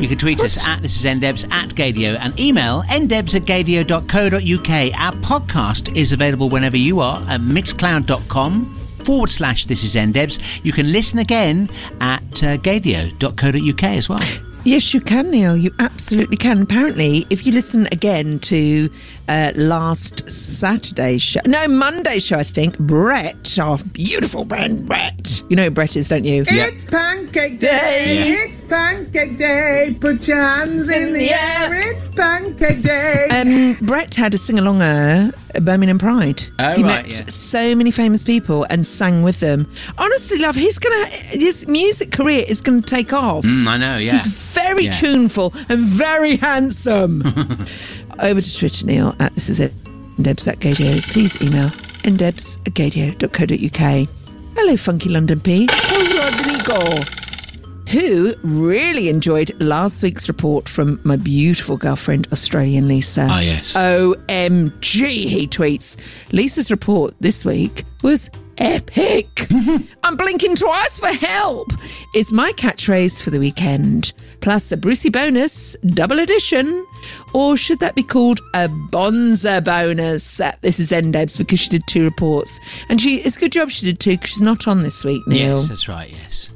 You 0.04 0.10
can 0.10 0.18
tweet 0.18 0.42
us 0.42 0.68
at 0.68 0.82
this 0.82 1.00
is 1.00 1.06
ndebs 1.06 1.50
at 1.50 1.70
Gaydio 1.70 2.18
and 2.20 2.38
email 2.38 2.84
ndebs 2.90 3.36
at 3.36 3.44
gaydio.co.uk. 3.44 5.00
Our 5.00 5.14
podcast 5.22 5.96
is 5.96 6.12
available 6.12 6.50
whenever 6.50 6.76
you 6.76 7.00
are 7.00 7.22
at 7.30 7.40
mixcloud.com 7.40 8.66
forward 9.06 9.32
slash 9.32 9.66
this 9.66 9.82
is 9.82 9.96
ndebs. 9.96 10.42
You 10.66 10.74
can 10.74 10.92
listen 10.92 11.20
again 11.20 11.70
at 12.02 12.22
uh, 12.44 12.58
gaydio.co.uk 12.58 13.84
as 13.86 14.10
well. 14.10 14.20
Yes, 14.66 14.94
you 14.94 15.00
can, 15.00 15.32
Neil. 15.32 15.56
You 15.56 15.74
absolutely 15.80 16.36
can. 16.36 16.62
Apparently, 16.64 17.26
if 17.30 17.46
you 17.46 17.54
listen 17.54 17.88
again 17.94 18.40
to 18.40 18.90
uh, 19.28 19.52
last 19.56 20.30
Saturday's 20.30 21.22
show, 21.22 21.40
no, 21.46 21.68
Monday's 21.68 22.26
show, 22.26 22.38
I 22.38 22.44
think, 22.44 22.78
Brett, 22.80 23.58
our 23.60 23.78
beautiful 23.78 24.46
friend 24.46 24.86
Brett. 24.86 25.44
You 25.50 25.56
know 25.56 25.66
who 25.66 25.72
Brett 25.72 25.96
is, 25.96 26.10
don't 26.10 26.26
you? 26.26 26.44
It's 26.48 26.86
pancake 26.86 27.60
day. 27.60 28.26
Yeah. 28.30 28.44
It's 28.46 28.62
pancake 28.62 29.38
day. 29.38 29.96
Put 30.00 30.28
your 30.28 30.42
hands 30.42 30.90
in, 30.90 31.14
the 31.14 31.32
air. 31.32 31.74
It's 31.74 32.10
pancake 32.10 32.82
day. 32.82 33.28
Um, 33.30 33.78
Brett 33.86 34.14
had 34.16 34.34
a 34.34 34.38
sing 34.38 34.60
along 34.60 34.82
at 34.82 35.34
Birmingham 35.64 36.00
Pride. 36.00 36.44
Oh, 36.60 36.74
he 36.76 36.84
right, 36.84 37.04
met 37.06 37.10
yeah. 37.10 37.26
so 37.28 37.76
many 37.76 37.92
famous 37.92 38.24
people 38.24 38.66
and 38.70 38.86
sang 38.86 39.24
with 39.24 39.40
them. 39.40 39.70
Honestly, 39.98 40.40
love, 40.40 40.56
he's 40.56 40.80
gonna 40.80 41.06
his 41.08 41.68
music 41.68 42.12
career 42.12 42.44
is 42.48 42.62
gonna 42.62 42.82
take 42.82 43.14
off. 43.14 43.46
Mm, 43.46 43.68
I 43.68 43.78
know, 43.78 43.98
yeah. 43.98 44.14
He's 44.14 44.26
very 44.26 44.86
Yeah. 44.86 44.94
tuneful 44.94 45.54
and 45.70 45.80
very 45.86 46.38
handsome. 46.38 47.24
Over 48.20 48.42
to 48.42 48.58
Twitter, 48.58 48.86
Neil, 48.86 49.16
at 49.20 49.34
this 49.34 49.50
is 49.50 49.60
it. 49.60 49.74
Ndebs 50.18 50.48
at 50.48 50.60
Gaydio. 50.60 51.02
Please 51.12 51.42
email 51.42 51.70
ndebs 52.04 52.58
at 52.68 52.74
gaydio.co.uk. 52.74 54.08
Hello, 54.56 54.78
Funky 54.78 55.10
London 55.10 55.40
P. 55.40 55.68
Rodrigo. 55.92 57.04
Who 57.90 58.34
really 58.44 59.10
enjoyed 59.10 59.60
last 59.62 60.02
week's 60.04 60.28
report 60.28 60.70
from 60.70 61.00
my 61.04 61.16
beautiful 61.16 61.78
girlfriend, 61.78 62.28
Australian 62.32 62.88
Lisa. 62.88 63.28
Ah, 63.30 63.40
yes. 63.40 63.74
OMG, 63.74 65.02
he 65.26 65.48
tweets. 65.48 65.98
Lisa's 66.32 66.72
report 66.72 67.14
this 67.20 67.44
week 67.46 67.84
was 68.04 68.30
epic. 68.58 69.48
I'm 70.04 70.16
blinking 70.16 70.56
twice 70.56 71.00
for 71.00 71.08
help. 71.08 71.70
It's 72.14 72.32
my 72.32 72.52
catchphrase 72.54 73.22
for 73.24 73.30
the 73.32 73.40
weekend. 73.40 74.14
Plus 74.42 74.72
a 74.72 74.78
Brucey 74.78 75.10
bonus, 75.10 75.76
double 75.86 76.20
edition. 76.20 76.86
Or 77.34 77.58
should 77.58 77.80
that 77.80 77.96
be 77.96 78.04
called 78.04 78.40
a 78.54 78.68
Bonza 78.68 79.62
bonus? 79.62 80.40
Uh, 80.40 80.52
This 80.62 80.80
is 80.80 80.92
Endebs 80.92 81.38
because 81.38 81.60
she 81.60 81.70
did 81.70 81.84
two 81.88 82.04
reports. 82.04 82.60
And 82.90 83.00
she 83.02 83.18
it's 83.18 83.38
a 83.38 83.40
good 83.40 83.52
job 83.52 83.70
she 83.70 83.86
did 83.86 84.00
two 84.00 84.12
because 84.12 84.30
she's 84.32 84.42
not 84.42 84.68
on 84.68 84.84
this 84.84 85.04
week, 85.04 85.26
Neil. 85.28 85.60
Yes, 85.60 85.68
that's 85.70 85.88
right, 85.88 86.10
yes. 86.12 86.50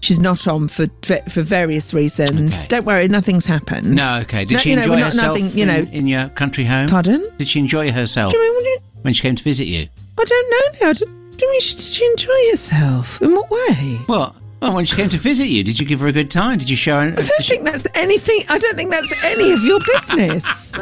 She's 0.00 0.20
not 0.20 0.46
on 0.46 0.68
for 0.68 0.86
for 1.28 1.42
various 1.42 1.92
reasons. 1.94 2.54
Okay. 2.54 2.66
Don't 2.68 2.84
worry, 2.86 3.08
nothing's 3.08 3.46
happened. 3.46 3.94
No, 3.94 4.18
okay. 4.22 4.44
Did 4.44 4.54
No, 4.54 4.60
she 4.60 4.70
you 4.70 4.76
know, 4.76 4.82
enjoy 4.82 5.02
herself 5.02 5.38
nothing, 5.38 5.58
you 5.58 5.66
know. 5.66 5.86
in 5.90 6.06
your 6.06 6.28
country 6.28 6.64
home? 6.64 6.86
Pardon? 6.88 7.26
Did 7.38 7.48
she 7.48 7.58
enjoy 7.58 7.90
herself 7.90 8.32
Do 8.32 8.38
you 8.38 8.54
mean, 8.56 8.64
you- 8.66 8.78
when 9.02 9.14
she 9.14 9.22
came 9.22 9.34
to 9.36 9.42
visit 9.42 9.66
you? 9.66 9.88
I 10.18 10.24
don't 10.24 10.50
know 10.50 10.86
now. 10.86 10.92
Do 10.92 11.04
do 11.36 11.44
you, 11.46 11.60
did 11.60 11.80
she 11.80 12.04
enjoy 12.06 12.50
herself? 12.50 13.20
In 13.20 13.32
what 13.34 13.50
way? 13.50 14.00
What? 14.06 14.34
Well, 14.62 14.74
when 14.74 14.86
she 14.86 14.96
came 14.96 15.08
to 15.10 15.18
visit 15.18 15.48
you, 15.48 15.62
did 15.62 15.78
you 15.78 15.86
give 15.86 16.00
her 16.00 16.06
a 16.06 16.12
good 16.12 16.30
time? 16.30 16.58
Did 16.58 16.70
you 16.70 16.76
show 16.76 16.98
her? 17.00 17.08
I 17.08 17.14
don't 17.14 17.44
think 17.44 17.64
that's 17.64 17.86
anything. 17.96 18.40
I 18.48 18.58
don't 18.58 18.74
think 18.74 18.90
that's 18.90 19.24
any 19.24 19.52
of 19.52 19.62
your 19.62 19.80
business. 19.80 20.74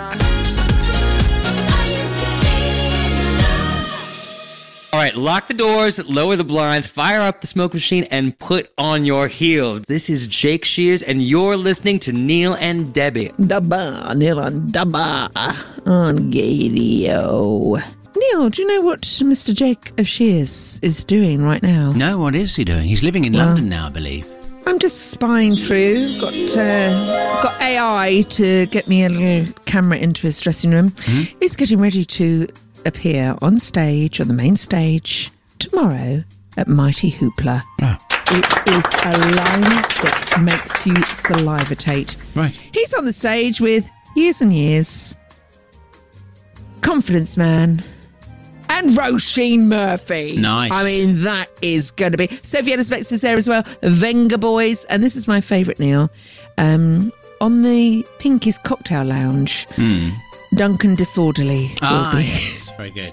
All 4.92 5.00
right, 5.00 5.16
lock 5.16 5.48
the 5.48 5.54
doors, 5.54 5.98
lower 6.08 6.36
the 6.36 6.44
blinds, 6.44 6.86
fire 6.86 7.20
up 7.20 7.40
the 7.40 7.48
smoke 7.48 7.74
machine, 7.74 8.04
and 8.12 8.38
put 8.38 8.70
on 8.78 9.04
your 9.04 9.26
heels. 9.26 9.80
This 9.88 10.08
is 10.08 10.28
Jake 10.28 10.64
Shears, 10.64 11.02
and 11.02 11.20
you're 11.20 11.56
listening 11.56 11.98
to 12.00 12.12
Neil 12.12 12.54
and 12.54 12.94
Debbie. 12.94 13.30
Dabba, 13.40 14.16
Neil 14.16 14.38
and 14.38 14.72
Dabba 14.72 15.34
on 15.84 16.30
Gaydio. 16.30 17.82
Neil, 18.16 18.48
do 18.50 18.62
you 18.62 18.68
know 18.68 18.80
what 18.80 19.02
Mr. 19.02 19.54
Jake 19.54 19.98
of 19.98 20.06
Shears 20.06 20.78
is 20.82 21.04
doing 21.04 21.42
right 21.42 21.62
now? 21.62 21.92
No, 21.92 22.18
what 22.18 22.34
is 22.34 22.54
he 22.54 22.64
doing? 22.64 22.84
He's 22.84 23.02
living 23.02 23.24
in 23.24 23.32
Well- 23.32 23.46
London 23.46 23.68
now, 23.68 23.86
I 23.86 23.90
believe. 23.90 24.26
I'm 24.66 24.78
just 24.78 25.10
spying 25.10 25.56
through. 25.56 25.94
Got 26.20 26.32
uh, 26.56 27.42
got 27.42 27.60
AI 27.60 28.22
to 28.30 28.64
get 28.66 28.88
me 28.88 29.04
a 29.04 29.10
little 29.10 29.52
camera 29.66 29.98
into 29.98 30.22
his 30.22 30.40
dressing 30.40 30.70
room. 30.70 30.90
Mm-hmm. 30.92 31.36
He's 31.40 31.54
getting 31.54 31.80
ready 31.80 32.02
to 32.02 32.46
appear 32.86 33.36
on 33.42 33.58
stage, 33.58 34.22
on 34.22 34.28
the 34.28 34.32
main 34.34 34.56
stage, 34.56 35.30
tomorrow 35.58 36.24
at 36.56 36.66
Mighty 36.66 37.10
Hoopla. 37.12 37.62
It 38.30 38.68
is 38.68 38.84
a 39.04 39.18
line 39.18 39.82
that 40.00 40.38
makes 40.40 40.86
you 40.86 40.94
salivate. 41.12 42.16
Right. 42.34 42.52
He's 42.72 42.94
on 42.94 43.04
the 43.04 43.12
stage 43.12 43.60
with 43.60 43.86
years 44.16 44.40
and 44.40 44.50
years. 44.50 45.14
Confidence 46.80 47.36
Man. 47.36 47.84
And 48.68 48.96
Roisin 48.96 49.60
Murphy. 49.66 50.36
Nice. 50.36 50.72
I 50.72 50.84
mean, 50.84 51.22
that 51.22 51.48
is 51.62 51.90
going 51.92 52.12
to 52.12 52.18
be. 52.18 52.28
Sophie 52.42 52.72
Spex 52.76 53.12
is 53.12 53.20
there 53.20 53.36
as 53.36 53.48
well. 53.48 53.62
Venga 53.82 54.38
Boys. 54.38 54.84
And 54.86 55.02
this 55.02 55.16
is 55.16 55.28
my 55.28 55.40
favourite, 55.40 55.78
Neil. 55.78 56.10
Um, 56.58 57.12
on 57.40 57.62
the 57.62 58.04
Pinky's 58.18 58.58
Cocktail 58.58 59.04
Lounge, 59.04 59.66
Duncan 60.54 60.94
Disorderly 60.96 61.68
will 61.68 61.78
Ah, 61.82 62.12
be. 62.16 62.24
yes, 62.24 62.70
very 62.76 62.90
good. 62.90 63.12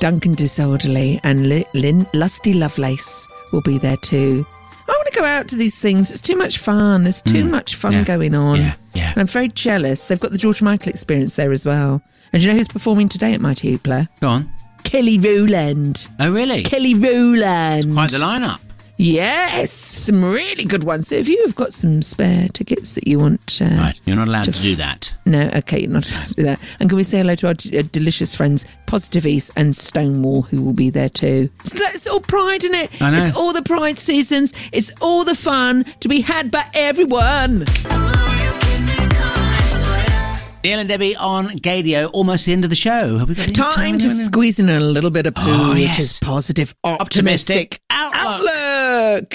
Duncan 0.00 0.34
Disorderly 0.34 1.20
and 1.24 1.48
Li- 1.48 1.64
Lin- 1.74 2.06
Lusty 2.14 2.52
Lovelace 2.54 3.26
will 3.52 3.62
be 3.62 3.78
there 3.78 3.96
too. 3.98 4.44
I 4.88 4.92
want 4.92 5.06
to 5.12 5.18
go 5.20 5.24
out 5.24 5.48
to 5.48 5.56
these 5.56 5.78
things. 5.78 6.10
It's 6.10 6.20
too 6.20 6.36
much 6.36 6.58
fun. 6.58 7.04
There's 7.04 7.22
too 7.22 7.44
much 7.44 7.76
fun 7.76 7.92
Mm. 7.92 7.96
Yeah. 7.96 8.04
going 8.04 8.34
on. 8.34 8.58
Yeah, 8.58 8.74
yeah. 8.94 9.10
And 9.10 9.18
I'm 9.18 9.26
very 9.26 9.48
jealous. 9.48 10.08
They've 10.08 10.18
got 10.18 10.32
the 10.32 10.38
George 10.38 10.60
Michael 10.62 10.90
experience 10.90 11.36
there 11.36 11.52
as 11.52 11.64
well. 11.64 12.02
And 12.32 12.40
do 12.40 12.46
you 12.46 12.52
know 12.52 12.58
who's 12.58 12.68
performing 12.68 13.08
today 13.08 13.32
at 13.32 13.40
my 13.40 13.50
Mighty 13.50 13.76
Hoopla? 13.78 14.08
Go 14.20 14.28
on. 14.28 14.52
Kelly 14.90 15.18
Rowland. 15.20 16.08
Oh, 16.18 16.32
really? 16.32 16.64
Kelly 16.64 16.94
Rowland. 16.94 17.94
Quite 17.94 18.10
the 18.10 18.18
lineup. 18.18 18.58
Yes, 18.96 19.70
some 19.70 20.22
really 20.24 20.64
good 20.64 20.82
ones. 20.82 21.06
So 21.08 21.14
if 21.14 21.28
you 21.28 21.40
have 21.46 21.54
got 21.54 21.72
some 21.72 22.02
spare 22.02 22.48
tickets 22.48 22.96
that 22.96 23.06
you 23.06 23.20
want, 23.20 23.60
uh, 23.62 23.66
Right, 23.66 23.94
you're 24.04 24.16
not 24.16 24.26
allowed 24.26 24.44
to 24.46 24.52
to 24.52 24.60
do 24.62 24.74
that. 24.76 25.12
no, 25.24 25.48
okay, 25.54 25.80
you're 25.80 25.90
not 25.90 26.10
allowed 26.10 26.26
to 26.26 26.34
do 26.34 26.42
that. 26.42 26.58
And 26.80 26.90
can 26.90 26.96
we 26.96 27.04
say 27.04 27.18
hello 27.18 27.36
to 27.36 27.46
our 27.46 27.54
d- 27.54 27.78
uh, 27.78 27.82
delicious 27.92 28.34
friends, 28.34 28.66
Positive 28.86 29.26
East 29.26 29.52
and 29.56 29.74
Stonewall, 29.76 30.42
who 30.42 30.60
will 30.60 30.72
be 30.74 30.90
there 30.90 31.08
too? 31.08 31.48
So 31.64 31.84
it's 31.86 32.08
all 32.08 32.20
pride 32.20 32.64
in 32.64 32.74
it. 32.74 32.90
I 33.00 33.10
know. 33.12 33.16
It's 33.24 33.36
all 33.36 33.52
the 33.52 33.62
pride 33.62 33.98
seasons. 34.00 34.52
It's 34.72 34.90
all 35.00 35.22
the 35.24 35.36
fun 35.36 35.84
to 36.00 36.08
be 36.08 36.20
had 36.20 36.50
by 36.50 36.66
everyone. 36.74 37.64
Neil 40.62 40.78
and 40.78 40.88
Debbie 40.90 41.16
on 41.16 41.48
Gaydio, 41.58 42.10
almost 42.12 42.44
the 42.44 42.52
end 42.52 42.64
of 42.64 42.70
the 42.70 42.76
show. 42.76 43.16
Have 43.18 43.28
we 43.30 43.34
got 43.34 43.44
any 43.44 43.52
Time 43.54 43.98
to 43.98 44.04
anyone? 44.04 44.24
squeeze 44.26 44.58
in 44.58 44.68
a 44.68 44.78
little 44.78 45.10
bit 45.10 45.26
of 45.26 45.34
poo, 45.34 45.42
Oh, 45.46 45.72
which 45.72 45.98
is 45.98 46.18
positive, 46.18 46.74
optimistic, 46.84 47.80
Optimistic 47.80 47.80
outlook. 47.88 48.50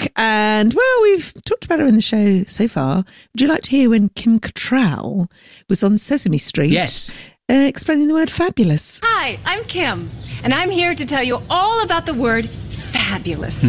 outlook. 0.00 0.12
And 0.14 0.72
well, 0.72 1.02
we've 1.02 1.32
talked 1.44 1.64
about 1.64 1.80
her 1.80 1.86
in 1.86 1.96
the 1.96 2.00
show 2.00 2.44
so 2.44 2.68
far. 2.68 2.96
Would 2.98 3.40
you 3.40 3.48
like 3.48 3.62
to 3.62 3.70
hear 3.70 3.90
when 3.90 4.08
Kim 4.10 4.38
Cattrall 4.38 5.28
was 5.68 5.82
on 5.82 5.98
Sesame 5.98 6.38
Street? 6.38 6.70
Yes. 6.70 7.10
Uh, 7.50 7.54
explaining 7.54 8.06
the 8.06 8.14
word 8.14 8.30
fabulous. 8.30 9.00
Hi, 9.02 9.40
I'm 9.44 9.64
Kim, 9.64 10.08
and 10.44 10.54
I'm 10.54 10.70
here 10.70 10.94
to 10.94 11.04
tell 11.04 11.24
you 11.24 11.40
all 11.50 11.82
about 11.82 12.06
the 12.06 12.14
word 12.14 12.48
fabulous. 12.48 13.66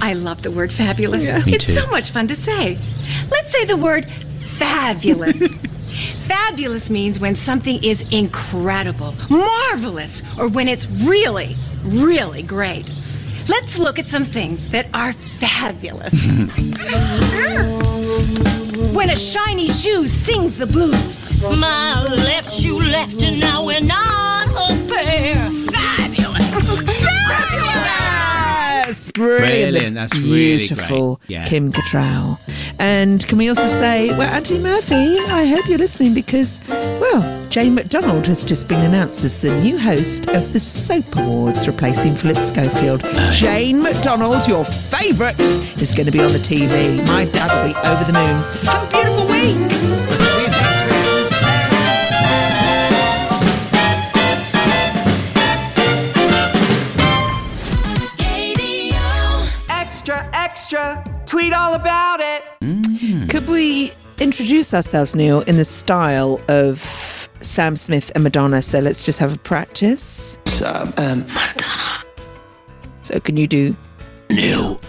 I 0.00 0.14
love 0.14 0.42
the 0.42 0.50
word 0.50 0.72
fabulous. 0.72 1.22
Yeah. 1.24 1.38
Me 1.44 1.54
it's 1.54 1.64
too. 1.66 1.72
so 1.72 1.86
much 1.86 2.10
fun 2.10 2.26
to 2.26 2.34
say. 2.34 2.76
Let's 3.30 3.52
say 3.52 3.64
the 3.64 3.76
word 3.76 4.10
fabulous. 4.58 5.54
fabulous 6.26 6.90
means 6.90 7.18
when 7.18 7.36
something 7.36 7.82
is 7.82 8.02
incredible, 8.10 9.14
marvelous, 9.28 10.22
or 10.38 10.48
when 10.48 10.68
it's 10.68 10.86
really, 10.86 11.56
really 11.82 12.42
great. 12.42 12.90
Let's 13.48 13.78
look 13.78 13.98
at 13.98 14.08
some 14.08 14.24
things 14.24 14.68
that 14.68 14.88
are 14.92 15.12
fabulous. 15.38 16.12
when 18.92 19.10
a 19.10 19.16
shiny 19.16 19.68
shoe 19.68 20.06
sings 20.06 20.58
the 20.58 20.66
blues. 20.66 21.42
My 21.42 22.02
left 22.02 22.52
shoe 22.52 22.78
left 22.78 23.22
and 23.22 23.38
now 23.38 23.64
we're 23.64 23.80
not 23.80 24.48
a 24.48 24.88
pair. 24.88 25.45
Brilliant. 29.16 29.72
Brilliant, 29.72 29.96
that's 29.96 30.14
really 30.14 30.58
beautiful. 30.58 31.16
great, 31.16 31.30
yeah. 31.30 31.46
Kim 31.46 31.72
Cattrall. 31.72 32.38
And 32.78 33.26
can 33.26 33.38
we 33.38 33.48
also 33.48 33.66
say, 33.66 34.10
well, 34.10 34.22
Anthony 34.22 34.60
Murphy, 34.60 35.18
I 35.18 35.46
hope 35.46 35.66
you're 35.68 35.78
listening 35.78 36.14
because, 36.14 36.60
well, 36.68 37.48
Jane 37.48 37.74
McDonald 37.74 38.26
has 38.26 38.44
just 38.44 38.68
been 38.68 38.84
announced 38.84 39.24
as 39.24 39.40
the 39.40 39.50
new 39.60 39.78
host 39.78 40.28
of 40.28 40.52
the 40.52 40.60
Soap 40.60 41.16
Awards, 41.16 41.66
replacing 41.66 42.14
Philip 42.14 42.36
Schofield. 42.36 43.02
Oh. 43.04 43.32
Jane 43.32 43.82
McDonald, 43.82 44.46
your 44.46 44.64
favourite, 44.64 45.38
is 45.40 45.94
going 45.94 46.06
to 46.06 46.12
be 46.12 46.20
on 46.20 46.32
the 46.32 46.38
TV. 46.38 47.06
My 47.06 47.24
dad 47.26 47.50
will 47.56 47.72
be 47.72 47.88
over 47.88 48.04
the 48.04 48.12
moon. 48.12 48.42
Have 48.66 48.88
a 48.88 48.90
beautiful 48.92 49.26
week. 49.26 49.95
Tweet 61.26 61.52
all 61.52 61.74
about 61.74 62.20
it. 62.20 62.42
Mm. 62.62 63.28
Could 63.28 63.48
we 63.48 63.92
introduce 64.18 64.72
ourselves, 64.72 65.14
Neil, 65.14 65.40
in 65.42 65.56
the 65.56 65.64
style 65.64 66.40
of 66.48 67.28
Sam 67.40 67.76
Smith 67.76 68.10
and 68.14 68.24
Madonna? 68.24 68.62
So 68.62 68.78
let's 68.78 69.04
just 69.04 69.18
have 69.18 69.34
a 69.34 69.38
practice. 69.38 70.38
Sam 70.46 70.92
and 70.96 71.26
Madonna. 71.28 72.04
So 73.02 73.20
can 73.20 73.36
you 73.36 73.46
do 73.46 73.76
Neil. 74.30 74.80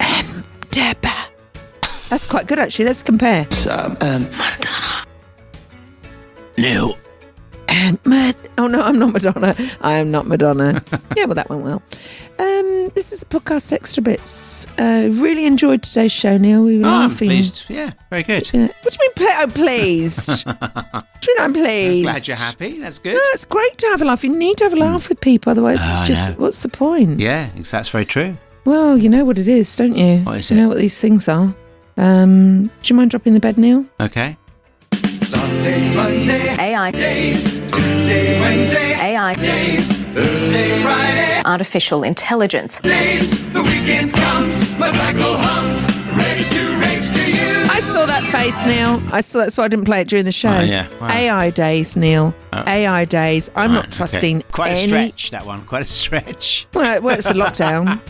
and 0.00 0.44
Deb? 0.70 1.04
That's 2.08 2.26
quite 2.26 2.46
good, 2.46 2.58
actually. 2.58 2.84
Let's 2.86 3.02
compare. 3.02 3.46
Sam 3.50 3.96
and 4.00 4.30
Madonna. 4.32 5.06
Neil. 6.58 6.96
And 7.74 7.98
Mad. 8.04 8.36
Oh 8.58 8.66
no, 8.66 8.82
I'm 8.82 8.98
not 8.98 9.12
Madonna. 9.14 9.56
I 9.80 9.92
am 9.94 10.10
not 10.10 10.26
Madonna. 10.26 10.82
yeah, 11.16 11.24
well, 11.24 11.34
that 11.34 11.48
went 11.48 11.62
well. 11.62 11.82
Um, 12.38 12.90
this 12.94 13.12
is 13.12 13.20
the 13.20 13.26
podcast 13.26 13.72
extra 13.72 14.02
bits. 14.02 14.66
Uh, 14.78 15.08
really 15.12 15.46
enjoyed 15.46 15.82
today's 15.82 16.12
show, 16.12 16.36
Neil. 16.36 16.62
We 16.62 16.78
were 16.78 16.84
Oh, 16.84 16.88
I'm 16.90 17.08
laughing. 17.10 17.28
pleased. 17.28 17.64
Yeah, 17.68 17.92
very 18.10 18.24
good. 18.24 18.50
Yeah. 18.52 18.66
What 18.82 18.92
do 18.92 18.98
you 19.00 19.08
mean, 19.08 19.12
play- 19.14 19.34
oh, 19.38 19.46
pleased? 19.54 20.44
do 20.44 20.52
you 21.28 21.36
know 21.38 21.44
I'm 21.44 21.52
pleased? 21.54 22.04
Glad 22.04 22.28
you're 22.28 22.36
happy. 22.36 22.78
That's 22.78 22.98
good. 22.98 23.14
No, 23.14 23.20
it's 23.32 23.44
great 23.46 23.78
to 23.78 23.86
have 23.86 24.02
a 24.02 24.04
laugh. 24.04 24.22
You 24.22 24.36
need 24.36 24.58
to 24.58 24.64
have 24.64 24.74
a 24.74 24.76
laugh 24.76 25.08
with 25.08 25.20
people, 25.22 25.50
otherwise, 25.50 25.78
Oh, 25.82 25.92
it's 25.92 26.02
just 26.06 26.28
know. 26.30 26.34
what's 26.36 26.62
the 26.62 26.68
point? 26.68 27.20
Yeah, 27.20 27.48
that's 27.70 27.88
very 27.88 28.04
true. 28.04 28.36
Well, 28.66 28.98
you 28.98 29.08
know 29.08 29.24
what 29.24 29.38
it 29.38 29.48
is, 29.48 29.74
don't 29.76 29.96
you? 29.96 30.18
What 30.18 30.40
is 30.40 30.50
you 30.50 30.56
it? 30.56 30.60
know 30.60 30.68
what 30.68 30.78
these 30.78 31.00
things 31.00 31.26
are. 31.28 31.54
Um, 31.96 32.66
do 32.66 32.72
you 32.84 32.96
mind 32.96 33.10
dropping 33.10 33.34
the 33.34 33.40
bed, 33.40 33.56
Neil? 33.58 33.84
Okay. 34.00 34.36
Sunday, 35.24 35.94
Monday, 35.94 36.56
AI. 36.58 36.90
days, 36.90 37.44
Tuesday, 37.70 38.40
Wednesday, 38.40 38.94
AI. 39.00 39.34
days, 39.34 39.92
Thursday, 39.92 40.82
Friday, 40.82 41.42
Artificial 41.44 42.02
intelligence. 42.02 42.80
days. 42.80 43.30
The 43.52 43.62
weekend 43.62 44.12
comes, 44.12 44.76
my 44.78 44.88
cycle 44.88 45.34
hums, 45.36 45.86
ready 46.16 46.42
to 46.44 46.80
race 46.80 47.08
to 47.10 47.24
you. 47.30 47.70
I 47.70 47.80
saw 47.80 48.04
that 48.06 48.24
face, 48.32 48.66
Neil. 48.66 49.00
I 49.12 49.20
saw 49.20 49.38
that's 49.40 49.56
why 49.56 49.64
I 49.64 49.68
didn't 49.68 49.84
play 49.84 50.00
it 50.00 50.08
during 50.08 50.24
the 50.24 50.32
show. 50.32 50.52
Oh, 50.54 50.60
yeah. 50.60 50.88
Wow. 51.00 51.08
AI 51.08 51.50
days, 51.50 51.96
Neil. 51.96 52.34
Oh. 52.52 52.64
AI 52.66 53.04
days. 53.04 53.48
I'm 53.54 53.72
not 53.72 53.92
trusting 53.92 54.38
okay. 54.38 54.46
Quite 54.50 54.72
a 54.72 54.76
stretch, 54.76 55.30
that 55.30 55.46
one. 55.46 55.64
Quite 55.66 55.82
a 55.82 55.86
stretch. 55.86 56.66
Well, 56.74 56.96
it 56.96 57.02
worked 57.02 57.22
for 57.22 57.34
lockdown. 57.34 58.00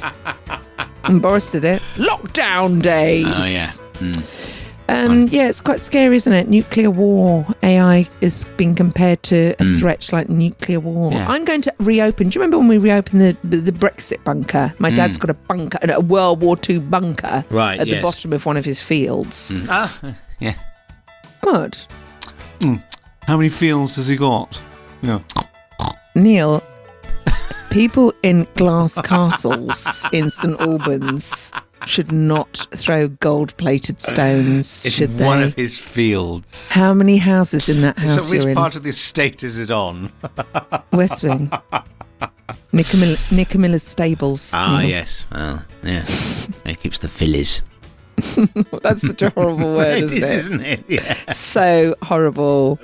and 1.04 1.20
Boris 1.20 1.50
did 1.52 1.64
it. 1.66 1.82
Lockdown 1.96 2.80
days. 2.80 3.26
Oh, 3.28 3.44
yeah. 3.46 3.66
Mm. 3.98 4.51
Um, 4.88 5.28
yeah, 5.30 5.48
it's 5.48 5.60
quite 5.60 5.80
scary, 5.80 6.16
isn't 6.16 6.32
it? 6.32 6.48
Nuclear 6.48 6.90
war. 6.90 7.46
AI 7.62 8.08
is 8.20 8.46
being 8.56 8.74
compared 8.74 9.22
to 9.24 9.54
a 9.58 9.64
threat 9.76 10.12
like 10.12 10.28
nuclear 10.28 10.80
war. 10.80 11.12
Yeah. 11.12 11.28
I'm 11.28 11.44
going 11.44 11.62
to 11.62 11.74
reopen. 11.78 12.28
Do 12.28 12.36
you 12.36 12.40
remember 12.40 12.58
when 12.58 12.68
we 12.68 12.78
reopened 12.78 13.20
the 13.20 13.36
the, 13.44 13.58
the 13.58 13.72
Brexit 13.72 14.22
bunker? 14.24 14.74
My 14.78 14.90
dad's 14.90 15.16
got 15.16 15.30
a 15.30 15.34
bunker, 15.34 15.78
a 15.82 16.00
World 16.00 16.42
War 16.42 16.56
II 16.68 16.80
bunker. 16.80 17.44
Right, 17.50 17.80
at 17.80 17.86
the 17.86 18.00
bottom 18.02 18.32
of 18.32 18.44
one 18.44 18.56
of 18.56 18.64
his 18.64 18.82
fields. 18.82 19.52
Ah, 19.68 20.16
yeah. 20.40 20.54
What, 21.40 21.86
How 23.26 23.36
many 23.36 23.48
fields 23.48 23.96
has 23.96 24.08
he 24.08 24.16
got? 24.16 24.62
Yeah. 25.02 25.20
Neil? 26.14 26.62
people 27.72 28.12
in 28.22 28.46
glass 28.54 29.00
castles 29.00 30.06
in 30.12 30.28
St 30.28 30.60
Albans 30.60 31.52
should 31.86 32.12
not 32.12 32.66
throw 32.74 33.08
gold-plated 33.08 34.00
stones, 34.00 34.84
It's 34.86 34.94
should 34.94 35.10
they? 35.10 35.24
one 35.26 35.42
of 35.42 35.54
his 35.54 35.78
fields. 35.78 36.70
How 36.70 36.94
many 36.94 37.16
houses 37.18 37.68
in 37.68 37.80
that 37.82 37.96
So 37.96 38.02
house 38.06 38.30
which 38.30 38.40
you're 38.42 38.50
in? 38.50 38.56
part 38.56 38.76
of 38.76 38.82
the 38.82 38.90
estate 38.90 39.42
is 39.42 39.58
it 39.58 39.70
on? 39.70 40.12
West 40.92 41.22
Wing. 41.22 41.50
Nickamilla, 42.72 43.16
Nickamilla's 43.30 43.82
stables. 43.82 44.52
Ah, 44.54 44.80
Neil. 44.80 44.88
yes. 44.90 45.24
Well, 45.30 45.64
yes. 45.82 46.48
it 46.64 46.80
keeps 46.80 46.98
the 46.98 47.08
fillies. 47.08 47.62
That's 48.82 49.06
such 49.06 49.22
a 49.22 49.30
horrible 49.30 49.74
word, 49.76 49.98
It 49.98 50.04
isn't 50.04 50.18
is, 50.18 50.24
it? 50.24 50.34
isn't 50.36 50.60
it? 50.60 50.84
Yeah. 50.88 51.14
So 51.32 51.94
horrible. 52.02 52.78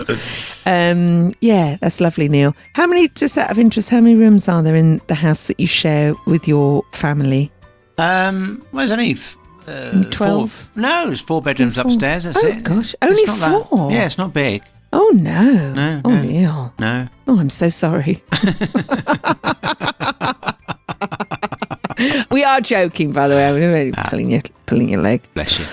Um, 0.66 1.32
yeah, 1.40 1.76
that's 1.80 2.00
lovely, 2.00 2.28
Neil. 2.28 2.54
How 2.74 2.86
many, 2.86 3.08
just 3.08 3.38
out 3.38 3.50
of 3.50 3.58
interest, 3.58 3.88
how 3.90 4.00
many 4.00 4.16
rooms 4.16 4.48
are 4.48 4.62
there 4.62 4.74
in 4.76 5.00
the 5.06 5.14
house 5.14 5.46
that 5.46 5.60
you 5.60 5.66
share 5.66 6.14
with 6.26 6.48
your 6.48 6.82
family? 6.92 7.50
Um, 7.98 8.62
well, 8.72 8.86
there's 8.86 8.92
only 8.92 9.14
th- 9.14 9.36
uh, 9.66 10.04
12? 10.10 10.50
Four, 10.52 10.82
no, 10.82 11.06
there's 11.08 11.20
four 11.20 11.42
bedrooms 11.42 11.74
Four. 11.74 11.84
upstairs. 11.84 12.24
That's 12.24 12.42
Oh, 12.42 12.46
it. 12.48 12.62
gosh, 12.62 12.94
only 13.02 13.24
not 13.24 13.38
that- 13.40 13.66
four? 13.68 13.90
yeah, 13.92 14.06
it's 14.06 14.16
not 14.18 14.32
big. 14.32 14.62
Oh 14.92 15.10
no! 15.14 15.72
No, 15.74 16.00
oh 16.04 16.10
no. 16.10 16.22
Neil. 16.22 16.72
No. 16.78 17.08
Oh, 17.26 17.38
I'm 17.38 17.50
so 17.50 17.68
sorry. 17.68 18.22
we 22.30 22.42
are 22.44 22.60
joking, 22.62 23.12
by 23.12 23.28
the 23.28 23.34
way. 23.34 23.46
I'm 23.48 23.56
really 23.56 23.92
pulling 24.08 24.30
your 24.30 24.40
pulling 24.66 24.88
your 24.88 25.02
leg. 25.02 25.20
Ah. 25.24 25.28
Bless 25.34 25.60
you. 25.60 25.66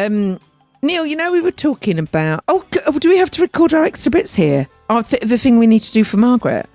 Um, 0.00 0.38
Neil, 0.82 1.04
you 1.04 1.16
know 1.16 1.32
we 1.32 1.40
were 1.40 1.50
talking 1.50 1.98
about. 1.98 2.44
Oh, 2.46 2.64
oh, 2.86 2.98
do 2.98 3.08
we 3.08 3.16
have 3.16 3.30
to 3.32 3.42
record 3.42 3.74
our 3.74 3.82
extra 3.84 4.10
bits 4.10 4.34
here? 4.34 4.68
Oh, 4.90 5.02
th- 5.02 5.22
the 5.22 5.38
thing 5.38 5.58
we 5.58 5.66
need 5.66 5.80
to 5.80 5.92
do 5.92 6.04
for 6.04 6.18
Margaret. 6.18 6.68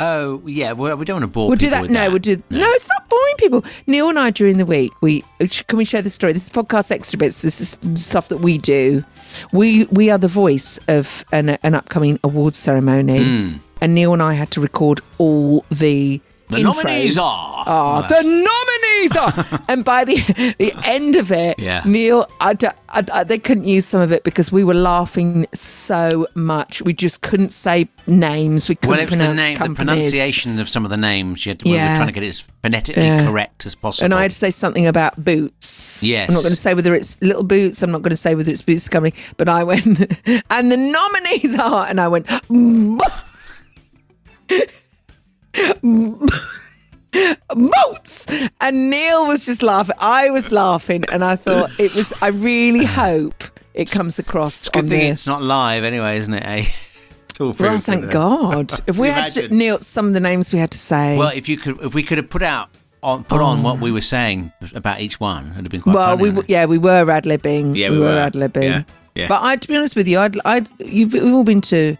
Oh, 0.00 0.40
yeah. 0.46 0.72
Well, 0.72 0.96
we 0.96 1.04
don't 1.04 1.14
want 1.16 1.22
to 1.24 1.26
bore 1.26 1.48
we'll 1.48 1.56
do 1.56 1.70
that. 1.70 1.90
No, 1.90 2.08
we'll 2.10 2.18
do. 2.20 2.40
No. 2.50 2.70
it's 2.70 2.88
not 2.88 3.08
boring 3.08 3.34
people. 3.38 3.64
Neil 3.86 4.08
and 4.08 4.18
I 4.18 4.30
during 4.30 4.58
the 4.58 4.66
week, 4.66 4.92
we 5.00 5.24
can 5.66 5.76
we 5.78 5.84
share 5.84 6.02
the 6.02 6.10
story. 6.10 6.32
This 6.32 6.44
is 6.44 6.50
podcast 6.50 6.90
extra 6.92 7.18
bits. 7.18 7.40
This 7.42 7.60
is 7.60 7.78
stuff 8.00 8.28
that 8.28 8.38
we 8.38 8.58
do. 8.58 9.04
We 9.52 9.84
we 9.86 10.10
are 10.10 10.18
the 10.18 10.28
voice 10.28 10.78
of 10.88 11.24
an 11.32 11.50
an 11.62 11.74
upcoming 11.74 12.18
awards 12.22 12.58
ceremony, 12.58 13.18
Mm. 13.20 13.60
and 13.80 13.94
Neil 13.94 14.12
and 14.12 14.22
I 14.22 14.34
had 14.34 14.50
to 14.52 14.60
record 14.60 15.00
all 15.18 15.64
the. 15.70 16.20
The 16.50 16.56
intros. 16.62 16.82
nominees 16.82 17.18
are- 17.18 17.64
Ah, 17.66 18.06
the 18.08 18.22
nominees 18.22 18.46
are, 19.16 19.32
oh. 19.36 19.58
and 19.68 19.84
by 19.84 20.04
the 20.04 20.16
the 20.58 20.72
end 20.84 21.16
of 21.16 21.30
it, 21.32 21.58
Yeah. 21.58 21.82
Neil, 21.84 22.28
I, 22.40 22.54
I 22.88 23.04
I- 23.12 23.24
they 23.24 23.38
couldn't 23.38 23.64
use 23.64 23.86
some 23.86 24.00
of 24.00 24.12
it 24.12 24.24
because 24.24 24.50
we 24.52 24.64
were 24.64 24.74
laughing 24.74 25.46
so 25.52 26.26
much. 26.34 26.82
We 26.82 26.92
just 26.92 27.20
couldn't 27.22 27.52
say 27.52 27.88
names. 28.06 28.68
We 28.68 28.74
couldn't 28.74 28.90
Well, 28.90 29.00
it 29.00 29.10
was 29.10 29.18
the 29.18 29.24
pronounce 29.24 29.48
name, 29.48 29.58
the 29.68 29.74
pronunciation 29.74 30.58
of 30.58 30.68
some 30.68 30.84
of 30.84 30.90
the 30.90 30.96
names. 30.96 31.44
You 31.46 31.50
had 31.50 31.58
to, 31.60 31.64
we 31.66 31.72
were 31.72 31.78
trying 31.78 32.06
to 32.06 32.12
get 32.12 32.22
it 32.22 32.28
as 32.28 32.40
phonetically 32.62 33.04
Yeah. 33.04 33.26
correct 33.26 33.66
as 33.66 33.74
possible. 33.74 34.04
And 34.06 34.14
I 34.14 34.22
had 34.22 34.30
to 34.30 34.36
say 34.36 34.50
something 34.50 34.86
about 34.86 35.22
boots. 35.22 36.02
Yes. 36.02 36.28
I'm 36.28 36.34
not 36.34 36.42
going 36.42 36.52
to 36.52 36.56
say 36.56 36.74
whether 36.74 36.94
it's 36.94 37.20
little 37.20 37.44
boots. 37.44 37.82
I'm 37.82 37.90
not 37.90 38.02
going 38.02 38.10
to 38.10 38.16
say 38.16 38.34
whether 38.34 38.50
it's 38.50 38.62
boots 38.62 38.88
company. 38.88 39.14
But 39.36 39.48
I 39.48 39.64
went, 39.64 39.86
and 40.50 40.72
the 40.72 40.76
nominees 40.76 41.58
are, 41.58 41.86
and 41.86 42.00
I 42.00 42.08
went, 42.08 42.26
boots. 47.54 48.26
And 48.60 48.90
Neil 48.90 49.26
was 49.26 49.44
just 49.46 49.62
laughing. 49.62 49.96
I 49.98 50.30
was 50.30 50.52
laughing, 50.52 51.04
and 51.12 51.24
I 51.24 51.36
thought 51.36 51.70
it 51.78 51.94
was. 51.94 52.12
I 52.22 52.28
really 52.28 52.84
hope 52.84 53.44
it 53.74 53.90
comes 53.90 54.18
across 54.18 54.60
It's 54.60 54.68
good 54.68 54.84
on 54.84 54.88
thing 54.88 55.00
the. 55.00 55.06
it's 55.08 55.26
not 55.26 55.42
live 55.42 55.84
anyway, 55.84 56.18
isn't 56.18 56.34
it? 56.34 56.44
Eh? 56.44 56.64
It's 57.30 57.40
all 57.40 57.52
Well, 57.58 57.78
thank? 57.78 58.10
God. 58.10 58.72
If 58.88 58.98
we 58.98 59.08
had 59.08 59.26
to. 59.34 59.48
Neil, 59.48 59.78
some 59.80 60.08
of 60.08 60.14
the 60.14 60.18
names 60.20 60.52
we 60.52 60.58
had 60.58 60.72
to 60.72 60.78
say. 60.78 61.16
Well, 61.16 61.28
if 61.34 61.48
you 61.48 61.56
could, 61.56 61.80
if 61.82 61.94
we 61.94 62.02
could 62.02 62.18
have 62.18 62.28
put 62.30 62.42
out 62.42 62.68
on 63.02 63.22
put 63.22 63.40
on 63.40 63.62
what 63.62 63.78
we 63.80 63.92
were 63.92 64.00
saying 64.00 64.50
about 64.74 65.00
each 65.00 65.20
one, 65.20 65.52
it'd 65.52 65.56
have 65.64 65.68
been 65.70 65.82
quite. 65.82 65.94
well, 65.94 66.16
funny, 66.16 66.22
we 66.22 66.28
w- 66.30 66.46
yeah 66.48 66.64
we 66.64 66.78
were 66.78 67.08
ad 67.10 67.24
libbing. 67.24 67.76
Yeah, 67.76 67.90
we, 67.90 67.98
we 67.98 68.02
were, 68.02 68.10
were. 68.12 68.18
ad 68.18 68.32
libbing. 68.32 68.62
Yeah, 68.64 68.82
yeah. 69.14 69.28
But 69.28 69.42
I, 69.42 69.54
to 69.54 69.68
be 69.68 69.76
honest 69.76 69.94
with 69.94 70.08
you, 70.08 70.18
I'd, 70.18 70.36
I'd 70.44 70.68
you've 70.80 71.12
we've 71.12 71.32
all 71.32 71.44
been 71.44 71.60
to 71.60 71.96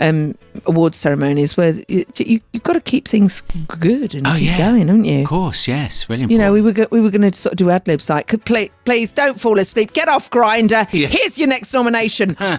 um, 0.00 0.34
awards 0.66 0.96
ceremonies 0.98 1.56
where 1.56 1.72
you, 1.88 2.04
you, 2.16 2.40
you've 2.52 2.62
got 2.62 2.72
to 2.72 2.80
keep 2.80 3.06
things 3.06 3.42
good 3.78 4.14
and 4.14 4.26
Oh, 4.26 4.32
keep 4.34 4.42
yeah. 4.46 4.58
going, 4.58 4.88
haven't 4.88 5.04
you? 5.04 5.20
Of 5.22 5.28
course, 5.28 5.68
yes, 5.68 6.08
really 6.08 6.22
important. 6.22 6.32
You 6.32 6.38
know, 6.38 6.52
we 6.52 6.60
were 6.62 6.72
go- 6.72 6.88
we 6.90 7.00
were 7.00 7.10
going 7.10 7.30
to 7.30 7.36
sort 7.36 7.52
of 7.52 7.58
do 7.58 7.70
ad 7.70 7.86
libs 7.86 8.08
like, 8.10 8.26
"Could 8.28 8.44
please 8.44 9.12
don't 9.12 9.38
fall 9.40 9.58
asleep, 9.58 9.92
get 9.92 10.08
off 10.08 10.30
grinder. 10.30 10.84
Here's 10.90 11.38
your 11.38 11.48
next 11.48 11.72
nomination. 11.74 12.36
I 12.40 12.58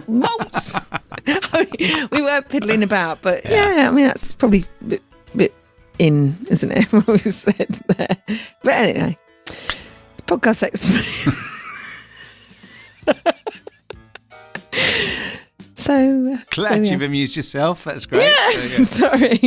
mean, 1.79 2.07
we 2.11 2.21
were 2.21 2.41
piddling 2.43 2.83
about, 2.83 3.21
but 3.21 3.43
yeah. 3.45 3.87
I 3.87 3.91
mean 3.91 4.05
that's 4.07 4.33
probably 4.33 4.65
a 4.81 4.83
bit, 4.85 5.01
bit 5.35 5.53
in, 5.99 6.35
isn't 6.49 6.71
it? 6.71 6.85
What 6.93 7.07
we've 7.07 7.33
said 7.33 7.67
there. 7.97 8.17
But 8.63 8.73
anyway, 8.73 9.17
it's 9.47 10.21
podcast 10.27 10.63
expert. 10.63 11.47
So 15.81 16.37
Glad 16.51 16.85
you've 16.87 17.01
amused 17.01 17.35
yourself. 17.35 17.83
That's 17.83 18.05
great. 18.05 18.21
Yeah, 18.23 18.51
There 18.51 18.63
you 18.63 18.77
go. 18.77 18.83
sorry. 18.83 19.39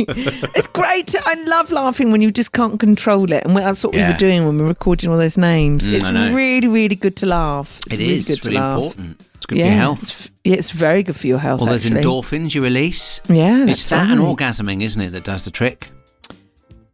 it's 0.55 0.67
great. 0.67 1.07
To, 1.07 1.21
I 1.25 1.33
love 1.45 1.71
laughing 1.71 2.11
when 2.11 2.21
you 2.21 2.31
just 2.31 2.51
can't 2.51 2.79
control 2.79 3.31
it, 3.31 3.45
and 3.45 3.55
that's 3.57 3.83
what 3.83 3.93
we 3.93 4.01
were 4.01 4.13
doing 4.17 4.45
when 4.45 4.57
we 4.57 4.63
were 4.63 4.69
recording 4.69 5.09
all 5.11 5.17
those 5.17 5.37
names. 5.37 5.87
Mm, 5.87 5.93
it's 5.93 6.09
really, 6.35 6.67
really 6.67 6.95
good 6.95 7.15
to 7.17 7.25
laugh. 7.25 7.79
It's 7.85 7.93
It 7.93 7.99
really 7.99 8.15
is. 8.15 8.27
good 8.27 8.33
It's 8.33 8.41
to 8.41 8.49
really 8.49 8.59
laugh. 8.61 8.77
important. 8.77 9.21
It's 9.35 9.45
good 9.45 9.57
yeah, 9.59 9.63
for 9.65 9.69
your 9.69 9.77
health. 9.79 10.01
It's, 10.03 10.29
yeah, 10.43 10.53
it's 10.55 10.71
very 10.71 11.03
good 11.03 11.15
for 11.15 11.27
your 11.27 11.39
health. 11.39 11.61
All 11.61 11.67
those 11.67 11.85
actually. 11.85 12.01
endorphins 12.03 12.55
you 12.55 12.63
release. 12.63 13.21
Yeah, 13.29 13.65
it's 13.67 13.89
that 13.89 14.09
and 14.09 14.19
orgasming, 14.21 14.83
isn't 14.83 15.01
it, 15.01 15.09
that 15.11 15.23
does 15.23 15.45
the 15.45 15.51
trick? 15.51 15.89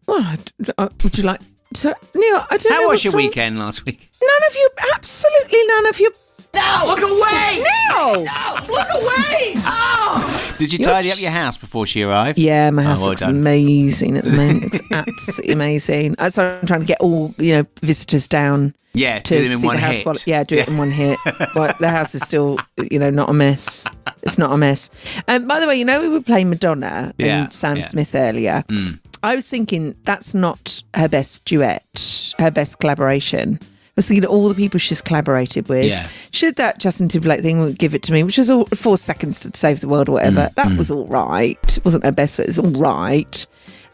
Well, 0.07 0.35
uh, 0.77 0.89
would 1.03 1.17
you 1.17 1.23
like? 1.23 1.41
So, 1.73 1.93
Neil, 2.13 2.41
I 2.51 2.57
don't 2.57 2.69
know. 2.69 2.75
How 2.81 2.89
was 2.89 3.03
your 3.03 3.13
wrong- 3.13 3.23
weekend 3.27 3.57
last 3.59 3.85
week? 3.85 4.09
None 4.21 4.49
of 4.49 4.55
you, 4.55 4.69
absolutely 4.95 5.59
none 5.67 5.85
of 5.87 5.99
you. 5.99 6.11
No! 6.53 6.83
Look 6.87 6.99
away! 7.01 7.63
No! 7.93 8.23
No! 8.23 8.55
Look 8.69 8.87
away! 8.93 9.53
Oh! 9.57 10.55
Did 10.59 10.73
you 10.73 10.79
You're 10.79 10.89
tidy 10.89 11.07
j- 11.07 11.13
up 11.13 11.21
your 11.21 11.31
house 11.31 11.57
before 11.57 11.87
she 11.87 12.03
arrived? 12.03 12.37
Yeah, 12.37 12.69
my 12.71 12.83
Oh, 12.83 12.87
house 12.87 12.99
well 12.99 13.09
looks 13.09 13.21
done. 13.21 13.31
amazing 13.37 14.17
at 14.17 14.25
the 14.25 14.31
moment. 14.31 14.63
It's 14.65 14.81
absolutely 14.91 15.53
amazing. 15.53 16.15
That's 16.19 16.37
why 16.37 16.57
I'm 16.59 16.67
trying 16.67 16.81
to 16.81 16.85
get 16.85 16.99
all 16.99 17.33
you 17.37 17.53
know 17.53 17.63
visitors 17.81 18.27
down. 18.27 18.73
Yeah, 18.93 19.19
to 19.19 19.37
do 19.37 19.43
them 19.43 19.51
in 19.53 19.57
see 19.59 19.67
one 19.67 19.75
the 19.77 19.81
house. 19.81 19.95
hit. 19.95 20.05
while- 20.05 20.15
yeah, 20.25 20.43
do 20.43 20.57
it 20.57 20.67
in 20.67 20.77
one 20.77 20.91
hit. 20.91 21.17
but 21.55 21.77
the 21.79 21.87
house 21.87 22.13
is 22.13 22.21
still, 22.23 22.59
you 22.91 22.99
know, 22.99 23.09
not 23.09 23.29
a 23.29 23.33
mess. 23.33 23.85
It's 24.23 24.37
not 24.37 24.51
a 24.51 24.57
mess. 24.57 24.89
Um, 25.29 25.47
by 25.47 25.61
the 25.61 25.67
way, 25.67 25.77
you 25.77 25.85
know, 25.85 26.01
we 26.01 26.09
were 26.09 26.19
playing 26.21 26.49
Madonna 26.49 27.13
Yeah, 27.17 27.43
and 27.43 27.53
Sam 27.53 27.77
yeah. 27.77 27.83
Smith 27.85 28.13
earlier. 28.13 28.65
Mm. 28.67 28.99
I 29.23 29.33
was 29.35 29.47
thinking 29.47 29.95
that's 30.03 30.33
not 30.33 30.83
her 30.95 31.07
best 31.07 31.45
duet, 31.45 32.33
her 32.37 32.51
best 32.51 32.79
collaboration. 32.79 33.59
Was 34.01 34.07
thinking 34.07 34.25
of 34.25 34.31
all 34.31 34.49
the 34.49 34.55
people 34.55 34.79
she's 34.79 35.01
collaborated 35.01 35.69
with. 35.69 35.85
Yeah. 35.85 36.07
She 36.31 36.47
did 36.47 36.55
that 36.55 36.79
Justin 36.79 37.07
Timberlake 37.07 37.41
thing, 37.41 37.73
Give 37.73 37.93
It 37.93 38.01
To 38.03 38.11
Me, 38.11 38.23
which 38.23 38.37
was 38.39 38.49
all 38.49 38.65
four 38.73 38.97
seconds 38.97 39.39
to 39.41 39.55
save 39.57 39.79
the 39.81 39.87
world 39.87 40.09
or 40.09 40.13
whatever. 40.13 40.47
Mm, 40.51 40.55
that 40.55 40.77
was 40.77 40.89
all 40.89 41.05
right. 41.05 41.77
It 41.77 41.85
wasn't 41.85 42.03
her 42.03 42.11
best, 42.11 42.37
but 42.37 42.43
it 42.45 42.49
was 42.49 42.59
all 42.59 42.71
right. 42.71 43.45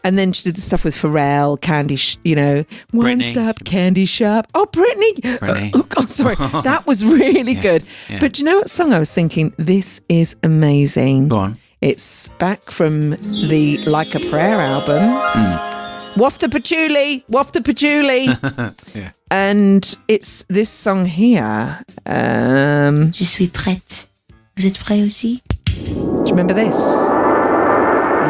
And 0.04 0.16
then 0.18 0.32
she 0.32 0.44
did 0.44 0.56
the 0.56 0.60
stuff 0.62 0.84
with 0.84 0.94
Pharrell, 0.94 1.60
Candy, 1.60 1.96
Sh- 1.96 2.16
you 2.24 2.36
know, 2.36 2.64
One 2.92 3.18
Britney. 3.18 3.24
Stop, 3.24 3.64
Candy 3.64 4.06
Shop. 4.06 4.46
Oh, 4.54 4.64
Britney. 4.72 5.38
Britney. 5.38 5.72
Oh, 5.74 5.82
God, 5.82 6.08
sorry. 6.08 6.36
That 6.62 6.86
was 6.86 7.04
really 7.04 7.52
Yeah, 7.54 7.60
good. 7.62 7.84
yeah. 8.08 8.18
But 8.20 8.32
do 8.34 8.40
you 8.42 8.46
know 8.46 8.56
what 8.58 8.70
song 8.70 8.94
I 8.94 8.98
was 9.00 9.12
thinking? 9.12 9.52
This 9.58 10.00
is 10.08 10.36
amazing. 10.44 11.28
Go 11.28 11.36
on. 11.36 11.58
It's 11.80 12.30
back 12.38 12.70
from 12.70 13.10
the 13.10 13.78
Like 13.88 14.14
a 14.14 14.20
Prayer 14.30 14.56
album. 14.58 15.00
Hmm. 15.02 15.77
Waft 16.18 16.40
the 16.40 16.48
patchouli, 16.48 17.22
waft 17.28 17.54
the 17.54 17.60
patchouli. 17.62 18.24
yeah. 18.94 19.12
and 19.30 19.96
it's 20.08 20.44
this 20.48 20.68
song 20.68 21.04
here. 21.04 21.78
Um, 22.06 23.12
Je 23.12 23.22
suis 23.24 23.46
prête. 23.46 24.08
Vous 24.56 24.66
êtes 24.66 24.78
prêts 24.80 25.04
aussi? 25.04 25.40
do 25.66 26.24
you 26.24 26.30
remember 26.30 26.54
this? 26.54 26.74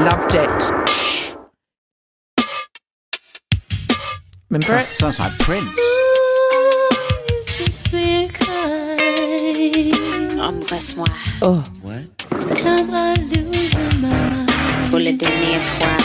Loved 0.05 0.35
it. 0.35 0.73
Remember 4.51 4.77
it? 4.79 4.85
Sounds 4.85 5.19
like 5.19 5.33
Prince. 5.39 5.81
Embrasse-moi. 10.39 11.07
Oh. 11.41 11.63
Comme 12.63 12.95
un 12.95 13.15
loser, 13.15 13.79
Pour 14.91 14.99
le 14.99 15.13
dernier 15.13 15.61
fois. 15.61 15.98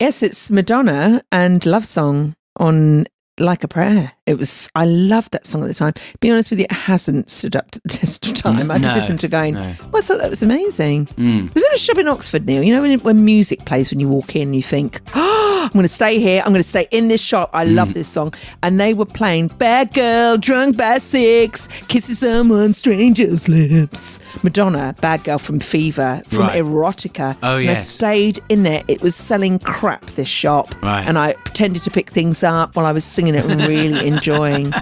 Yes, 0.00 0.22
it's 0.22 0.50
Madonna 0.50 1.22
and 1.30 1.64
Love 1.66 1.84
Song 1.84 2.34
on 2.58 3.04
Like 3.38 3.62
a 3.64 3.68
Prayer. 3.68 4.10
It 4.26 4.38
was, 4.38 4.70
I 4.74 4.86
loved 4.86 5.32
that 5.32 5.46
song 5.46 5.60
at 5.62 5.68
the 5.68 5.74
time. 5.74 5.92
Be 6.20 6.30
honest 6.30 6.48
with 6.50 6.58
you, 6.58 6.64
it 6.64 6.72
hasn't 6.72 7.28
stood 7.28 7.54
up 7.54 7.70
to 7.72 7.80
the 7.84 7.88
test 7.98 8.26
of 8.26 8.34
time. 8.34 8.70
I 8.70 8.78
did 8.78 8.86
No, 8.88 8.94
listen 8.94 9.18
to 9.18 9.26
it 9.26 9.30
going, 9.30 9.54
no. 9.54 9.74
well, 9.92 9.96
I 9.96 10.00
thought 10.00 10.18
that 10.18 10.30
was 10.30 10.42
amazing. 10.42 11.04
Mm. 11.06 11.52
Was 11.52 11.62
in 11.62 11.74
a 11.74 11.78
shop 11.78 11.98
in 11.98 12.08
Oxford, 12.08 12.46
Neil. 12.46 12.62
You 12.62 12.74
know 12.74 12.80
when, 12.80 12.98
when 13.00 13.24
music 13.26 13.66
plays 13.66 13.90
when 13.90 14.00
you 14.00 14.08
walk 14.08 14.34
in, 14.34 14.54
you 14.54 14.62
think, 14.62 15.00
oh, 15.14 15.49
I'm 15.64 15.70
going 15.70 15.82
to 15.82 15.88
stay 15.88 16.18
here. 16.18 16.42
I'm 16.44 16.52
going 16.52 16.62
to 16.62 16.68
stay 16.68 16.86
in 16.90 17.08
this 17.08 17.20
shop. 17.20 17.50
I 17.52 17.64
love 17.64 17.88
mm. 17.90 17.94
this 17.94 18.08
song. 18.08 18.32
And 18.62 18.80
they 18.80 18.94
were 18.94 19.04
playing 19.06 19.48
Bad 19.48 19.92
Girl, 19.92 20.36
Drunk 20.36 20.76
by 20.76 20.98
Six, 20.98 21.68
Kissing 21.88 22.14
Someone 22.14 22.72
Stranger's 22.72 23.48
Lips. 23.48 24.20
Madonna, 24.42 24.94
Bad 25.00 25.24
Girl 25.24 25.38
from 25.38 25.60
Fever, 25.60 26.22
from 26.28 26.40
Right. 26.40 26.62
Erotica. 26.62 27.36
Oh, 27.42 27.58
And 27.58 27.68
I 27.68 27.72
yes. 27.72 27.88
stayed 27.88 28.40
in 28.48 28.62
there. 28.62 28.82
It 28.88 29.02
was 29.02 29.14
selling 29.14 29.58
crap, 29.58 30.04
this 30.06 30.28
shop. 30.28 30.74
Right. 30.82 31.04
And 31.06 31.18
I 31.18 31.34
pretended 31.34 31.82
to 31.82 31.90
pick 31.90 32.10
things 32.10 32.42
up 32.42 32.76
while 32.76 32.86
I 32.86 32.92
was 32.92 33.04
singing 33.04 33.34
it 33.34 33.44
and 33.44 33.60
really 33.62 34.06
enjoying. 34.08 34.72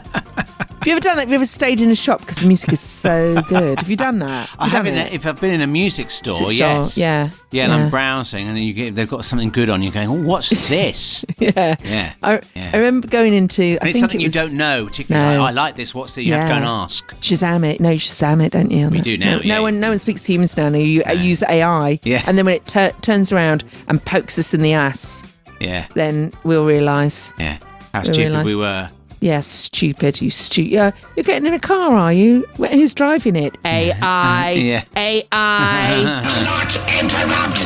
Have 0.78 0.86
you 0.86 0.92
ever 0.92 1.00
done 1.00 1.16
that? 1.16 1.22
Have 1.22 1.28
you 1.30 1.34
ever 1.34 1.44
stayed 1.46 1.80
in 1.80 1.90
a 1.90 1.94
shop 1.94 2.20
because 2.20 2.36
the 2.36 2.46
music 2.46 2.72
is 2.72 2.78
so 2.80 3.42
good? 3.48 3.78
Have 3.80 3.90
you 3.90 3.96
done 3.96 4.20
that? 4.20 4.48
I 4.58 4.66
You 4.66 4.72
done 4.72 4.86
haven't. 4.86 5.12
If 5.12 5.26
I've 5.26 5.40
been 5.40 5.50
in 5.50 5.60
a 5.60 5.66
music 5.66 6.08
store, 6.10 6.36
Sure, 6.36 6.52
yes, 6.52 6.96
yeah, 6.96 7.30
yeah, 7.50 7.64
and 7.64 7.72
yeah. 7.72 7.78
I'm 7.84 7.90
browsing, 7.90 8.46
and 8.46 8.56
you 8.58 8.72
get, 8.72 8.94
they've 8.94 9.08
got 9.10 9.24
something 9.24 9.50
good 9.50 9.68
on. 9.70 9.82
You're 9.82 9.92
going, 9.92 10.08
oh, 10.08 10.22
what's 10.22 10.48
this? 10.68 11.24
yeah. 11.38 11.74
yeah, 11.84 12.12
I, 12.22 12.40
yeah. 12.54 12.70
I 12.72 12.76
remember 12.76 13.08
going 13.08 13.34
into. 13.34 13.62
And 13.62 13.82
I 13.82 13.88
it's 13.88 13.94
think 13.94 13.96
something 13.98 14.20
it 14.20 14.24
was, 14.24 14.34
you 14.36 14.40
don't 14.40 14.52
know, 14.54 14.86
particularly. 14.86 15.34
No. 15.36 15.42
like, 15.42 15.50
I 15.50 15.52
like 15.52 15.76
this. 15.76 15.94
What's 15.94 16.14
the? 16.14 16.22
You 16.22 16.34
have 16.34 16.44
to 16.44 16.48
go 16.48 16.54
and 16.56 16.64
ask. 16.64 17.06
Shazam 17.20 17.64
it. 17.68 17.80
No, 17.80 17.90
you 17.90 17.98
Shazam 17.98 18.42
it, 18.44 18.52
don't 18.52 18.70
you? 18.70 18.88
We 18.88 19.00
do 19.00 19.18
now, 19.18 19.36
No, 19.38 19.42
yeah. 19.42 19.54
no 19.56 19.62
one, 19.62 19.80
no 19.80 19.88
one 19.90 19.98
speaks 19.98 20.22
to 20.24 20.32
humans 20.32 20.56
now. 20.56 20.68
You 20.68 21.02
uh, 21.02 21.12
use 21.12 21.42
AI. 21.42 21.98
Yeah. 22.04 22.22
And 22.26 22.38
then 22.38 22.46
when 22.46 22.54
it 22.54 22.66
tur 22.66 22.92
turns 23.02 23.32
around 23.32 23.64
and 23.88 24.02
pokes 24.04 24.38
us 24.38 24.54
in 24.54 24.62
the 24.62 24.74
ass, 24.74 25.24
Yeah, 25.60 25.86
then 25.94 26.32
we'll 26.44 26.66
realise. 26.66 27.34
yeah. 27.36 27.58
How 27.92 28.02
stupid 28.02 28.18
realise- 28.20 28.46
we 28.46 28.54
were. 28.54 28.88
Yeah, 29.20 29.40
stupid. 29.40 30.20
You 30.20 30.30
stupid. 30.30 30.70
Yeah, 30.72 30.90
you're 31.16 31.24
getting 31.24 31.46
in 31.46 31.54
a 31.54 31.58
car, 31.58 31.94
are 31.94 32.12
you? 32.12 32.42
Who's 32.56 32.94
driving 32.94 33.36
it? 33.36 33.56
AI. 33.64 34.52
Yeah. 34.58 34.84
AI. 34.96 36.78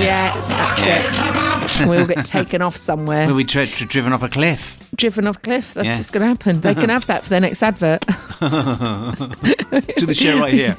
Yeah, 0.01 0.33
that's 0.49 0.83
it. 0.83 1.87
We'll 1.89 2.07
get 2.07 2.25
taken 2.25 2.63
off 2.63 2.77
somewhere. 2.77 3.27
We'll 3.27 3.37
be 3.37 3.45
dri- 3.45 3.67
dri- 3.67 3.87
driven 3.87 4.13
off 4.13 4.23
a 4.23 4.29
cliff. 4.29 4.89
Driven 4.97 5.27
off 5.27 5.37
a 5.37 5.41
cliff. 5.41 5.75
That's 5.75 5.87
Yeah. 5.89 5.97
what's 5.97 6.11
going 6.11 6.23
to 6.23 6.29
happen. 6.29 6.61
They 6.61 6.75
can 6.75 6.89
have 6.91 7.07
that 7.07 7.25
for 7.25 7.31
their 7.31 7.41
next 7.41 7.63
advert. 7.63 8.03
to 8.03 10.07
the 10.07 10.15
show 10.15 10.39
right 10.39 10.53
here. 10.55 10.77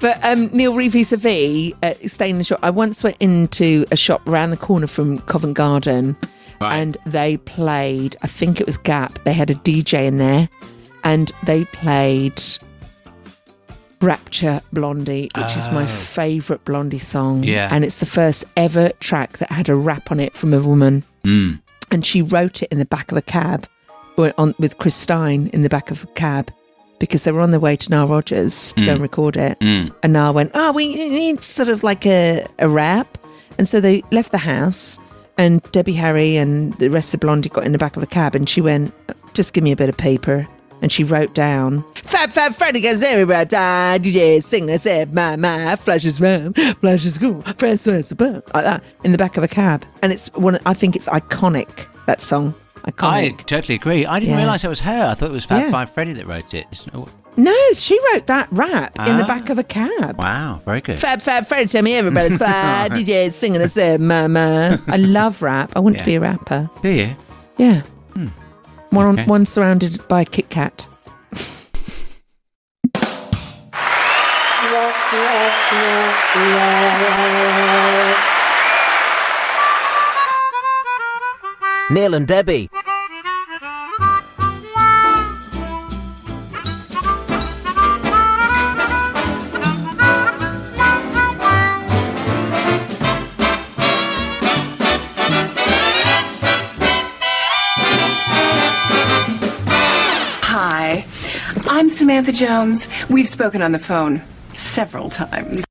But 0.00 0.24
um, 0.24 0.48
Neil 0.52 0.74
Reeves 0.74 1.12
a 1.12 1.16
vis 1.16 1.72
uh, 1.82 1.94
staying 2.06 2.32
in 2.32 2.38
the 2.38 2.44
shop. 2.44 2.60
I 2.62 2.70
once 2.70 3.02
went 3.02 3.16
into 3.20 3.84
a 3.90 3.96
shop 3.96 4.26
around 4.28 4.50
the 4.50 4.56
corner 4.56 4.86
from 4.86 5.18
Covent 5.20 5.54
Garden, 5.54 6.16
and 6.60 6.96
they 7.06 7.36
played. 7.38 8.16
I 8.22 8.26
think 8.26 8.60
it 8.60 8.66
was 8.66 8.78
Gap. 8.78 9.18
They 9.24 9.32
had 9.32 9.50
a 9.50 9.54
DJ 9.54 10.06
in 10.06 10.18
there, 10.18 10.48
and 11.04 11.30
they 11.44 11.64
played 11.66 12.40
Rapture 14.02 14.60
Blondie, 14.72 15.28
which 15.36 15.56
is 15.56 15.70
my 15.70 15.84
Oh. 15.84 15.86
favourite 15.86 16.64
Blondie 16.64 16.98
song. 16.98 17.42
Yeah. 17.42 17.68
and 17.72 17.82
it's 17.84 17.98
the 18.00 18.06
first 18.06 18.44
ever 18.56 18.90
track 19.00 19.38
that 19.38 19.50
had 19.50 19.68
a 19.68 19.74
rap 19.74 20.10
on 20.10 20.20
it 20.20 20.34
from 20.36 20.52
a 20.52 20.60
woman, 20.60 21.02
Mm. 21.24 21.60
and 21.90 22.04
she 22.04 22.20
wrote 22.20 22.62
it 22.62 22.68
in 22.70 22.78
the 22.78 22.84
back 22.84 23.10
of 23.10 23.16
a 23.18 23.22
cab, 23.22 23.66
on 24.38 24.54
with 24.58 24.78
Chris 24.78 24.94
Stein 24.94 25.48
in 25.52 25.62
the 25.62 25.68
back 25.68 25.90
of 25.90 26.04
a 26.04 26.06
cab. 26.08 26.50
Because 26.98 27.24
they 27.24 27.32
were 27.32 27.42
on 27.42 27.50
their 27.50 27.60
way 27.60 27.76
to 27.76 27.90
Nile 27.90 28.08
Rodgers 28.08 28.72
to 28.78 28.86
go 28.86 28.92
Mm. 28.92 28.94
and 28.94 29.00
record 29.02 29.36
it. 29.36 29.58
Mm. 29.60 29.92
And 30.02 30.12
Nile 30.14 30.32
went, 30.32 30.50
Oh, 30.54 30.72
we 30.72 30.94
need 30.94 31.42
sort 31.44 31.68
of 31.68 31.82
like 31.84 32.06
a, 32.06 32.46
a 32.58 32.70
rap. 32.70 33.18
And 33.58 33.68
so 33.68 33.80
they 33.82 34.02
left 34.12 34.32
the 34.32 34.38
house, 34.38 34.98
and 35.38 35.62
Debbie 35.72 35.92
Harry 35.94 36.36
and 36.36 36.72
the 36.74 36.88
rest 36.88 37.12
of 37.14 37.20
Blondie 37.20 37.48
got 37.48 37.64
in 37.64 37.72
the 37.72 37.78
back 37.78 37.96
of 37.96 38.02
a 38.02 38.06
cab, 38.06 38.34
and 38.34 38.48
she 38.48 38.60
went, 38.60 38.92
Just 39.34 39.52
give 39.52 39.62
me 39.64 39.72
a 39.72 39.76
bit 39.76 39.88
of 39.88 39.96
paper. 39.96 40.46
And 40.82 40.92
she 40.92 41.04
wrote 41.04 41.34
down, 41.34 41.82
Fab 41.94 42.30
Fab 42.30 42.52
Freddy 42.52 42.82
goes 42.82 43.02
everywhere, 43.02 43.46
die, 43.46 43.98
DJ, 43.98 44.42
sing, 44.42 44.70
I 44.70 44.76
said, 44.76 45.14
my, 45.14 45.34
my, 45.36 45.74
flashes 45.76 46.20
round, 46.20 46.54
flashes 46.80 47.16
cool, 47.16 47.42
above, 47.46 48.42
like 48.54 48.64
that, 48.64 48.82
in 49.02 49.12
the 49.12 49.16
back 49.18 49.38
of 49.38 49.42
a 49.42 49.48
cab. 49.48 49.86
And 50.02 50.12
it's 50.12 50.30
one, 50.34 50.58
I 50.66 50.74
think 50.74 50.94
it's 50.94 51.08
iconic, 51.08 51.86
that 52.04 52.20
song. 52.20 52.54
I 53.00 53.30
totally 53.46 53.74
agree. 53.76 54.04
I 54.04 54.20
didn't 54.20 54.34
Yeah. 54.34 54.42
realise 54.42 54.64
it 54.64 54.68
was 54.68 54.80
her. 54.80 55.06
I 55.06 55.14
thought 55.14 55.30
it 55.30 55.32
was 55.32 55.46
Fab 55.46 55.62
Yeah. 55.64 55.70
Five 55.70 55.90
Freddy 55.90 56.12
that 56.12 56.26
wrote 56.26 56.52
it. 56.52 56.66
It's- 57.36 57.44
No, 57.44 57.54
she 57.74 57.98
wrote 58.12 58.26
that 58.26 58.48
rap 58.50 58.98
in 59.06 59.18
the 59.18 59.24
back 59.24 59.50
of 59.50 59.58
a 59.58 59.62
cab. 59.64 60.16
Wow, 60.18 60.60
very 60.64 60.80
good. 60.80 60.98
Fab 60.98 61.20
Fab 61.22 61.46
Freddy, 61.46 61.66
tell 61.66 61.82
me 61.82 61.94
everybody's 61.94 62.38
fab. 62.46 62.92
DJ 62.92 63.30
singing 63.30 63.60
a 63.60 63.68
said, 63.68 64.00
mama. 64.00 64.80
I 64.88 64.96
love 64.96 65.42
rap. 65.42 65.72
I 65.76 65.80
want 65.80 65.96
Yeah. 65.96 66.00
to 66.00 66.04
be 66.06 66.14
a 66.16 66.20
rapper. 66.20 66.70
Do 66.82 66.88
you? 66.88 67.10
Yeah. 67.58 67.82
Hmm. 68.14 68.28
One, 68.90 69.06
Okay. 69.20 69.24
one 69.24 69.44
surrounded 69.46 70.06
by 70.08 70.22
a 70.22 70.24
Kit 70.24 70.48
Kat. 70.48 70.86
Neil 81.90 82.14
and 82.14 82.26
Debbie. 82.26 82.68
I'm 101.76 101.90
Samantha 101.90 102.32
Jones. 102.32 102.88
We've 103.10 103.28
spoken 103.28 103.60
on 103.60 103.72
the 103.72 103.78
phone 103.78 104.22
several 104.54 105.10
times. 105.10 105.62